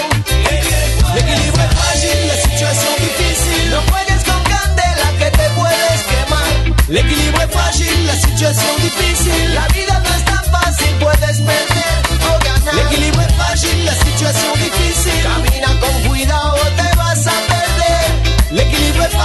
L'équilibre 1.16 1.60
est 1.62 1.76
fragile, 1.76 2.28
la 2.28 2.38
situation 2.50 2.92
difficile. 3.00 3.70
No 3.72 3.82
juegues 3.92 4.24
con 4.24 4.42
candela 4.44 5.08
que 5.20 5.30
te 5.32 5.50
puedes 5.60 6.02
quemar. 6.12 6.50
L'équilibre 6.90 7.42
est 7.42 7.52
fragile, 7.52 8.06
la 8.06 8.16
situation 8.16 8.72
difficile. 8.82 9.54
La 9.54 9.68
vida 9.68 10.02
no 10.04 10.10
es 10.16 10.26
tan 10.26 10.44
fácil, 10.52 10.92
puedes 11.00 11.38
perder 11.40 11.96
o 12.30 12.40
ganar. 12.44 12.76
L'équilibre 12.76 13.22
est 13.22 13.34
fragile, 13.34 13.86
la 13.86 13.96
situation 13.96 14.52
difficile. 14.54 14.65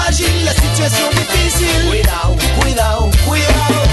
Fragile, 0.03 0.45
la 0.45 0.53
situation 0.53 1.11
difficile. 1.11 1.89
Cuidado, 1.89 2.37
cuidado, 2.61 3.11
cuidado. 3.27 3.90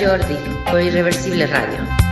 Jordi 0.00 0.38
por 0.70 0.80
Irreversible 0.80 1.46
Radio. 1.46 2.09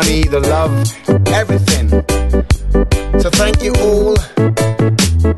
Money, 0.00 0.24
the 0.24 0.40
love, 0.40 0.74
everything. 1.28 1.88
So 3.20 3.30
thank 3.30 3.62
you 3.62 3.72
all. 3.74 4.18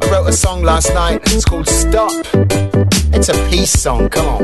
I 0.02 0.10
wrote 0.10 0.28
a 0.28 0.32
song 0.32 0.62
last 0.62 0.94
night. 0.94 1.20
It's 1.26 1.44
called 1.44 1.68
Stop. 1.68 2.24
It's 3.12 3.28
a 3.28 3.36
peace 3.50 3.70
song. 3.70 4.08
Come 4.08 4.26
on. 4.34 4.42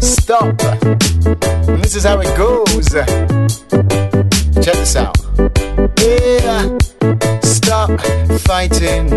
Stop. 0.00 0.54
And 1.68 1.82
this 1.82 1.96
is 1.96 2.04
how 2.04 2.20
it 2.20 2.32
goes. 2.36 2.90
Check 4.64 4.76
this 4.82 4.94
out. 4.94 5.18
Yeah. 5.98 6.60
Stop 7.42 7.90
fighting. 8.46 9.08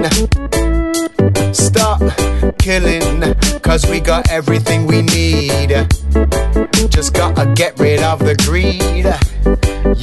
Stop 1.53 2.02
killing. 2.57 3.35
Cause 3.61 3.85
we 3.88 3.99
got 3.99 4.31
everything 4.31 4.88
we 4.88 5.03
need. 5.03 5.97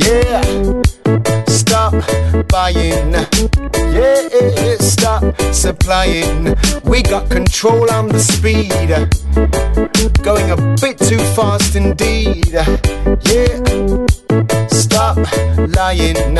Yeah. 0.04 0.82
Stop 1.46 1.94
buying. 2.48 3.12
Yeah. 3.92 4.76
Stop 4.78 5.40
supplying. 5.52 6.54
We 6.84 7.02
got 7.02 7.30
control 7.30 7.90
on 7.90 8.08
the 8.08 8.18
speed. 8.18 8.90
Going 10.22 10.50
a 10.50 10.56
bit 10.80 10.98
too 10.98 11.18
fast 11.34 11.74
indeed. 11.76 12.52
Yeah. 12.52 12.68
Stop 14.68 15.16
lying. 15.76 16.38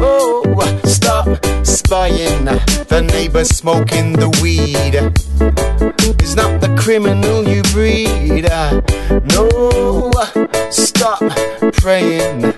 Oh, 0.00 0.80
stop 0.84 1.26
spying. 1.64 2.44
The 2.44 3.02
neighbor 3.12 3.44
smoking 3.44 4.12
the 4.12 4.28
weed 4.42 4.94
is 6.22 6.36
not 6.36 6.60
the 6.60 6.74
criminal 6.76 7.48
you 7.48 7.62
breed. 7.72 8.48
No, 9.32 10.10
stop 10.70 11.20
praying. 11.80 12.54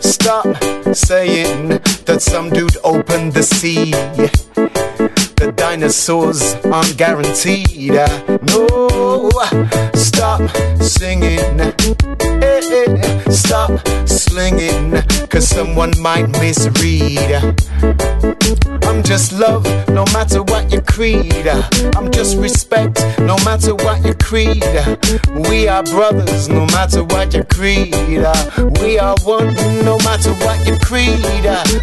Stop 0.00 0.46
saying 0.94 1.68
that 2.06 2.18
some 2.20 2.50
dude 2.50 2.76
opened 2.84 3.32
the 3.32 3.42
sea. 3.42 3.90
The 3.90 5.52
dinosaurs 5.56 6.54
aren't 6.64 6.96
guaranteed. 6.96 7.96
Uh, 7.96 8.38
no, 8.46 9.30
stop 9.94 10.42
singing. 10.80 12.47
Stop 12.60 13.70
slinging, 14.08 15.00
cause 15.28 15.48
someone 15.48 15.92
might 16.00 16.28
misread. 16.40 17.54
I'm 18.82 19.02
just 19.04 19.32
love, 19.32 19.64
no 19.88 20.04
matter 20.06 20.42
what 20.42 20.72
your 20.72 20.82
creed. 20.82 21.46
I'm 21.94 22.10
just 22.10 22.36
respect, 22.36 23.00
no 23.20 23.36
matter 23.44 23.76
what 23.76 24.04
your 24.04 24.14
creed. 24.14 24.64
We 25.48 25.68
are 25.68 25.84
brothers, 25.84 26.48
no 26.48 26.66
matter 26.66 27.04
what 27.04 27.32
your 27.32 27.44
creed. 27.44 27.94
We 28.80 28.98
are 28.98 29.14
one, 29.22 29.54
no 29.84 29.98
matter 29.98 30.32
what 30.44 30.66
your 30.66 30.78
creed. 30.80 31.22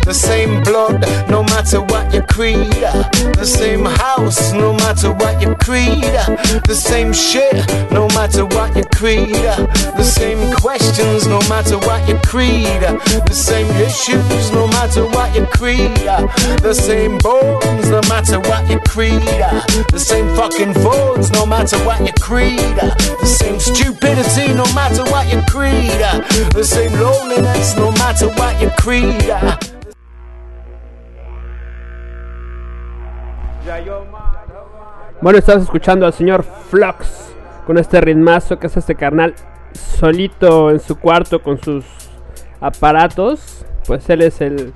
The 0.04 0.14
same 0.14 0.62
blood, 0.64 1.02
no 1.30 1.44
matter 1.44 1.80
what 1.82 2.14
your 2.14 2.26
creed. 2.28 2.84
The 3.38 3.46
same 3.46 3.86
house, 3.86 4.52
no 4.52 4.74
matter 4.74 5.14
what 5.14 5.42
your 5.42 5.56
creed. 5.56 6.04
The 6.68 6.76
same 6.76 7.14
shit, 7.14 7.56
no 7.92 8.08
matter 8.10 8.46
what 8.46 8.76
your 8.76 8.90
creed. 8.96 9.30
The 9.96 10.04
same 10.04 10.54
questions, 10.66 11.28
no 11.28 11.38
matter 11.48 11.78
what 11.86 12.02
your 12.10 12.20
creed. 12.22 12.82
The 13.30 13.38
same 13.50 13.70
issues, 13.78 14.52
no 14.52 14.66
matter 14.70 15.06
what 15.06 15.30
your 15.36 15.46
creed. 15.46 15.94
The 16.66 16.74
same 16.74 17.20
bones, 17.20 17.88
no 17.92 18.02
matter 18.10 18.40
what 18.40 18.68
your 18.68 18.80
creed. 18.80 19.22
The 19.94 20.00
same 20.00 20.28
fucking 20.36 20.74
phones, 20.74 21.30
no 21.34 21.46
matter 21.46 21.78
what 21.86 22.00
your 22.00 22.18
creed. 22.20 22.78
The 23.22 23.28
same 23.28 23.60
stupidity, 23.60 24.54
no 24.56 24.66
matter 24.74 25.04
what 25.14 25.32
your 25.32 25.44
creed. 25.44 26.02
The 26.58 26.64
same 26.64 26.94
loneliness, 27.00 27.78
no 27.78 27.92
matter 27.92 28.30
what 28.30 28.60
your 28.60 28.72
creed. 28.72 29.30
Bueno, 35.22 35.38
estás 35.38 35.62
escuchando 35.62 36.08
al 36.08 36.14
señor 36.14 36.44
Flux 36.44 37.08
con 37.68 37.78
este 37.78 38.02
ritmazo 38.02 38.58
que 38.58 38.66
es 38.66 38.78
este 38.78 38.96
carnal 38.96 39.36
solito 39.76 40.72
en 40.72 40.80
su 40.80 40.98
cuarto 40.98 41.42
con 41.42 41.62
sus 41.62 41.86
aparatos. 42.60 43.66
Pues 43.88 44.10
él 44.10 44.22
es 44.22 44.42
el 44.42 44.74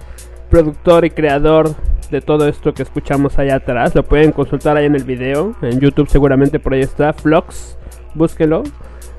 productor 0.50 1.06
y 1.06 1.10
creador 1.10 1.76
de 2.12 2.22
todo 2.22 2.48
esto 2.48 2.74
que 2.74 2.84
escuchamos 2.84 3.38
allá 3.38 3.56
atrás. 3.56 3.96
Lo 3.96 4.04
pueden 4.04 4.32
consultar 4.32 4.78
ahí 4.78 4.86
en 4.86 4.96
el 4.96 5.04
video. 5.04 5.56
En 5.62 5.80
YouTube 5.80 6.10
seguramente 6.10 6.60
por 6.60 6.74
ahí 6.74 6.82
está. 6.82 7.14
Flux, 7.14 7.78
búsquelo. 8.14 8.64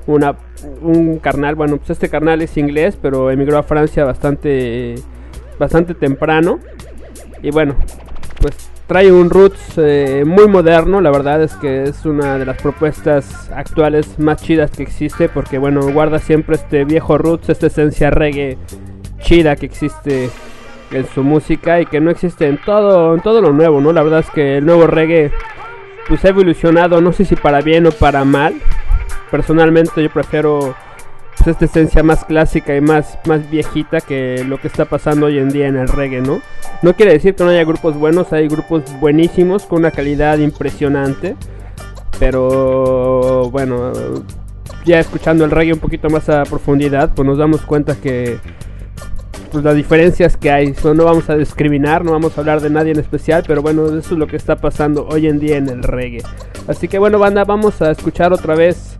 Una, 0.07 0.35
un 0.81 1.19
carnal, 1.19 1.55
bueno, 1.55 1.77
pues 1.77 1.91
este 1.91 2.09
carnal 2.09 2.41
es 2.41 2.57
inglés, 2.57 2.97
pero 2.99 3.29
emigró 3.29 3.59
a 3.59 3.63
Francia 3.63 4.03
bastante, 4.03 4.95
bastante 5.59 5.93
temprano. 5.93 6.59
Y 7.43 7.51
bueno, 7.51 7.75
pues 8.41 8.70
trae 8.91 9.09
un 9.09 9.29
roots 9.29 9.77
eh, 9.77 10.25
muy 10.27 10.49
moderno. 10.49 10.99
La 10.99 11.11
verdad 11.11 11.41
es 11.41 11.55
que 11.55 11.83
es 11.83 12.05
una 12.05 12.37
de 12.37 12.45
las 12.45 12.61
propuestas 12.61 13.49
actuales 13.55 14.19
más 14.19 14.43
chidas 14.43 14.69
que 14.69 14.83
existe. 14.83 15.29
Porque 15.29 15.57
bueno, 15.57 15.79
guarda 15.93 16.19
siempre 16.19 16.57
este 16.57 16.83
viejo 16.83 17.17
roots, 17.17 17.47
esta 17.47 17.67
esencia 17.67 18.09
reggae 18.09 18.57
chida 19.21 19.55
que 19.55 19.65
existe 19.65 20.29
en 20.91 21.07
su 21.07 21.23
música 21.23 21.79
y 21.79 21.85
que 21.85 22.01
no 22.01 22.11
existe 22.11 22.49
en 22.49 22.57
todo, 22.57 23.15
en 23.15 23.21
todo 23.21 23.41
lo 23.41 23.53
nuevo, 23.53 23.79
¿no? 23.79 23.93
La 23.93 24.03
verdad 24.03 24.19
es 24.19 24.29
que 24.29 24.57
el 24.57 24.65
nuevo 24.65 24.87
reggae 24.87 25.31
pues 26.09 26.25
ha 26.25 26.27
evolucionado, 26.27 26.99
no 26.99 27.13
sé 27.13 27.23
si 27.23 27.37
para 27.37 27.61
bien 27.61 27.87
o 27.87 27.91
para 27.91 28.25
mal. 28.25 28.55
Personalmente 29.31 30.03
yo 30.03 30.09
prefiero 30.09 30.75
pues, 31.43 31.55
esta 31.55 31.65
esencia 31.65 32.03
más 32.03 32.23
clásica 32.25 32.75
y 32.75 32.81
más, 32.81 33.17
más 33.25 33.49
viejita 33.49 34.01
que 34.01 34.43
lo 34.43 34.59
que 34.59 34.67
está 34.67 34.85
pasando 34.85 35.25
hoy 35.25 35.39
en 35.39 35.49
día 35.49 35.67
en 35.67 35.75
el 35.75 35.87
reggae, 35.87 36.21
¿no? 36.21 36.41
No 36.81 36.95
quiere 36.95 37.13
decir 37.13 37.35
que 37.35 37.43
no 37.43 37.49
haya 37.49 37.63
grupos 37.63 37.95
buenos, 37.95 38.31
hay 38.31 38.47
grupos 38.47 38.83
buenísimos 38.99 39.65
con 39.65 39.79
una 39.79 39.91
calidad 39.91 40.37
impresionante. 40.37 41.35
Pero 42.19 43.49
bueno, 43.49 43.91
ya 44.85 44.99
escuchando 44.99 45.43
el 45.43 45.51
reggae 45.51 45.73
un 45.73 45.79
poquito 45.79 46.09
más 46.09 46.29
a 46.29 46.43
profundidad, 46.43 47.11
pues 47.15 47.25
nos 47.25 47.37
damos 47.37 47.61
cuenta 47.61 47.95
que 47.95 48.37
pues 49.51 49.63
las 49.63 49.75
diferencias 49.75 50.37
que 50.37 50.51
hay. 50.51 50.73
So, 50.75 50.93
no 50.93 51.05
vamos 51.05 51.29
a 51.29 51.35
discriminar, 51.35 52.05
no 52.05 52.11
vamos 52.11 52.37
a 52.37 52.41
hablar 52.41 52.61
de 52.61 52.69
nadie 52.69 52.91
en 52.91 52.99
especial, 52.99 53.43
pero 53.47 53.61
bueno, 53.61 53.87
eso 53.87 53.97
es 54.13 54.19
lo 54.19 54.27
que 54.27 54.37
está 54.37 54.57
pasando 54.57 55.07
hoy 55.07 55.27
en 55.27 55.39
día 55.39 55.57
en 55.57 55.69
el 55.69 55.81
reggae. 55.81 56.23
Así 56.67 56.87
que 56.87 56.99
bueno, 56.99 57.17
banda, 57.17 57.43
vamos 57.43 57.81
a 57.81 57.91
escuchar 57.91 58.31
otra 58.31 58.55
vez 58.55 58.99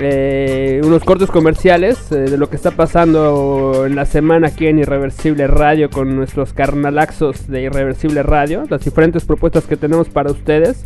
eh, 0.00 0.80
unos 0.84 1.02
cortos 1.02 1.28
comerciales 1.28 2.12
eh, 2.12 2.20
de 2.20 2.38
lo 2.38 2.48
que 2.48 2.54
está 2.54 2.70
pasando 2.70 3.84
en 3.84 3.96
la 3.96 4.06
semana 4.06 4.48
aquí 4.48 4.68
en 4.68 4.78
Irreversible 4.78 5.48
Radio 5.48 5.90
con 5.90 6.14
nuestros 6.14 6.52
carnalaxos 6.52 7.48
de 7.48 7.62
Irreversible 7.62 8.22
Radio, 8.22 8.64
las 8.70 8.84
diferentes 8.84 9.24
propuestas 9.24 9.64
que 9.64 9.76
tenemos 9.76 10.08
para 10.08 10.30
ustedes. 10.30 10.84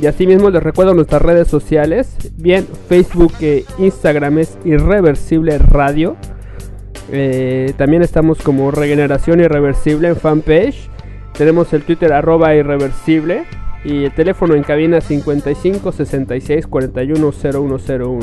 Y 0.00 0.06
asimismo 0.06 0.48
les 0.50 0.62
recuerdo 0.62 0.94
nuestras 0.94 1.22
redes 1.22 1.48
sociales, 1.48 2.16
bien 2.36 2.66
Facebook 2.88 3.32
e 3.40 3.64
Instagram 3.78 4.38
es 4.38 4.56
Irreversible 4.64 5.58
Radio. 5.58 6.16
Eh, 7.10 7.72
también 7.76 8.02
estamos 8.02 8.38
como 8.42 8.70
Regeneración 8.70 9.40
Irreversible 9.40 10.08
en 10.08 10.16
fanpage. 10.16 10.88
Tenemos 11.36 11.72
el 11.72 11.82
Twitter 11.82 12.12
arroba 12.12 12.54
irreversible. 12.54 13.44
Y 13.84 14.04
el 14.04 14.14
teléfono 14.14 14.54
en 14.54 14.62
cabina 14.62 15.00
55 15.00 15.92
66 15.92 16.66
41 16.66 17.32
0101. 17.32 18.20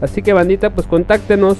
Así 0.00 0.22
que 0.22 0.32
bandita, 0.32 0.70
pues 0.70 0.86
contáctenos. 0.86 1.58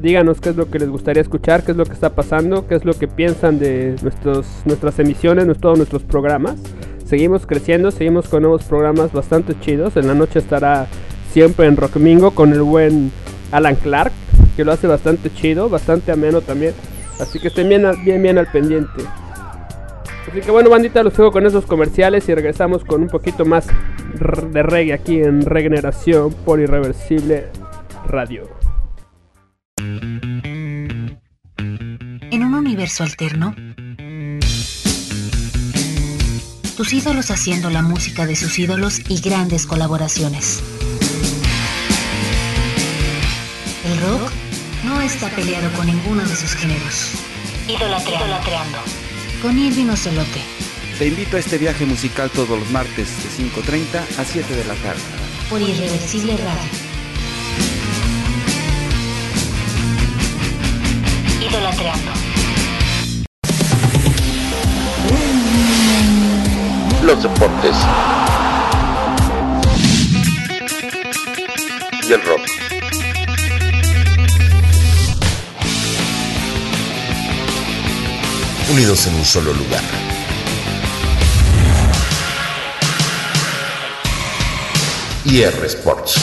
Díganos 0.00 0.40
qué 0.40 0.50
es 0.50 0.56
lo 0.56 0.70
que 0.70 0.78
les 0.78 0.90
gustaría 0.90 1.22
escuchar, 1.22 1.62
qué 1.64 1.70
es 1.72 1.78
lo 1.78 1.86
que 1.86 1.92
está 1.92 2.14
pasando, 2.14 2.66
qué 2.66 2.74
es 2.74 2.84
lo 2.84 2.92
que 2.92 3.08
piensan 3.08 3.58
de 3.58 3.96
nuestros, 4.02 4.46
nuestras 4.66 4.98
emisiones, 4.98 5.46
nuestros, 5.46 5.62
todos 5.62 5.78
nuestros 5.78 6.02
programas. 6.02 6.56
Seguimos 7.06 7.46
creciendo, 7.46 7.90
seguimos 7.90 8.28
con 8.28 8.42
nuevos 8.42 8.64
programas 8.64 9.12
bastante 9.12 9.58
chidos. 9.60 9.96
En 9.96 10.06
la 10.06 10.14
noche 10.14 10.38
estará 10.38 10.88
siempre 11.32 11.66
en 11.66 11.76
Rockmingo 11.76 12.32
con 12.32 12.52
el 12.52 12.62
buen 12.62 13.10
Alan 13.50 13.76
Clark 13.76 14.12
que 14.56 14.64
lo 14.64 14.72
hace 14.72 14.86
bastante 14.86 15.32
chido, 15.32 15.68
bastante 15.68 16.12
ameno 16.12 16.40
también. 16.40 16.74
Así 17.20 17.38
que 17.38 17.48
estén 17.48 17.68
bien, 17.68 17.84
bien, 18.04 18.22
bien 18.22 18.38
al 18.38 18.46
pendiente. 18.46 19.02
Así 20.30 20.40
que 20.40 20.50
bueno, 20.50 20.70
bandita, 20.70 21.02
los 21.02 21.16
dejo 21.16 21.30
con 21.30 21.46
esos 21.46 21.66
comerciales 21.66 22.28
y 22.28 22.34
regresamos 22.34 22.84
con 22.84 23.02
un 23.02 23.08
poquito 23.08 23.44
más 23.44 23.66
de 24.52 24.62
reggae 24.62 24.92
aquí 24.92 25.20
en 25.20 25.42
Regeneración 25.42 26.32
por 26.32 26.60
Irreversible 26.60 27.48
Radio. 28.06 28.48
En 32.30 32.42
un 32.42 32.54
universo 32.54 33.04
alterno, 33.04 33.54
tus 36.76 36.92
ídolos 36.92 37.30
haciendo 37.30 37.70
la 37.70 37.82
música 37.82 38.26
de 38.26 38.34
sus 38.34 38.58
ídolos 38.58 39.00
y 39.08 39.20
grandes 39.20 39.66
colaboraciones. 39.66 40.62
El 43.84 44.00
rock 44.00 44.32
no 44.84 45.00
está 45.00 45.28
peleado 45.30 45.70
con 45.76 45.86
ninguno 45.86 46.22
de 46.22 46.34
sus 46.34 46.54
géneros. 46.54 47.12
Idolatreando. 47.68 49.03
Con 49.44 49.58
Irving 49.58 49.90
Ocelote. 49.90 50.40
Te 50.98 51.06
invito 51.06 51.36
a 51.36 51.40
este 51.40 51.58
viaje 51.58 51.84
musical 51.84 52.30
todos 52.30 52.58
los 52.58 52.70
martes 52.70 53.10
de 53.22 53.44
5.30 53.44 54.18
a 54.18 54.24
7 54.24 54.56
de 54.56 54.64
la 54.64 54.74
tarde. 54.76 55.02
Por 55.50 55.60
Irreversible 55.60 56.34
Radio. 56.38 56.70
Idolatreando. 61.46 62.10
los 67.02 67.22
deportes 67.22 67.76
y 72.08 72.12
el 72.14 72.22
rock. 72.22 72.43
Unidos 78.74 79.06
en 79.06 79.14
un 79.14 79.24
solo 79.24 79.52
lugar. 79.52 79.84
IR 85.26 85.64
Sports. 85.66 86.14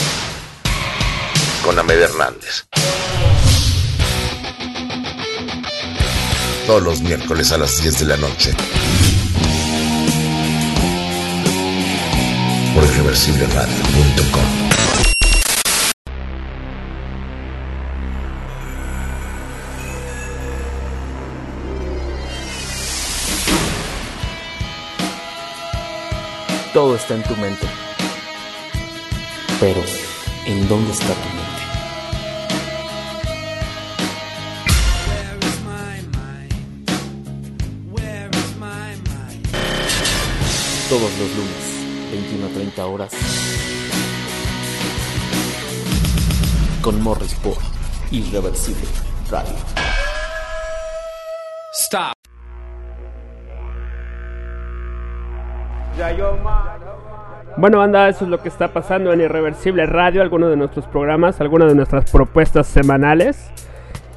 Con 1.64 1.78
Ahmed 1.78 1.98
Hernández. 1.98 2.66
Todos 6.66 6.82
los 6.82 7.00
miércoles 7.00 7.52
a 7.52 7.56
las 7.56 7.80
10 7.80 8.00
de 8.00 8.04
la 8.04 8.16
noche. 8.18 8.54
Por 12.74 12.84
irreversibleradio.com. 12.84 14.71
Todo 26.72 26.96
está 26.96 27.14
en 27.14 27.22
tu 27.24 27.36
mente. 27.36 27.66
Pero, 29.60 29.82
¿en 30.46 30.66
dónde 30.68 30.90
está 30.90 31.12
tu 31.12 31.28
mente? 31.28 31.52
Todos 40.88 41.10
los 41.18 41.30
lunes, 41.36 42.10
21 42.10 42.46
a 42.46 42.50
30 42.50 42.86
horas. 42.86 43.12
Con 46.80 47.02
Morris 47.02 47.34
por 47.34 47.58
Irreversible 48.10 48.88
Radio. 49.30 49.91
Bueno, 57.56 57.78
banda, 57.78 58.08
eso 58.08 58.24
es 58.24 58.30
lo 58.30 58.40
que 58.40 58.48
está 58.48 58.72
pasando 58.72 59.12
en 59.12 59.20
Irreversible 59.20 59.84
Radio, 59.86 60.22
algunos 60.22 60.48
de 60.48 60.56
nuestros 60.56 60.86
programas, 60.86 61.40
algunas 61.40 61.68
de 61.68 61.74
nuestras 61.74 62.10
propuestas 62.10 62.66
semanales. 62.66 63.50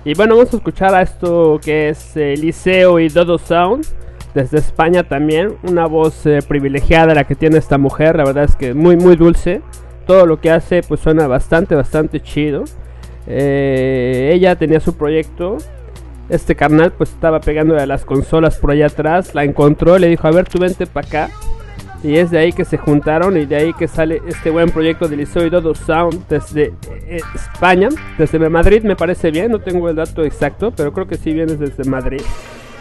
Y 0.06 0.14
bueno, 0.14 0.36
vamos 0.36 0.54
a 0.54 0.58
escuchar 0.58 0.96
a 0.96 1.02
esto 1.02 1.60
que 1.64 1.90
es 1.90 2.16
eh, 2.16 2.36
y 2.38 3.10
Dodo 3.10 3.38
Sound, 3.38 3.86
desde 4.34 4.60
España 4.60 5.04
también. 5.04 5.58
Una 5.64 5.86
voz 5.86 6.26
eh, 6.26 6.40
privilegiada 6.48 7.14
la 7.14 7.26
que 7.26 7.36
tiene 7.36 7.58
esta 7.58 7.78
mujer, 7.78 8.16
la 8.16 8.24
verdad 8.24 8.46
es 8.46 8.56
que 8.56 8.74
muy, 8.74 8.96
muy 8.96 9.16
dulce. 9.16 9.62
Todo 10.08 10.26
lo 10.26 10.40
que 10.40 10.52
hace 10.52 10.82
pues 10.82 11.02
suena 11.02 11.28
bastante, 11.28 11.76
bastante 11.76 12.22
chido. 12.22 12.64
Eh, 13.28 14.32
ella 14.34 14.56
tenía 14.56 14.80
su 14.80 14.96
proyecto. 14.96 15.58
Este 16.30 16.56
carnal 16.56 16.94
pues 16.94 17.10
estaba 17.10 17.40
pegándole 17.40 17.82
a 17.82 17.86
las 17.86 18.06
consolas 18.06 18.58
por 18.58 18.72
allá 18.72 18.86
atrás. 18.86 19.36
La 19.36 19.44
encontró, 19.44 19.98
le 19.98 20.08
dijo, 20.08 20.28
a 20.28 20.32
ver, 20.32 20.48
tú 20.48 20.60
vente 20.60 20.86
para 20.86 21.08
acá. 21.08 21.30
Y 22.04 22.18
es 22.18 22.30
de 22.30 22.38
ahí 22.38 22.54
que 22.54 22.66
se 22.66 22.78
juntaron 22.78 23.36
y 23.38 23.46
de 23.46 23.56
ahí 23.56 23.74
que 23.74 23.88
sale 23.88 24.22
este 24.28 24.50
buen 24.50 24.70
proyecto 24.70 25.08
de 25.08 25.18
Liceo 25.18 25.46
y 25.46 25.50
Dodo 25.50 25.74
Sound 25.74 26.28
desde 26.28 26.74
eh, 27.08 27.22
España, 27.34 27.90
desde 28.18 28.38
Madrid 28.50 28.84
me 28.84 28.96
parece 28.96 29.32
bien, 29.32 29.52
no 29.52 29.60
tengo 29.60 29.90
el 29.90 29.96
dato 29.96 30.24
exacto, 30.24 30.72
pero 30.76 30.94
creo 30.94 31.08
que 31.08 31.18
sí 31.18 31.34
viene 31.34 31.56
desde 31.56 31.84
Madrid. 31.90 32.22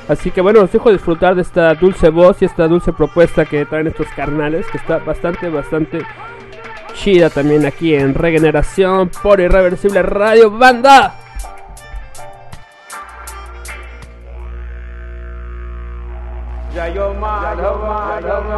Así 0.09 0.31
que 0.31 0.43
bueno, 0.43 0.61
los 0.61 0.71
dejo 0.71 0.93
disfrutar 0.93 1.35
de 1.35 1.43
esta 1.43 1.75
dulce 1.75 2.11
voz 2.11 2.43
y 2.43 2.45
esta 2.45 2.69
dulce 2.69 2.93
propuesta 2.93 3.47
que 3.47 3.65
traen 3.65 3.87
estos 3.87 4.09
carnales, 4.15 4.67
que 4.67 4.77
está 4.77 4.99
bastante, 4.99 5.49
bastante 5.49 6.03
chida 6.95 7.31
también 7.31 7.65
aquí 7.65 7.95
en 7.95 8.15
Regeneración 8.15 9.11
por 9.23 9.41
Irreversible 9.41 10.03
Radio 10.03 10.51
Banda. 10.51 11.15
जयो 16.75 17.07
माधव 17.23 17.79
माधव 17.87 18.51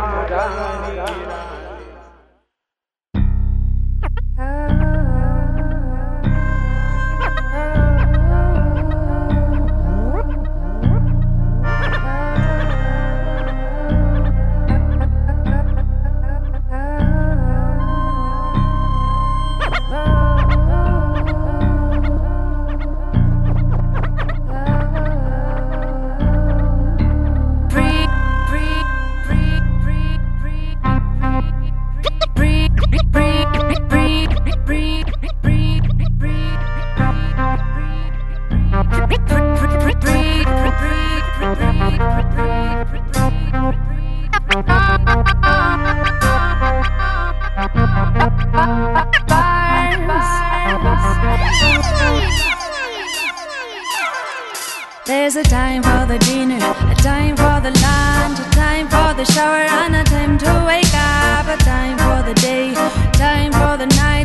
There's 55.26 55.34
a 55.34 55.42
time 55.42 55.82
for 55.82 56.06
the 56.06 56.20
dinner, 56.20 56.54
a 56.54 56.94
time 57.02 57.34
for 57.36 57.58
the 57.60 57.72
lunch, 57.82 58.38
a 58.38 58.48
time 58.54 58.86
for 58.86 59.12
the 59.12 59.24
shower, 59.24 59.66
and 59.82 59.96
a 59.96 60.04
time 60.04 60.38
to 60.38 60.64
wake 60.64 60.94
up, 60.94 61.48
a 61.48 61.56
time 61.64 61.98
for 61.98 62.22
the 62.28 62.34
day, 62.40 62.72
time 63.14 63.50
for 63.50 63.76
the 63.76 63.86
night. 63.96 64.15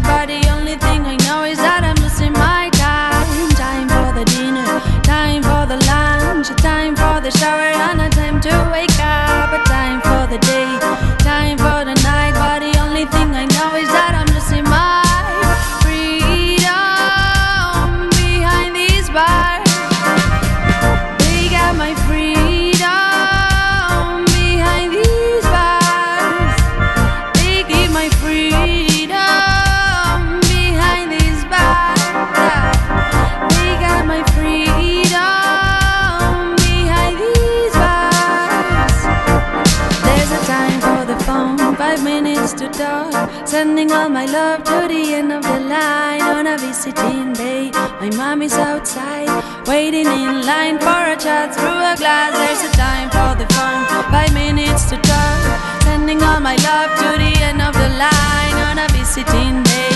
My 48.02 48.10
mom 48.18 48.42
is 48.42 48.54
outside, 48.54 49.30
waiting 49.68 50.08
in 50.08 50.44
line 50.44 50.80
for 50.80 51.02
a 51.14 51.16
chat 51.16 51.54
through 51.54 51.70
a 51.70 51.94
glass. 52.02 52.34
There's 52.34 52.64
a 52.66 52.76
time 52.76 53.12
for 53.12 53.38
the 53.38 53.46
phone, 53.54 53.86
five 54.10 54.34
minutes 54.34 54.90
to 54.90 54.98
talk. 54.98 55.84
Sending 55.84 56.20
all 56.24 56.40
my 56.40 56.56
love 56.66 56.90
to 56.98 57.10
the 57.22 57.34
end 57.46 57.62
of 57.62 57.76
the 57.76 57.90
line 58.02 58.58
on 58.70 58.80
a 58.80 58.88
visiting 58.90 59.62
day. 59.62 59.94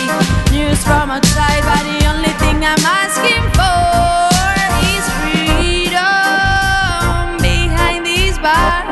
News 0.54 0.84
from 0.84 1.10
outside, 1.10 1.64
but 1.66 1.82
the 1.82 2.06
only 2.14 2.34
thing 2.38 2.58
I'm 2.62 2.86
asking 2.86 3.42
for 3.58 4.54
is 4.94 5.06
freedom 5.18 5.98
behind 7.42 8.06
these 8.06 8.38
bars. 8.38 8.85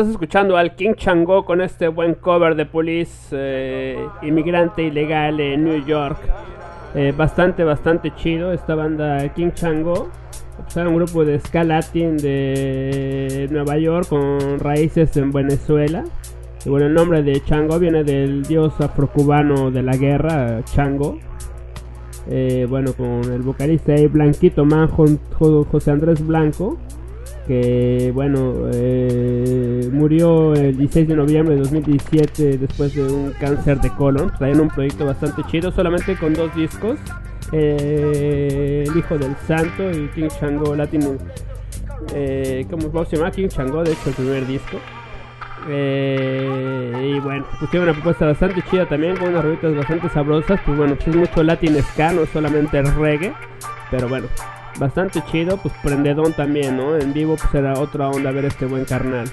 Estás 0.00 0.12
escuchando 0.12 0.56
al 0.56 0.74
King 0.76 0.94
Chango 0.94 1.44
con 1.44 1.60
este 1.60 1.88
buen 1.88 2.14
cover 2.14 2.54
de 2.54 2.64
Police, 2.64 3.28
eh, 3.32 3.98
inmigrante 4.22 4.82
ilegal 4.82 5.38
en 5.40 5.64
New 5.64 5.84
York. 5.84 6.18
Eh, 6.94 7.12
bastante, 7.16 7.64
bastante 7.64 8.14
chido 8.14 8.52
esta 8.52 8.74
banda 8.74 9.28
King 9.34 9.50
Chango. 9.52 10.08
Pues 10.56 10.76
un 10.76 10.94
grupo 10.96 11.24
de 11.24 11.38
ska 11.40 11.64
latin 11.64 12.16
de 12.16 13.46
Nueva 13.50 13.76
York 13.78 14.08
con 14.08 14.58
raíces 14.58 15.14
en 15.18 15.32
Venezuela. 15.32 16.04
Y 16.64 16.68
bueno, 16.70 16.86
el 16.86 16.94
nombre 16.94 17.22
de 17.22 17.42
Chango 17.44 17.78
viene 17.78 18.02
del 18.02 18.42
dios 18.44 18.80
afrocubano 18.80 19.70
de 19.70 19.82
la 19.82 19.96
guerra, 19.96 20.62
Chango. 20.64 21.18
Eh, 22.28 22.66
bueno, 22.68 22.92
con 22.94 23.24
el 23.32 23.42
vocalista 23.42 23.92
ahí, 23.92 24.06
Blanquito 24.06 24.64
Man, 24.64 24.88
Jo- 24.88 25.06
Jo- 25.38 25.64
José 25.70 25.90
Andrés 25.90 26.26
Blanco, 26.26 26.78
que 27.46 28.10
bueno, 28.14 28.68
eh, 28.72 29.88
murió 29.92 30.54
el 30.54 30.76
16 30.76 31.08
de 31.08 31.16
noviembre 31.16 31.54
de 31.56 31.60
2017 31.62 32.58
después 32.58 32.94
de 32.94 33.02
un 33.02 33.32
cáncer 33.40 33.80
de 33.80 33.90
colon. 33.90 34.32
Traían 34.38 34.60
un 34.60 34.68
proyecto 34.68 35.04
bastante 35.06 35.42
chido, 35.50 35.70
solamente 35.72 36.16
con 36.16 36.32
dos 36.34 36.54
discos. 36.54 36.98
eh, 37.52 38.84
el 38.88 38.96
Hijo 38.96 39.18
del 39.18 39.34
Santo 39.46 39.90
y 39.90 40.08
King 40.08 40.28
Chango 40.28 40.76
Latin. 40.76 41.18
Eh, 42.14 42.66
¿Cómo 42.70 43.04
se 43.04 43.16
llama? 43.16 43.30
King 43.30 43.48
Chango, 43.48 43.82
de 43.82 43.92
hecho, 43.92 44.08
el 44.10 44.14
primer 44.14 44.46
disco. 44.46 44.78
Eh, 45.68 47.14
y 47.16 47.20
bueno, 47.20 47.44
pues 47.58 47.70
tiene 47.70 47.84
una 47.84 47.92
propuesta 47.92 48.26
bastante 48.26 48.62
chida 48.70 48.86
también, 48.88 49.16
con 49.16 49.28
unas 49.28 49.44
rolitas 49.44 49.74
bastante 49.76 50.08
sabrosas. 50.08 50.60
Pues 50.64 50.76
bueno, 50.78 50.94
pues 50.94 51.08
es 51.08 51.16
mucho 51.16 51.42
latin 51.42 51.82
ska, 51.82 52.12
no 52.12 52.24
solamente 52.26 52.80
reggae. 52.82 53.32
Pero 53.90 54.08
bueno, 54.08 54.28
bastante 54.78 55.22
chido, 55.30 55.56
pues 55.56 55.74
prendedón 55.82 56.32
también, 56.32 56.76
¿no? 56.76 56.96
En 56.96 57.12
vivo 57.12 57.36
pues 57.36 57.54
era 57.54 57.78
otra 57.78 58.08
onda 58.08 58.30
ver 58.30 58.44
este 58.44 58.66
buen 58.66 58.84
carnal. 58.84 59.30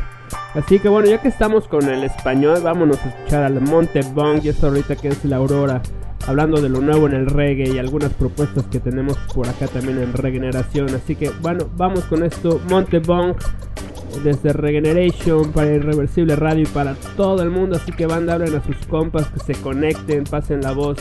Así 0.54 0.80
que 0.80 0.90
bueno, 0.90 1.08
ya 1.08 1.22
que 1.22 1.28
estamos 1.28 1.68
con 1.68 1.88
el 1.90 2.04
español, 2.04 2.62
vámonos 2.64 2.98
a 3.04 3.10
escuchar 3.10 3.44
al 3.44 3.62
Monte 3.62 4.02
Bong 4.14 4.44
y 4.44 4.50
esta 4.50 4.68
ahorita 4.68 4.96
que 4.96 5.10
es 5.10 5.24
la 5.26 5.38
Aurora. 5.38 5.82
Hablando 6.28 6.60
de 6.60 6.68
lo 6.68 6.82
nuevo 6.82 7.08
en 7.08 7.14
el 7.14 7.28
reggae 7.28 7.70
y 7.70 7.78
algunas 7.78 8.12
propuestas 8.12 8.66
que 8.66 8.80
tenemos 8.80 9.18
por 9.34 9.48
acá 9.48 9.68
también 9.68 10.00
en 10.00 10.12
Regeneración. 10.12 10.94
Así 10.94 11.16
que 11.16 11.30
bueno, 11.42 11.70
vamos 11.78 12.04
con 12.06 12.24
esto. 12.24 12.60
Monte 12.70 13.00
Bong 13.00 13.36
desde 14.24 14.52
Regeneration 14.52 15.52
para 15.52 15.74
Irreversible 15.74 16.36
Radio 16.36 16.64
y 16.64 16.66
para 16.66 16.96
todo 17.16 17.42
el 17.44 17.50
mundo. 17.50 17.78
Así 17.78 17.92
que 17.92 18.08
banda, 18.08 18.34
hablen 18.34 18.56
a 18.56 18.64
sus 18.64 18.76
compas, 18.88 19.28
que 19.30 19.40
se 19.40 19.62
conecten, 19.62 20.26
pasen 20.26 20.62
la 20.62 20.74
voz 20.74 20.98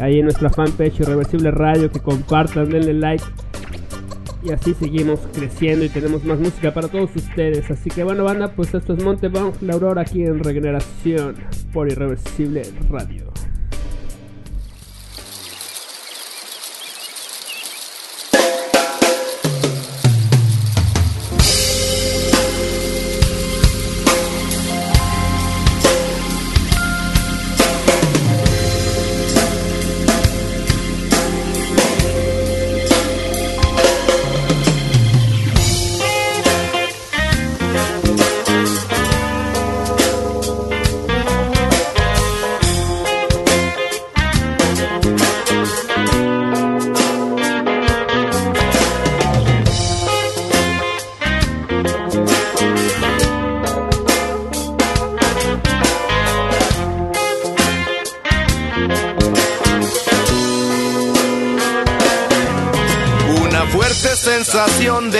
ahí 0.00 0.18
en 0.18 0.24
nuestra 0.24 0.50
fanpage 0.50 1.00
Irreversible 1.00 1.50
Radio, 1.50 1.90
que 1.90 2.00
compartan, 2.00 2.70
denle 2.70 2.94
like. 2.94 3.24
Y 4.44 4.50
así 4.50 4.74
seguimos 4.74 5.20
creciendo 5.32 5.84
y 5.84 5.88
tenemos 5.88 6.24
más 6.24 6.38
música 6.38 6.74
para 6.74 6.88
todos 6.88 7.14
ustedes. 7.14 7.70
Así 7.70 7.90
que 7.90 8.02
bueno, 8.02 8.24
banda, 8.24 8.52
pues 8.54 8.74
esto 8.74 8.94
es 8.94 9.02
Montebong, 9.02 9.54
la 9.62 9.74
Aurora 9.74 10.02
aquí 10.02 10.24
en 10.24 10.42
Regeneración 10.42 11.36
por 11.72 11.90
Irreversible 11.90 12.62
Radio. 12.90 13.31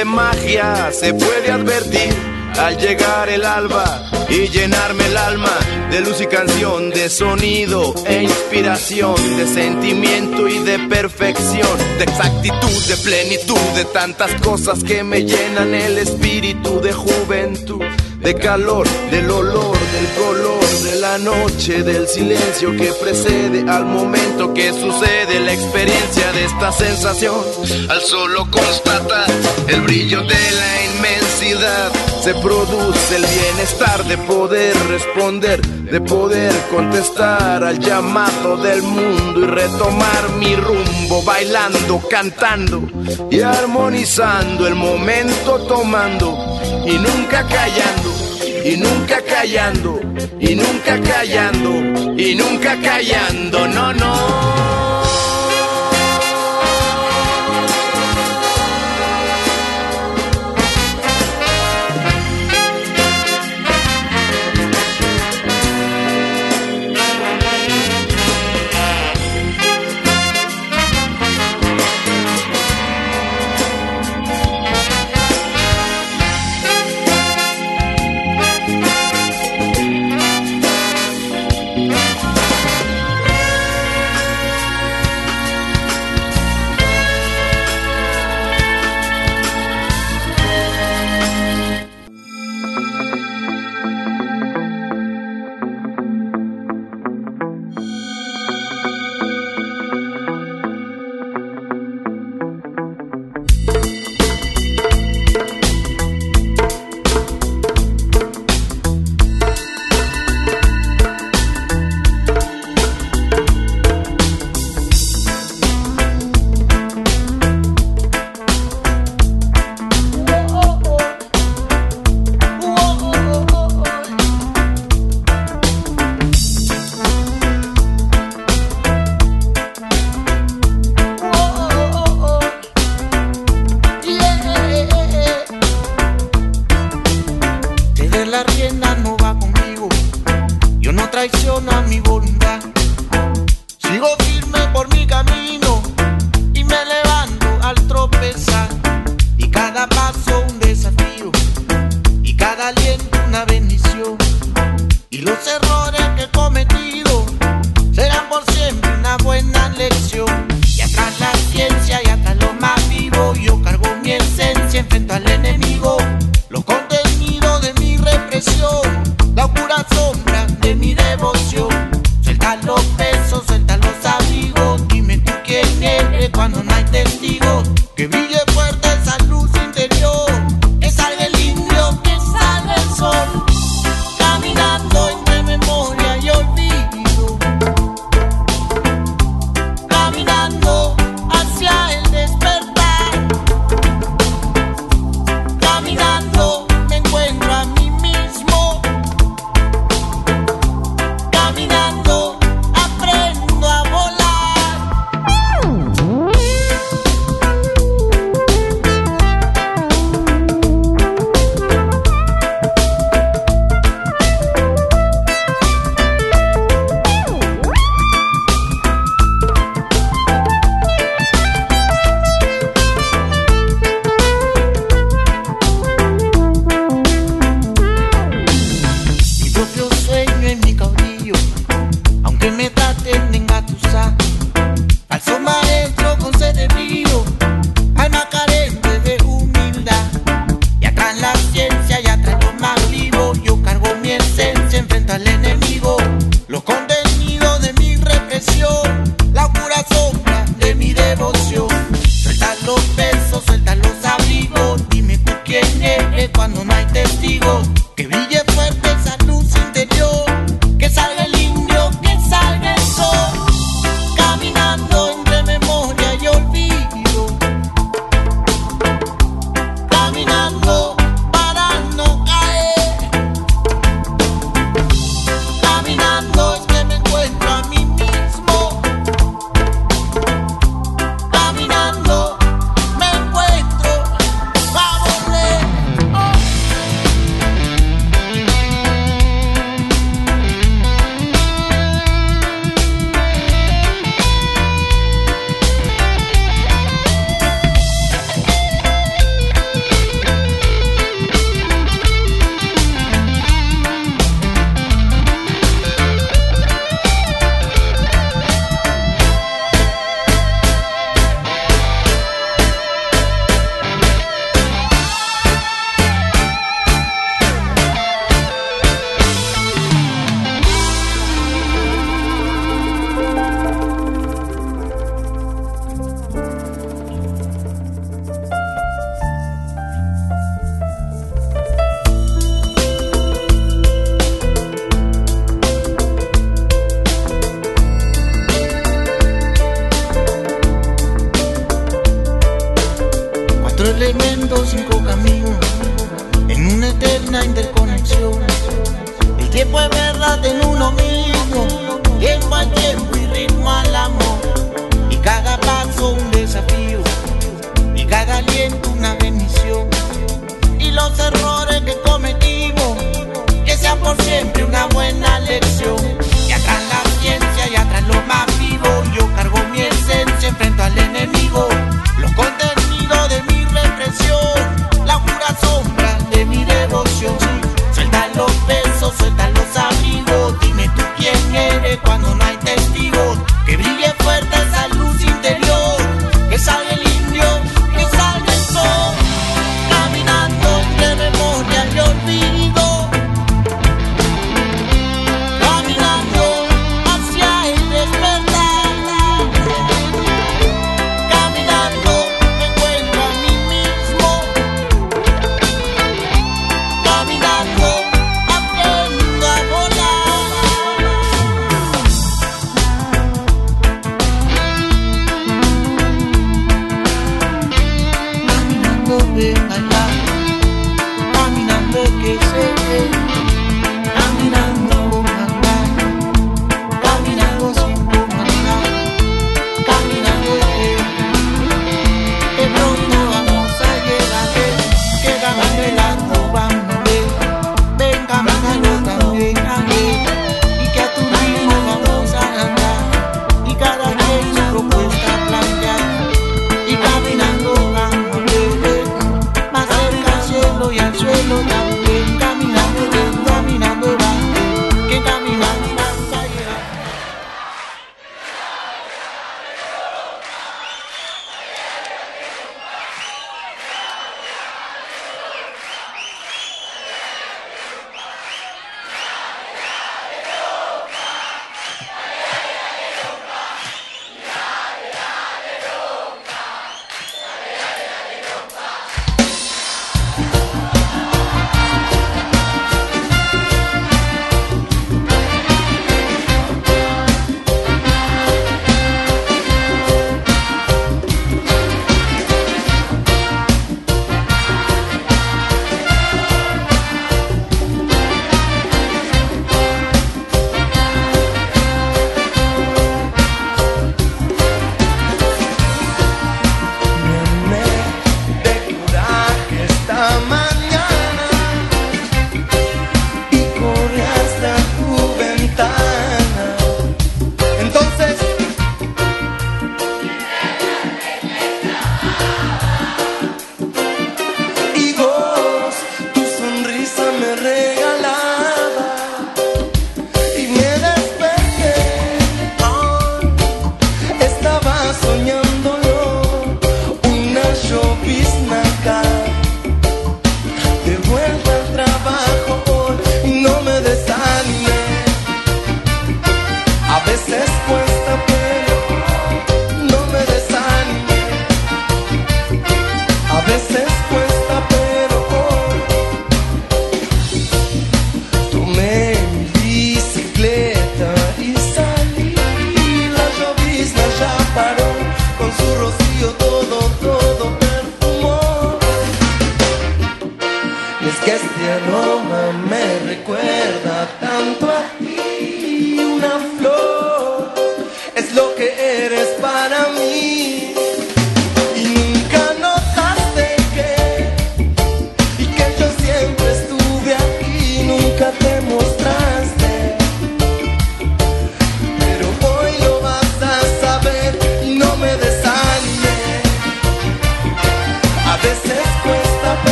De 0.00 0.04
magia 0.06 0.90
se 0.92 1.12
puede 1.12 1.50
advertir 1.50 2.14
al 2.58 2.78
llegar 2.78 3.28
el 3.28 3.44
alba 3.44 4.10
y 4.30 4.48
llenarme 4.48 5.04
el 5.04 5.16
alma 5.16 5.52
de 5.90 6.00
luz 6.00 6.22
y 6.22 6.26
canción, 6.26 6.88
de 6.88 7.10
sonido 7.10 7.94
e 8.06 8.22
inspiración, 8.22 9.14
de 9.36 9.46
sentimiento 9.46 10.48
y 10.48 10.58
de 10.60 10.78
perfección, 10.88 11.76
de 11.98 12.04
exactitud, 12.04 12.82
de 12.88 12.96
plenitud, 12.96 13.60
de 13.76 13.84
tantas 13.84 14.40
cosas 14.40 14.82
que 14.82 15.04
me 15.04 15.24
llenan 15.24 15.74
el 15.74 15.98
espíritu 15.98 16.80
de 16.80 16.94
juventud, 16.94 17.84
de 18.20 18.34
calor, 18.34 18.86
del 19.10 19.30
olor, 19.30 19.78
del 19.78 20.06
color, 20.22 20.60
de 20.82 20.96
la 20.96 21.18
noche, 21.18 21.82
del 21.82 22.06
silencio 22.06 22.76
que 22.76 22.92
precede 22.92 23.68
al 23.68 23.86
momento 23.86 24.52
que 24.52 24.72
sucede 24.72 25.40
la 25.40 25.52
experiencia 25.52 26.30
de 26.32 26.44
esta 26.44 26.72
sensación. 26.72 27.40
Al 27.88 28.00
solo 28.02 28.50
constatar 28.50 29.26
el 29.68 29.80
brillo 29.82 30.20
de 30.22 30.34
la 30.34 30.84
inmensidad, 30.94 31.92
se 32.22 32.34
produce 32.34 33.16
el 33.16 33.24
bienestar 33.24 34.04
de 34.04 34.18
poder 34.18 34.76
responder, 34.88 35.62
de 35.62 36.00
poder 36.02 36.52
contestar 36.70 37.64
al 37.64 37.78
llamado 37.78 38.58
del 38.58 38.82
mundo 38.82 39.40
y 39.40 39.46
retomar 39.46 40.28
mi 40.38 40.54
rumbo, 40.56 41.22
bailando, 41.22 42.02
cantando 42.10 42.82
y 43.30 43.40
armonizando 43.40 44.66
el 44.66 44.74
momento, 44.74 45.58
tomando 45.66 46.49
y 46.86 46.98
nunca 46.98 47.46
callando 47.46 48.20
y 48.64 48.76
nunca 48.76 49.22
callando, 49.22 50.00
y 50.38 50.54
nunca 50.54 51.00
callando, 51.00 51.70
y 52.16 52.34
nunca 52.34 52.76
callando, 52.80 53.66
no, 53.68 53.92
no. 53.94 54.79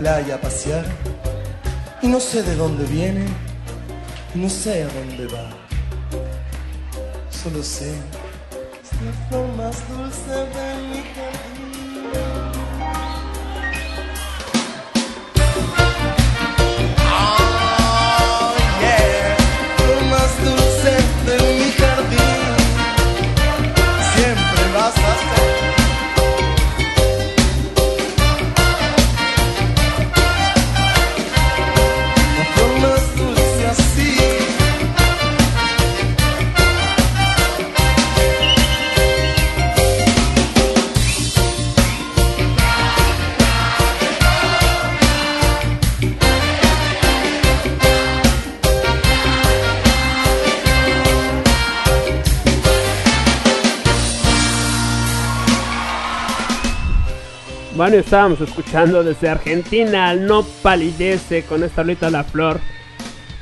Playa 0.00 0.36
a 0.36 0.40
pasear 0.40 0.84
y 2.00 2.08
no 2.08 2.18
sé 2.20 2.42
de 2.42 2.56
dónde 2.56 2.86
viene 2.86 3.26
no 4.34 4.48
sé 4.48 4.84
a 4.84 4.88
dónde 4.88 5.26
va. 5.26 5.50
Solo 7.30 7.62
sé 7.62 7.92
Estábamos 57.98 58.40
escuchando 58.40 59.02
desde 59.02 59.28
Argentina 59.28 60.08
al 60.08 60.24
No 60.26 60.44
Palidece 60.62 61.42
con 61.42 61.64
esta 61.64 61.82
rolita 61.82 62.08
La 62.08 62.22
Flor. 62.22 62.60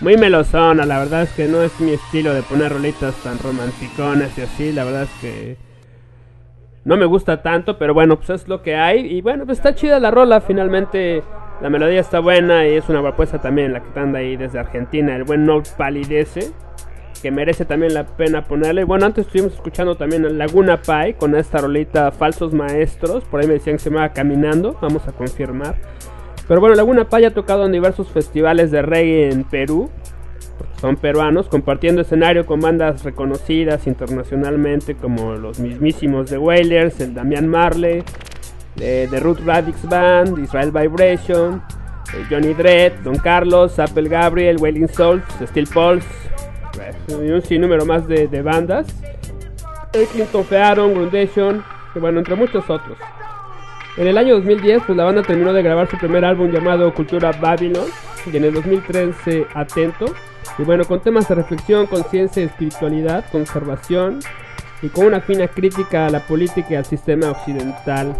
Muy 0.00 0.16
melosona, 0.16 0.86
la 0.86 0.98
verdad 0.98 1.22
es 1.22 1.30
que 1.32 1.46
no 1.46 1.60
es 1.60 1.78
mi 1.80 1.92
estilo 1.92 2.32
de 2.32 2.42
poner 2.42 2.72
rolitas 2.72 3.14
tan 3.16 3.38
romanticonas 3.38 4.36
y 4.38 4.42
así, 4.42 4.72
la 4.72 4.84
verdad 4.84 5.02
es 5.02 5.10
que 5.20 5.56
no 6.84 6.96
me 6.96 7.04
gusta 7.04 7.42
tanto, 7.42 7.78
pero 7.78 7.92
bueno, 7.92 8.16
pues 8.16 8.30
es 8.30 8.48
lo 8.48 8.62
que 8.62 8.74
hay. 8.74 9.00
Y 9.06 9.20
bueno, 9.20 9.44
pues 9.44 9.58
está 9.58 9.74
chida 9.74 10.00
la 10.00 10.10
rola, 10.10 10.40
finalmente 10.40 11.22
la 11.60 11.68
melodía 11.68 12.00
está 12.00 12.20
buena 12.20 12.66
y 12.66 12.76
es 12.76 12.88
una 12.88 13.02
propuesta 13.02 13.40
también 13.40 13.74
la 13.74 13.82
que 13.82 14.00
anda 14.00 14.20
ahí 14.20 14.36
desde 14.36 14.58
Argentina, 14.58 15.14
el 15.14 15.24
buen 15.24 15.44
No 15.44 15.62
Palidece, 15.76 16.52
que 17.20 17.30
merece 17.30 17.64
también 17.64 17.94
la 17.94 18.06
pena 18.06 18.44
ponerle. 18.44 18.84
Bueno, 18.84 19.06
antes 19.06 19.26
estuvimos 19.26 19.54
escuchando 19.54 19.96
también 19.96 20.38
Laguna 20.38 20.82
Pai 20.82 21.14
con 21.14 21.34
esta 21.34 21.58
rolita 21.58 22.10
Falsos 22.12 22.52
Maestros, 22.52 23.24
por 23.24 23.40
ahí 23.40 23.46
me 23.46 23.54
decían 23.54 23.76
que 23.76 23.82
se 23.82 23.90
llamaba 23.90 24.12
Caminando, 24.12 24.76
vamos 24.80 25.06
a 25.08 25.12
confirmar. 25.12 25.76
Pero 26.46 26.60
bueno, 26.60 26.74
Laguna 26.74 27.08
Pai 27.08 27.24
ha 27.24 27.34
tocado 27.34 27.66
en 27.66 27.72
diversos 27.72 28.08
festivales 28.08 28.70
de 28.70 28.82
reggae 28.82 29.30
en 29.30 29.44
Perú, 29.44 29.90
son 30.80 30.96
peruanos, 30.96 31.48
compartiendo 31.48 32.02
escenario 32.02 32.46
con 32.46 32.60
bandas 32.60 33.04
reconocidas 33.04 33.86
internacionalmente 33.86 34.94
como 34.94 35.34
los 35.34 35.58
mismísimos 35.58 36.30
The 36.30 36.38
Wailers, 36.38 37.00
el 37.00 37.14
Damian 37.14 37.48
Marley, 37.48 38.04
eh, 38.80 39.08
The 39.10 39.20
Root 39.20 39.40
Radix 39.44 39.88
Band, 39.88 40.38
Israel 40.38 40.70
Vibration, 40.70 41.62
eh, 42.14 42.24
Johnny 42.30 42.54
Dredd, 42.54 42.92
Don 43.02 43.16
Carlos, 43.16 43.78
Apple 43.78 44.08
Gabriel, 44.08 44.56
Wailing 44.60 44.88
Souls, 44.88 45.22
Steel 45.48 45.66
Pulse, 45.66 46.06
y 47.08 47.30
un 47.30 47.42
sinnúmero 47.42 47.84
más 47.84 48.06
de, 48.06 48.28
de 48.28 48.42
bandas. 48.42 48.86
Clinton 50.12 50.44
Fearon, 50.44 50.94
Grundation, 50.94 51.64
y 51.94 51.98
bueno, 51.98 52.18
entre 52.20 52.34
muchos 52.34 52.68
otros. 52.68 52.98
En 53.96 54.06
el 54.06 54.16
año 54.16 54.34
2010, 54.36 54.82
pues 54.86 54.96
la 54.96 55.04
banda 55.04 55.22
terminó 55.22 55.52
de 55.52 55.62
grabar 55.62 55.90
su 55.90 55.96
primer 55.98 56.24
álbum 56.24 56.50
llamado 56.50 56.92
Cultura 56.94 57.32
Babylon, 57.32 57.86
y 58.30 58.36
en 58.36 58.44
el 58.44 58.54
2013 58.54 59.46
Atento, 59.54 60.06
y 60.58 60.62
bueno, 60.62 60.84
con 60.84 61.00
temas 61.00 61.28
de 61.28 61.34
reflexión, 61.34 61.86
conciencia, 61.86 62.44
espiritualidad, 62.44 63.24
conservación, 63.32 64.20
y 64.82 64.88
con 64.88 65.06
una 65.06 65.20
fina 65.20 65.48
crítica 65.48 66.06
a 66.06 66.10
la 66.10 66.20
política 66.20 66.68
y 66.70 66.74
al 66.76 66.84
sistema 66.84 67.30
occidental. 67.30 68.14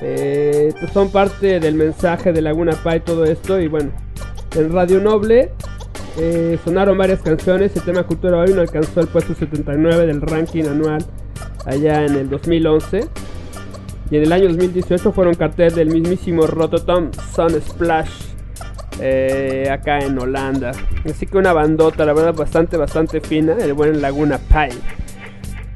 Eh, 0.00 0.74
pues 0.78 0.92
son 0.92 1.10
parte 1.10 1.58
del 1.58 1.74
mensaje 1.74 2.32
de 2.32 2.42
Laguna 2.42 2.72
Pai 2.84 3.00
todo 3.00 3.24
esto, 3.24 3.58
y 3.60 3.68
bueno, 3.68 3.90
en 4.54 4.72
Radio 4.72 5.00
Noble 5.00 5.52
eh, 6.18 6.58
sonaron 6.64 6.98
varias 6.98 7.20
canciones. 7.22 7.74
El 7.76 7.82
tema 7.82 8.02
Cultura 8.02 8.38
Babylon 8.38 8.60
alcanzó 8.60 9.00
el 9.00 9.06
puesto 9.06 9.34
79 9.34 10.06
del 10.06 10.20
ranking 10.20 10.64
anual 10.64 11.04
allá 11.64 12.04
en 12.04 12.14
el 12.14 12.28
2011. 12.28 13.08
Y 14.10 14.16
en 14.16 14.22
el 14.22 14.32
año 14.32 14.48
2018 14.48 15.12
fueron 15.12 15.34
cartel 15.34 15.74
del 15.74 15.90
mismísimo 15.90 16.46
Rototom 16.46 17.10
Sun 17.34 17.60
Splash 17.60 18.10
eh, 19.00 19.68
acá 19.70 20.00
en 20.00 20.18
Holanda. 20.18 20.72
Así 21.04 21.26
que 21.26 21.38
una 21.38 21.52
bandota, 21.52 22.04
la 22.04 22.14
verdad, 22.14 22.34
bastante, 22.34 22.76
bastante 22.76 23.20
fina. 23.20 23.56
El 23.60 23.74
buen 23.74 24.00
Laguna 24.00 24.38
Pai. 24.38 24.70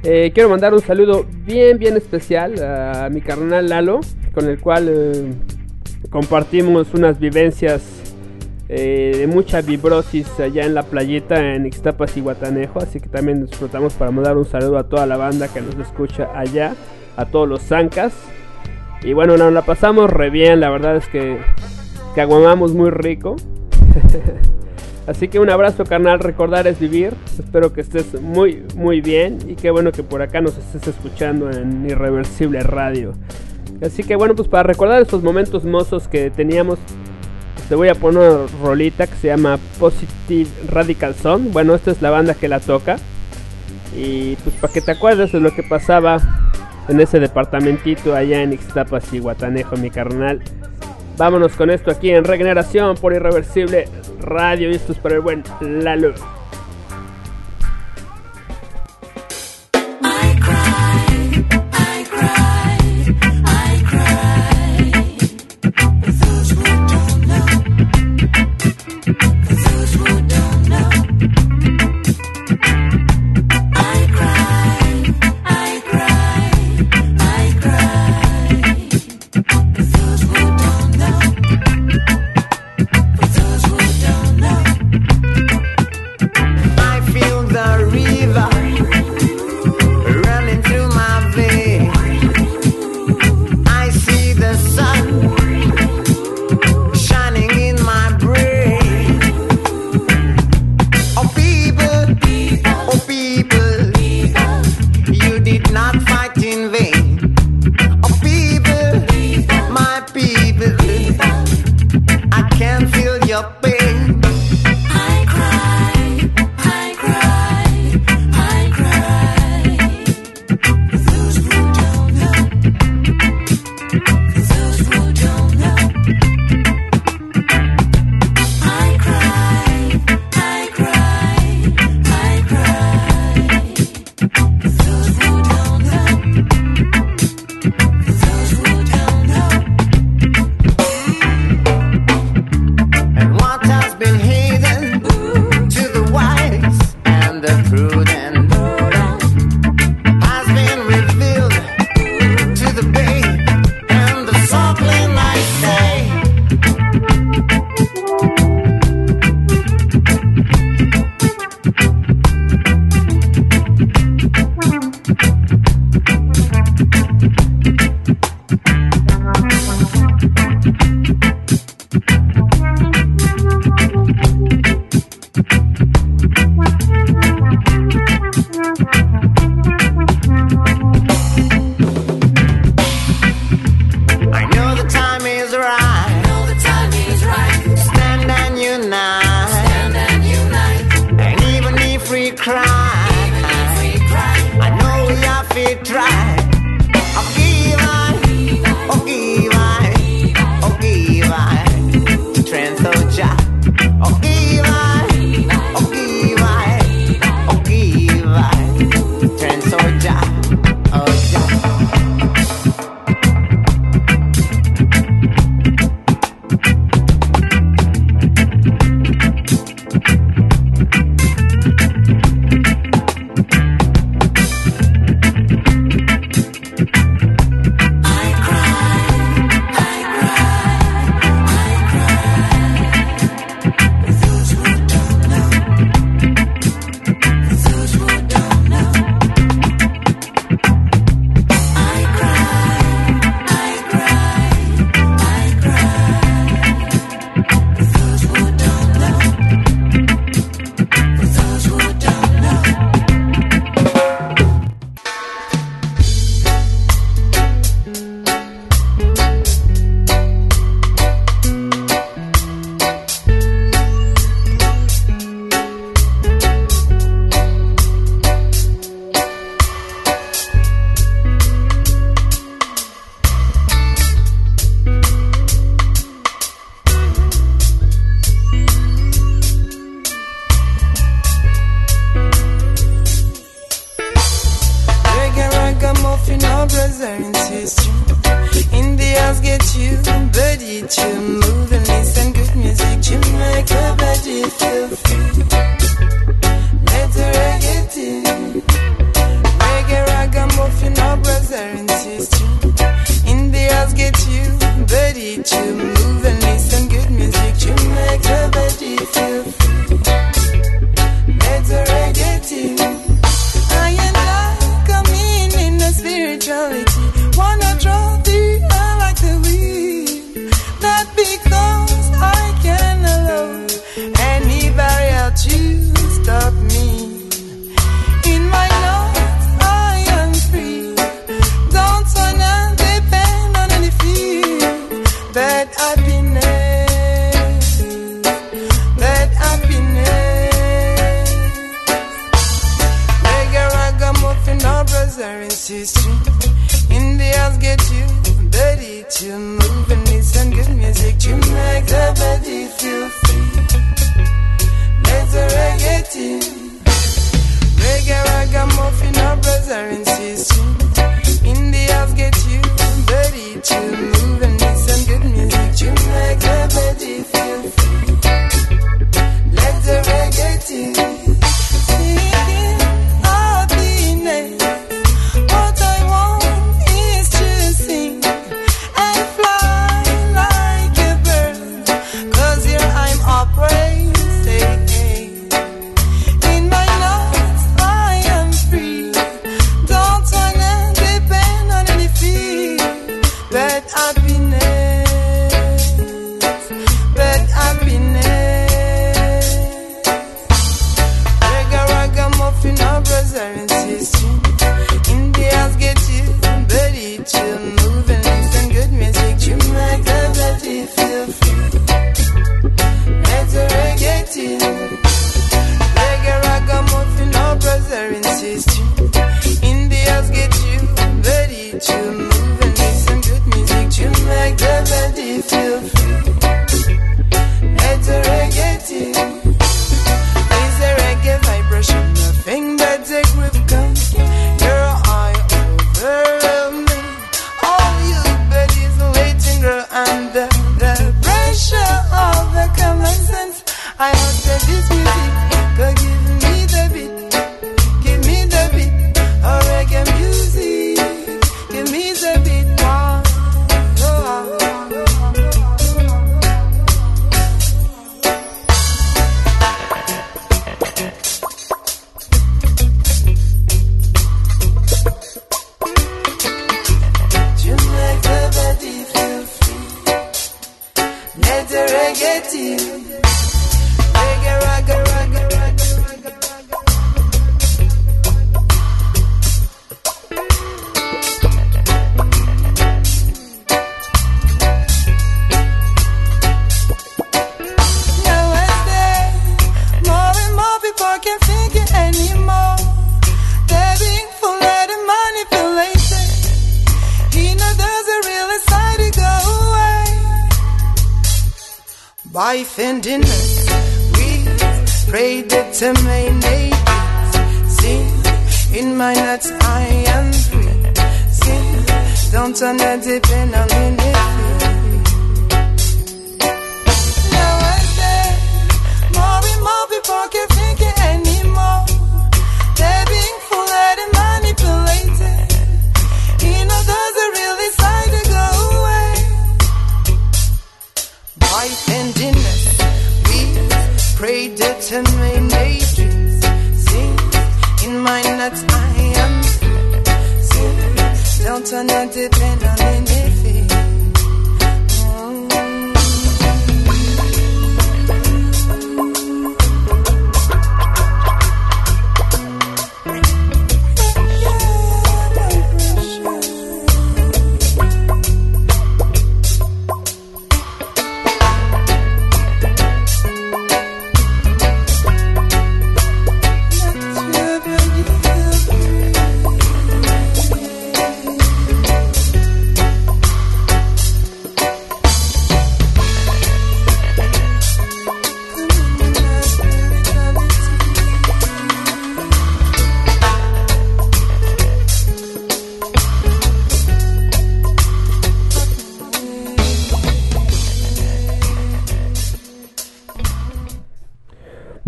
Eh, 0.03 0.33
quiero 0.35 0.49
mandar 0.49 0.75
un 0.75 0.81
saludo 0.81 1.25
bien, 1.45 1.79
bien 1.79 1.97
especial 1.97 2.61
a 2.61 3.09
mi 3.11 3.21
carnal 3.21 3.69
Lalo, 3.69 4.01
con 4.35 4.49
el 4.49 4.59
cual 4.59 4.89
eh, 4.89 5.33
compartimos 6.11 6.93
unas 6.95 7.21
vivencias 7.21 8.02
eh, 8.75 9.15
de 9.19 9.27
mucha 9.27 9.61
vibrosis 9.61 10.41
allá 10.41 10.65
en 10.65 10.73
la 10.73 10.83
playita 10.83 11.55
en 11.55 11.67
Ixtapas 11.67 12.17
y 12.17 12.23
Guatanejo. 12.23 12.79
Así 12.79 13.01
que 13.01 13.09
también 13.11 13.45
disfrutamos 13.45 13.93
para 13.93 14.11
mandar 14.11 14.39
un 14.39 14.47
saludo 14.47 14.79
a 14.79 14.85
toda 14.85 15.05
la 15.05 15.19
banda 15.19 15.47
que 15.49 15.61
nos 15.61 15.75
escucha 15.77 16.31
allá, 16.35 16.75
a 17.19 17.27
todos 17.27 17.47
los 17.47 17.61
zancas. 17.61 18.15
Y 19.03 19.13
bueno, 19.13 19.37
nos 19.37 19.53
la 19.53 19.61
pasamos 19.61 20.09
re 20.09 20.31
bien, 20.31 20.61
la 20.61 20.71
verdad 20.71 20.97
es 20.97 21.07
que 21.09 21.37
caguamamos 22.15 22.73
muy 22.73 22.89
rico. 22.89 23.37
Así 25.07 25.29
que 25.29 25.39
un 25.39 25.51
abrazo 25.51 25.85
carnal, 25.85 26.21
recordar 26.21 26.67
es 26.67 26.79
vivir. 26.79 27.13
Espero 27.39 27.75
que 27.75 27.83
estés 27.83 28.19
muy 28.23 28.65
muy 28.75 29.03
bien 29.03 29.37
y 29.49 29.55
qué 29.55 29.71
bueno 29.71 29.93
que 29.93 30.03
por 30.03 30.23
acá 30.23 30.41
nos 30.41 30.57
estés 30.57 30.89
escuchando 30.89 31.51
en 31.51 31.91
Irreversible 31.91 32.61
Radio. 32.61 33.13
Así 33.83 34.03
que 34.03 34.17
bueno, 34.17 34.35
pues 34.35 34.49
para 34.49 34.63
recordar 34.63 35.03
estos 35.03 35.23
momentos 35.23 35.67
mozos 35.67 36.09
que 36.09 36.31
teníamos, 36.31 36.79
te 37.69 37.75
voy 37.75 37.89
a 37.89 37.95
poner 37.95 38.31
una 38.31 38.47
rolita 38.63 39.07
que 39.07 39.17
se 39.17 39.29
llama 39.29 39.59
Positive 39.79 40.49
Radical 40.69 41.15
Song. 41.15 41.49
Bueno, 41.53 41.75
esta 41.75 41.91
es 41.91 42.03
la 42.03 42.11
banda 42.11 42.35
que 42.35 42.49
la 42.49 42.61
toca. 42.61 42.97
Y 43.97 44.37
pues 44.37 44.57
para 44.57 44.73
que 44.73 44.81
te 44.81 44.93
acuerdes 44.93 45.33
de 45.33 45.41
lo 45.41 45.55
que 45.55 45.63
pasaba 45.63 46.19
en 46.89 47.01
ese 47.01 47.21
departamentito 47.21 48.15
allá 48.15 48.43
en 48.43 48.53
Ixtapas 48.53 49.13
y 49.13 49.19
Guatanejo, 49.19 49.77
mi 49.77 49.91
carnal. 49.91 50.43
Vámonos 51.17 51.53
con 51.53 51.71
esto 51.71 51.91
aquí 51.91 52.11
en 52.11 52.25
Regeneración 52.25 52.97
por 52.97 53.13
Irreversible 53.13 53.89
Radio. 54.21 54.71
Y 54.71 54.75
esto 54.75 54.93
es 54.93 54.99
para 54.99 55.17
el 55.17 55.21
buen 55.21 55.45
Lalo. 55.61 56.15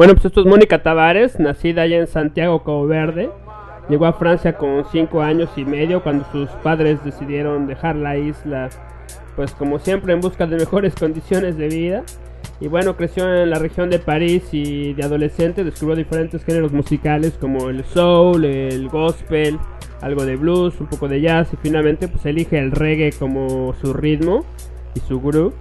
Bueno, 0.05 0.17
pues 0.17 0.27
esto 0.27 0.43
es 0.43 0.47
Mónica 0.47 0.83
Tavares, 0.83 1.41
nacida 1.41 1.81
allá 1.81 1.97
en 1.97 2.07
Santiago, 2.07 2.63
Cabo 2.63 2.87
Verde. 2.87 3.31
Llegó 3.89 4.05
a 4.05 4.13
Francia 4.13 4.53
con 4.53 4.85
5 4.93 5.23
años 5.23 5.49
y 5.57 5.65
medio 5.65 6.03
cuando 6.03 6.27
sus 6.31 6.51
padres 6.63 7.03
decidieron 7.03 7.67
dejar 7.67 7.97
la 7.97 8.19
isla, 8.19 8.69
pues 9.35 9.53
como 9.53 9.79
siempre 9.79 10.13
en 10.13 10.21
busca 10.21 10.47
de 10.47 10.59
mejores 10.59 10.95
condiciones 11.01 11.57
de 11.57 11.69
vida. 11.69 12.03
Y 12.61 12.69
bueno, 12.69 12.99
creció 12.99 13.35
en 13.35 13.49
la 13.49 13.59
región 13.59 13.89
de 13.89 13.99
París 13.99 14.45
y 14.53 14.93
de 14.93 15.05
adolescente 15.05 15.65
descubrió 15.65 15.97
diferentes 15.97 16.45
géneros 16.45 16.71
musicales 16.71 17.39
como 17.41 17.71
el 17.71 17.83
soul, 17.87 18.45
el 18.45 18.91
gospel, 18.91 19.59
algo 20.03 20.27
de 20.27 20.37
blues, 20.37 20.79
un 20.81 20.87
poco 20.87 21.09
de 21.09 21.23
jazz 21.23 21.49
y 21.55 21.57
finalmente 21.57 22.09
pues 22.09 22.27
elige 22.27 22.59
el 22.59 22.73
reggae 22.73 23.11
como 23.19 23.73
su 23.81 23.95
ritmo 23.95 24.45
y 24.95 25.01
su 25.01 25.19
groove. 25.19 25.55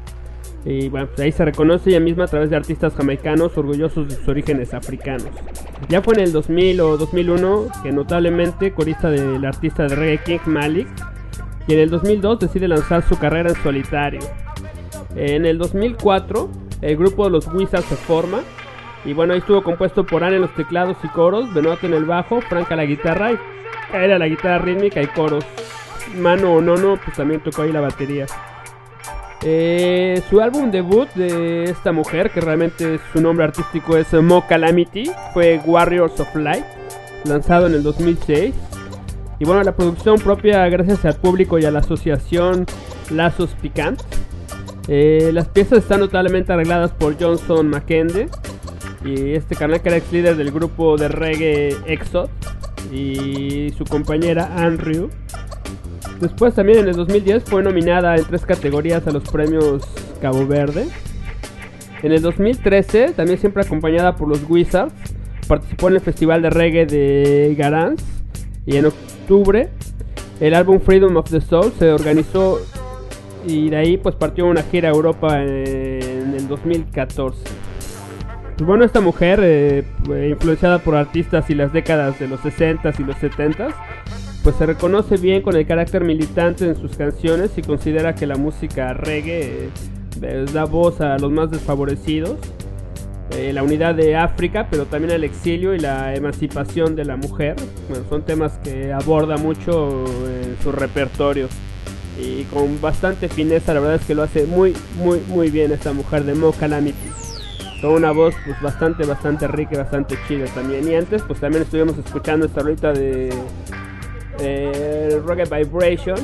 Y 0.65 0.88
bueno, 0.90 1.07
pues 1.07 1.19
ahí 1.19 1.31
se 1.31 1.44
reconoce 1.44 1.90
ella 1.90 1.99
misma 1.99 2.23
a 2.23 2.27
través 2.27 2.49
de 2.49 2.56
artistas 2.56 2.94
jamaicanos 2.95 3.57
orgullosos 3.57 4.07
de 4.07 4.15
sus 4.15 4.27
orígenes 4.27 4.73
africanos. 4.73 5.27
Ya 5.90 6.02
fue 6.02 6.14
en 6.15 6.22
el 6.22 6.31
2000 6.31 6.81
o 6.81 6.98
2001 6.98 7.68
que 7.84 7.91
notablemente 7.91 8.72
corista 8.72 9.10
del 9.10 9.44
artista 9.44 9.84
de 9.84 9.95
reggae 9.95 10.23
King 10.23 10.40
Malik. 10.45 10.88
Y 11.68 11.73
en 11.73 11.80
el 11.80 11.90
2002 11.90 12.40
decide 12.40 12.68
lanzar 12.68 13.07
su 13.07 13.18
carrera 13.18 13.49
en 13.49 13.56
solitario. 13.56 14.22
En 15.15 15.45
el 15.45 15.57
2004 15.57 16.49
el 16.81 16.98
grupo 16.98 17.26
de 17.26 17.31
los 17.31 17.48
Wizards 17.48 17.85
se 17.85 17.95
forma. 17.95 18.41
Y 19.06 19.14
bueno, 19.14 19.34
ahí 19.34 19.40
estuvo 19.40 19.64
compuesto 19.64 20.06
por 20.06 20.23
Anne 20.23 20.35
en 20.35 20.44
los 20.44 20.56
teclados 20.56 20.98
y 21.03 21.07
coros, 21.10 21.53
Benoit 21.53 21.84
en 21.84 21.94
el 21.94 22.06
bajo, 22.06 22.40
Frank 22.41 22.72
a 22.72 22.76
la 22.77 22.85
guitarra 22.85 23.34
y 23.34 23.38
era 23.94 24.18
la 24.18 24.27
guitarra 24.27 24.64
rítmica 24.64 25.02
y 25.02 25.07
coros. 25.07 25.45
Mano 26.18 26.53
o 26.53 26.61
Nono 26.61 26.99
pues 27.03 27.18
también 27.18 27.41
tocó 27.41 27.64
ahí 27.64 27.72
la 27.72 27.81
batería. 27.81 28.27
Eh, 29.45 30.22
su 30.30 30.40
álbum 30.40 30.72
debut 30.72 31.10
de 31.15 31.65
esta 31.65 31.91
mujer, 31.91 32.32
que 32.32 32.40
realmente 32.40 32.99
su 33.11 33.22
nombre 33.22 33.45
artístico 33.45 33.98
es 33.98 34.14
Mo 34.14 34.48
Calamity, 34.48 35.11
fue 35.34 35.60
Warriors 35.65 36.20
of 36.20 36.34
Light, 36.36 36.64
lanzado 37.26 37.68
en 37.68 37.74
el 37.74 37.84
2006. 37.84 38.56
Y 39.40 39.45
bueno, 39.45 39.61
la 39.64 39.76
producción 39.76 40.18
propia 40.20 40.68
gracias 40.70 41.03
al 41.03 41.15
público 41.15 41.60
y 41.60 41.65
a 41.65 41.72
la 41.72 41.80
asociación 41.80 42.65
Lazos 43.10 43.49
Picant. 43.61 44.02
Eh, 44.88 45.32
las 45.34 45.48
piezas 45.48 45.80
están 45.80 46.02
notablemente 46.02 46.53
arregladas 46.53 46.91
por 46.91 47.22
Johnson 47.22 47.70
McKende. 47.70 48.30
Y 49.03 49.34
este 49.34 49.56
canal 49.56 49.82
que 49.82 49.90
era 49.90 49.98
ex 49.98 50.11
líder 50.14 50.38
del 50.38 50.52
grupo 50.52 50.95
de 50.95 51.10
reggae 51.10 51.76
Exod. 51.88 52.30
Y 52.91 53.74
su 53.78 53.84
compañera 53.86 54.52
Andrew. 54.56 55.10
Después 56.19 56.53
también 56.53 56.80
en 56.80 56.88
el 56.88 56.95
2010 56.95 57.43
fue 57.43 57.63
nominada 57.63 58.15
en 58.15 58.25
tres 58.25 58.45
categorías 58.45 59.05
a 59.07 59.11
los 59.11 59.23
premios 59.23 59.84
Cabo 60.21 60.45
Verde. 60.45 60.88
En 62.01 62.11
el 62.11 62.21
2013, 62.21 63.13
también 63.13 63.39
siempre 63.39 63.63
acompañada 63.63 64.15
por 64.15 64.27
los 64.27 64.43
Wizards, 64.49 64.93
participó 65.47 65.88
en 65.89 65.95
el 65.95 66.01
Festival 66.01 66.41
de 66.41 66.49
Reggae 66.49 66.85
de 66.85 67.55
Garance. 67.57 68.03
Y 68.65 68.77
en 68.77 68.85
octubre, 68.85 69.69
el 70.39 70.53
álbum 70.53 70.80
Freedom 70.80 71.15
of 71.17 71.30
the 71.30 71.41
Soul 71.41 71.71
se 71.77 71.91
organizó 71.91 72.59
y 73.45 73.69
de 73.69 73.77
ahí 73.77 73.97
pues 73.97 74.15
partió 74.15 74.45
una 74.45 74.63
gira 74.63 74.89
a 74.89 74.93
Europa 74.93 75.41
en 75.41 76.34
el 76.35 76.47
2014. 76.47 77.43
Pues 78.57 78.67
bueno, 78.67 78.85
esta 78.85 79.01
mujer, 79.01 79.39
eh, 79.41 79.84
influenciada 80.30 80.80
por 80.80 80.95
artistas 80.95 81.49
y 81.49 81.55
las 81.55 81.73
décadas 81.73 82.19
de 82.19 82.27
los 82.27 82.39
60s 82.41 82.99
y 82.99 83.03
los 83.03 83.15
70s, 83.17 83.73
pues 84.44 84.57
se 84.57 84.65
reconoce 84.65 85.15
bien 85.15 85.41
con 85.41 85.56
el 85.56 85.65
carácter 85.65 86.03
militante 86.03 86.65
en 86.65 86.76
sus 86.76 86.98
canciones 86.98 87.52
y 87.57 87.61
considera 87.61 88.14
que 88.14 88.28
la 88.28 88.36
música 88.36 88.94
reggae 88.94 89.70
eh, 90.22 90.45
da 90.53 90.65
voz 90.65 90.99
a 90.99 91.18
los 91.18 91.32
más 91.32 91.49
desfavorecidos, 91.49 92.38
eh, 93.32 93.53
la 93.53 93.64
unidad 93.64 93.95
de 93.95 94.18
África, 94.18 94.68
pero 94.70 94.86
también 94.86 95.14
el 95.14 95.24
exilio 95.24 95.74
y 95.74 95.80
la 95.80 96.14
emancipación 96.14 96.94
de 96.95 97.06
la 97.06 97.15
mujer. 97.15 97.56
Bueno, 97.88 98.03
son 98.10 98.24
temas 98.24 98.60
que 98.64 98.91
aborda 98.91 99.38
mucho 99.38 100.03
en 100.28 100.57
su 100.61 100.74
repertorio 100.74 101.48
y 102.22 102.44
con 102.44 102.82
bastante 102.82 103.30
fineza, 103.30 103.74
la 103.74 103.80
verdad 103.80 103.95
es 103.95 104.06
que 104.06 104.14
lo 104.14 104.24
hace 104.24 104.45
muy, 104.45 104.76
muy, 104.98 105.22
muy 105.30 105.49
bien 105.52 105.72
esta 105.72 105.94
mujer 105.94 106.26
de 106.26 106.36
Mo. 106.36 106.53
Con 107.82 107.91
una 107.91 108.11
voz 108.11 108.36
pues 108.45 108.61
bastante, 108.61 109.06
bastante 109.06 109.48
rica 109.48 109.72
y 109.74 109.78
bastante 109.78 110.18
chida 110.28 110.45
también. 110.48 110.88
Y 110.88 110.95
antes 110.95 111.22
pues 111.24 111.40
también 111.40 111.64
estuvimos 111.64 111.98
escuchando 111.98 112.45
esta 112.45 112.61
rolita 112.61 112.94
de 112.94 113.30
eh, 114.39 115.22
Rocket 115.26 115.49
Vibration. 115.49 116.18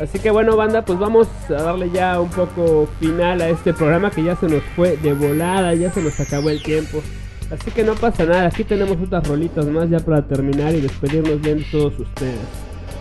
Así 0.00 0.18
que 0.18 0.30
bueno 0.30 0.56
banda, 0.56 0.84
pues 0.84 0.98
vamos 0.98 1.26
a 1.48 1.52
darle 1.52 1.90
ya 1.90 2.20
un 2.20 2.28
poco 2.28 2.86
final 3.00 3.40
a 3.40 3.48
este 3.48 3.72
programa 3.72 4.10
que 4.10 4.22
ya 4.22 4.36
se 4.36 4.46
nos 4.46 4.62
fue 4.74 4.96
de 4.98 5.14
volada, 5.14 5.72
ya 5.74 5.90
se 5.90 6.02
nos 6.02 6.20
acabó 6.20 6.50
el 6.50 6.62
tiempo. 6.62 7.02
Así 7.50 7.70
que 7.70 7.82
no 7.82 7.94
pasa 7.94 8.24
nada, 8.24 8.46
aquí 8.46 8.64
tenemos 8.64 8.98
otras 9.00 9.26
rolitas 9.26 9.64
más 9.66 9.88
ya 9.88 10.00
para 10.00 10.26
terminar 10.26 10.74
y 10.74 10.80
despedirnos 10.80 11.40
bien 11.40 11.58
de 11.58 11.64
todos 11.70 11.98
ustedes. 11.98 12.40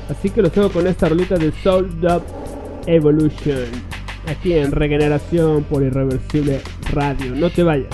Así 0.09 0.29
que 0.29 0.41
los 0.41 0.53
dejo 0.53 0.69
con 0.69 0.87
esta 0.87 1.09
rolita 1.09 1.35
de 1.35 1.51
Soul 1.63 1.99
Dub 1.99 2.21
Evolution. 2.85 3.65
Aquí 4.27 4.53
en 4.53 4.71
Regeneración 4.71 5.63
por 5.63 5.83
Irreversible 5.83 6.61
Radio. 6.93 7.35
No 7.35 7.49
te 7.49 7.63
vayas. 7.63 7.89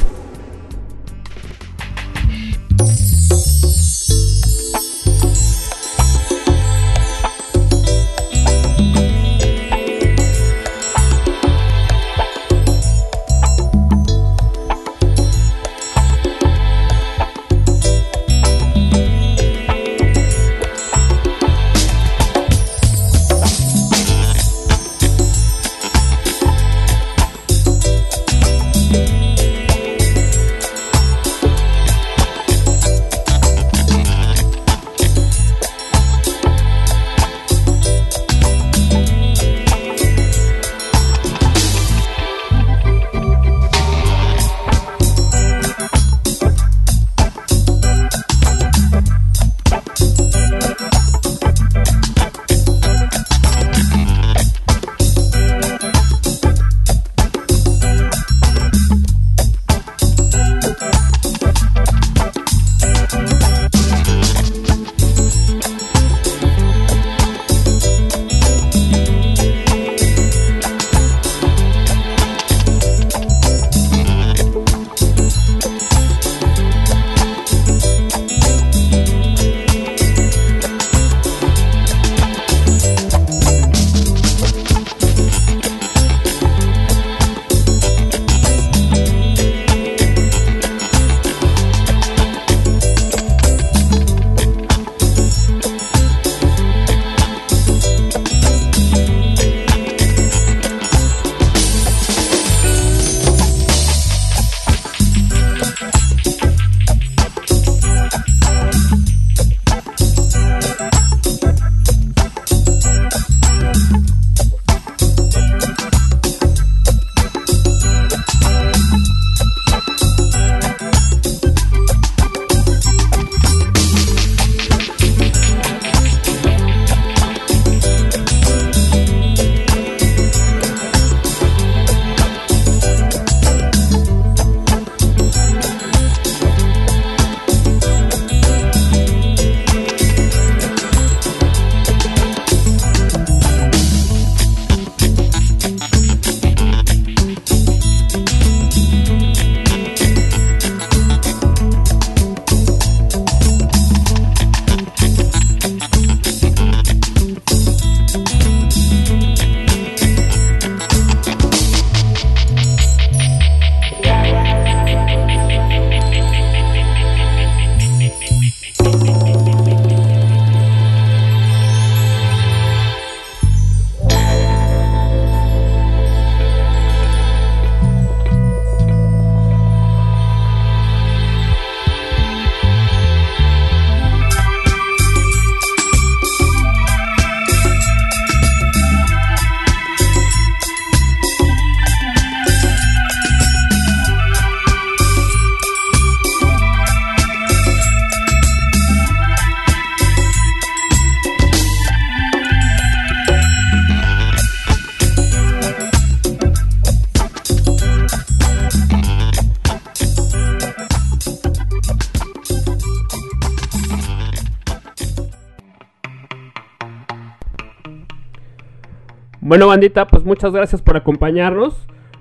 Bueno, 219.51 219.67
bandita, 219.67 220.07
pues 220.07 220.23
muchas 220.23 220.53
gracias 220.53 220.81
por 220.81 220.95
acompañarnos. 220.95 221.73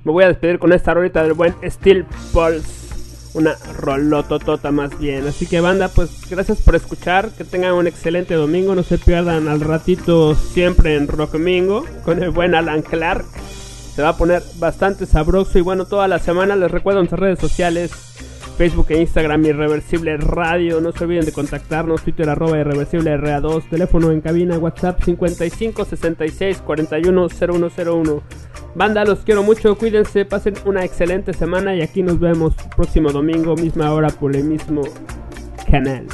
Me 0.02 0.10
voy 0.10 0.24
a 0.24 0.26
despedir 0.26 0.58
con 0.58 0.72
esta 0.72 0.94
rolita 0.94 1.22
del 1.22 1.34
buen 1.34 1.54
Steel 1.64 2.04
Pulse. 2.32 2.88
Una 3.34 3.54
rolototota 3.78 4.72
más 4.72 4.98
bien. 4.98 5.28
Así 5.28 5.46
que, 5.46 5.60
banda, 5.60 5.86
pues 5.86 6.28
gracias 6.28 6.60
por 6.60 6.74
escuchar. 6.74 7.30
Que 7.30 7.44
tengan 7.44 7.74
un 7.74 7.86
excelente 7.86 8.34
domingo. 8.34 8.74
No 8.74 8.82
se 8.82 8.98
pierdan 8.98 9.46
al 9.46 9.60
ratito 9.60 10.34
siempre 10.34 10.96
en 10.96 11.06
Rockmingo 11.06 11.84
con 12.04 12.20
el 12.20 12.30
buen 12.30 12.56
Alan 12.56 12.82
Clark. 12.82 13.24
Se 13.94 14.02
va 14.02 14.08
a 14.08 14.16
poner 14.16 14.42
bastante 14.58 15.06
sabroso. 15.06 15.56
Y 15.56 15.62
bueno, 15.62 15.84
toda 15.84 16.08
la 16.08 16.18
semana 16.18 16.56
les 16.56 16.72
recuerdo 16.72 16.98
en 16.98 17.08
sus 17.08 17.20
redes 17.20 17.38
sociales 17.38 18.09
Facebook 18.60 18.90
e 18.90 19.00
Instagram 19.00 19.46
Irreversible 19.46 20.18
Radio. 20.18 20.82
No 20.82 20.92
se 20.92 21.04
olviden 21.04 21.24
de 21.24 21.32
contactarnos, 21.32 22.02
Twitter 22.02 22.28
arroba 22.28 22.58
Irreversible 22.58 23.10
RA2, 23.16 23.70
teléfono 23.70 24.10
en 24.10 24.20
cabina, 24.20 24.58
WhatsApp 24.58 25.02
55 25.02 25.86
66 25.86 26.58
41 26.58 27.28
0101. 27.30 28.22
Banda, 28.74 29.06
los 29.06 29.20
quiero 29.20 29.42
mucho, 29.42 29.78
cuídense, 29.78 30.26
pasen 30.26 30.56
una 30.66 30.84
excelente 30.84 31.32
semana 31.32 31.74
y 31.74 31.80
aquí 31.80 32.02
nos 32.02 32.20
vemos 32.20 32.52
próximo 32.76 33.10
domingo, 33.12 33.54
misma 33.54 33.94
hora 33.94 34.10
por 34.10 34.36
el 34.36 34.44
mismo 34.44 34.82
canal. 35.70 36.04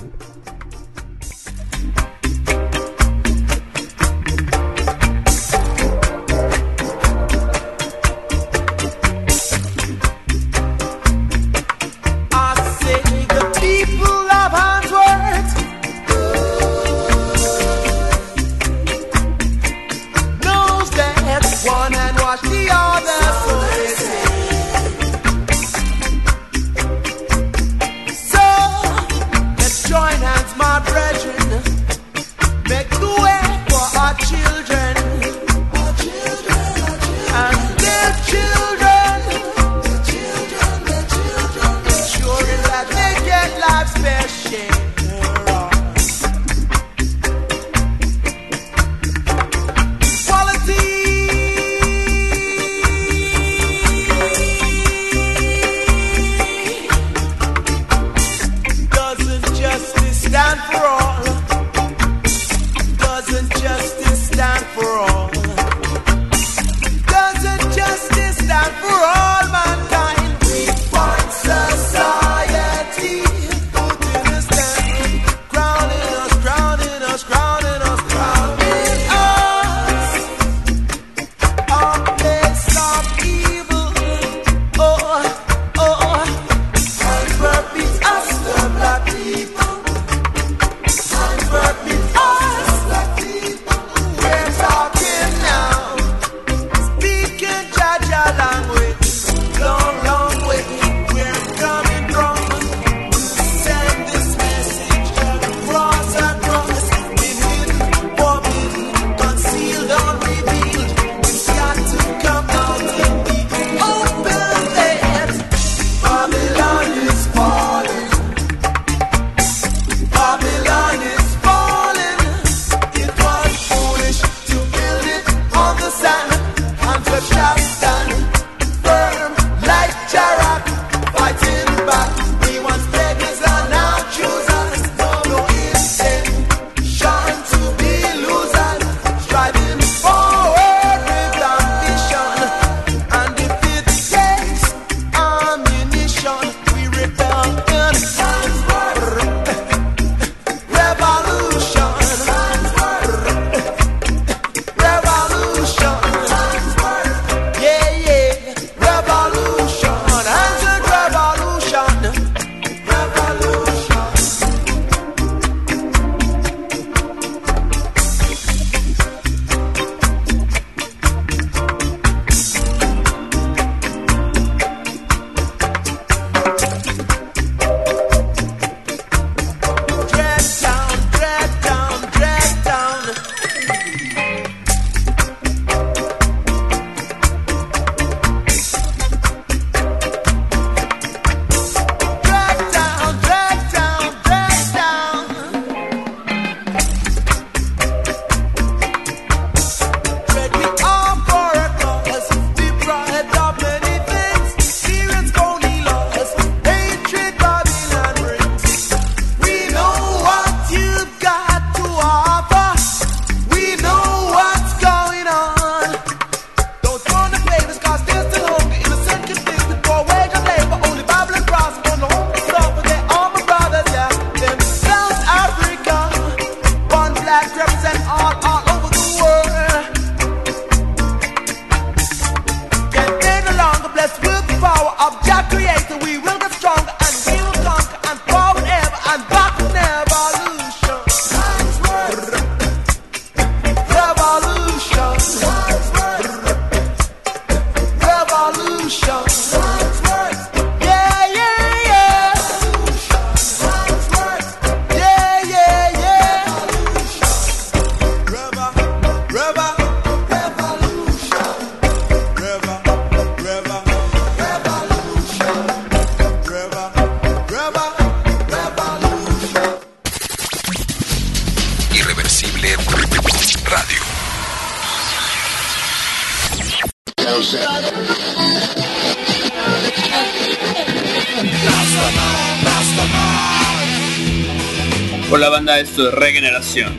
Regeneración. 286.77 286.95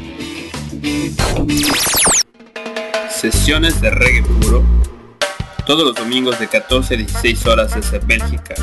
Sesiones 3.10 3.80
de 3.80 3.90
reggae 3.91 4.24
puro. 4.24 4.64
Todos 5.66 5.84
los 5.86 5.95
domingos 5.95 6.40
de 6.40 6.48
14 6.48 6.95
a 6.95 6.98
16 6.98 7.45
horas 7.45 7.76
desde 7.76 7.99
Bélgica. 7.99 8.56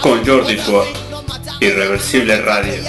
Con 0.00 0.24
Jordi 0.24 0.56
por 0.56 0.86
Irreversible 1.60 2.40
Radio. 2.42 2.82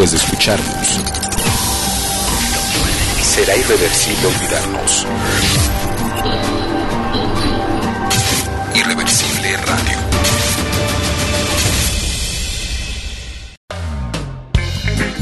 Después 0.00 0.12
de 0.12 0.16
escucharnos, 0.16 0.98
será 3.22 3.54
irreversible 3.54 4.28
olvidarnos. 4.28 5.06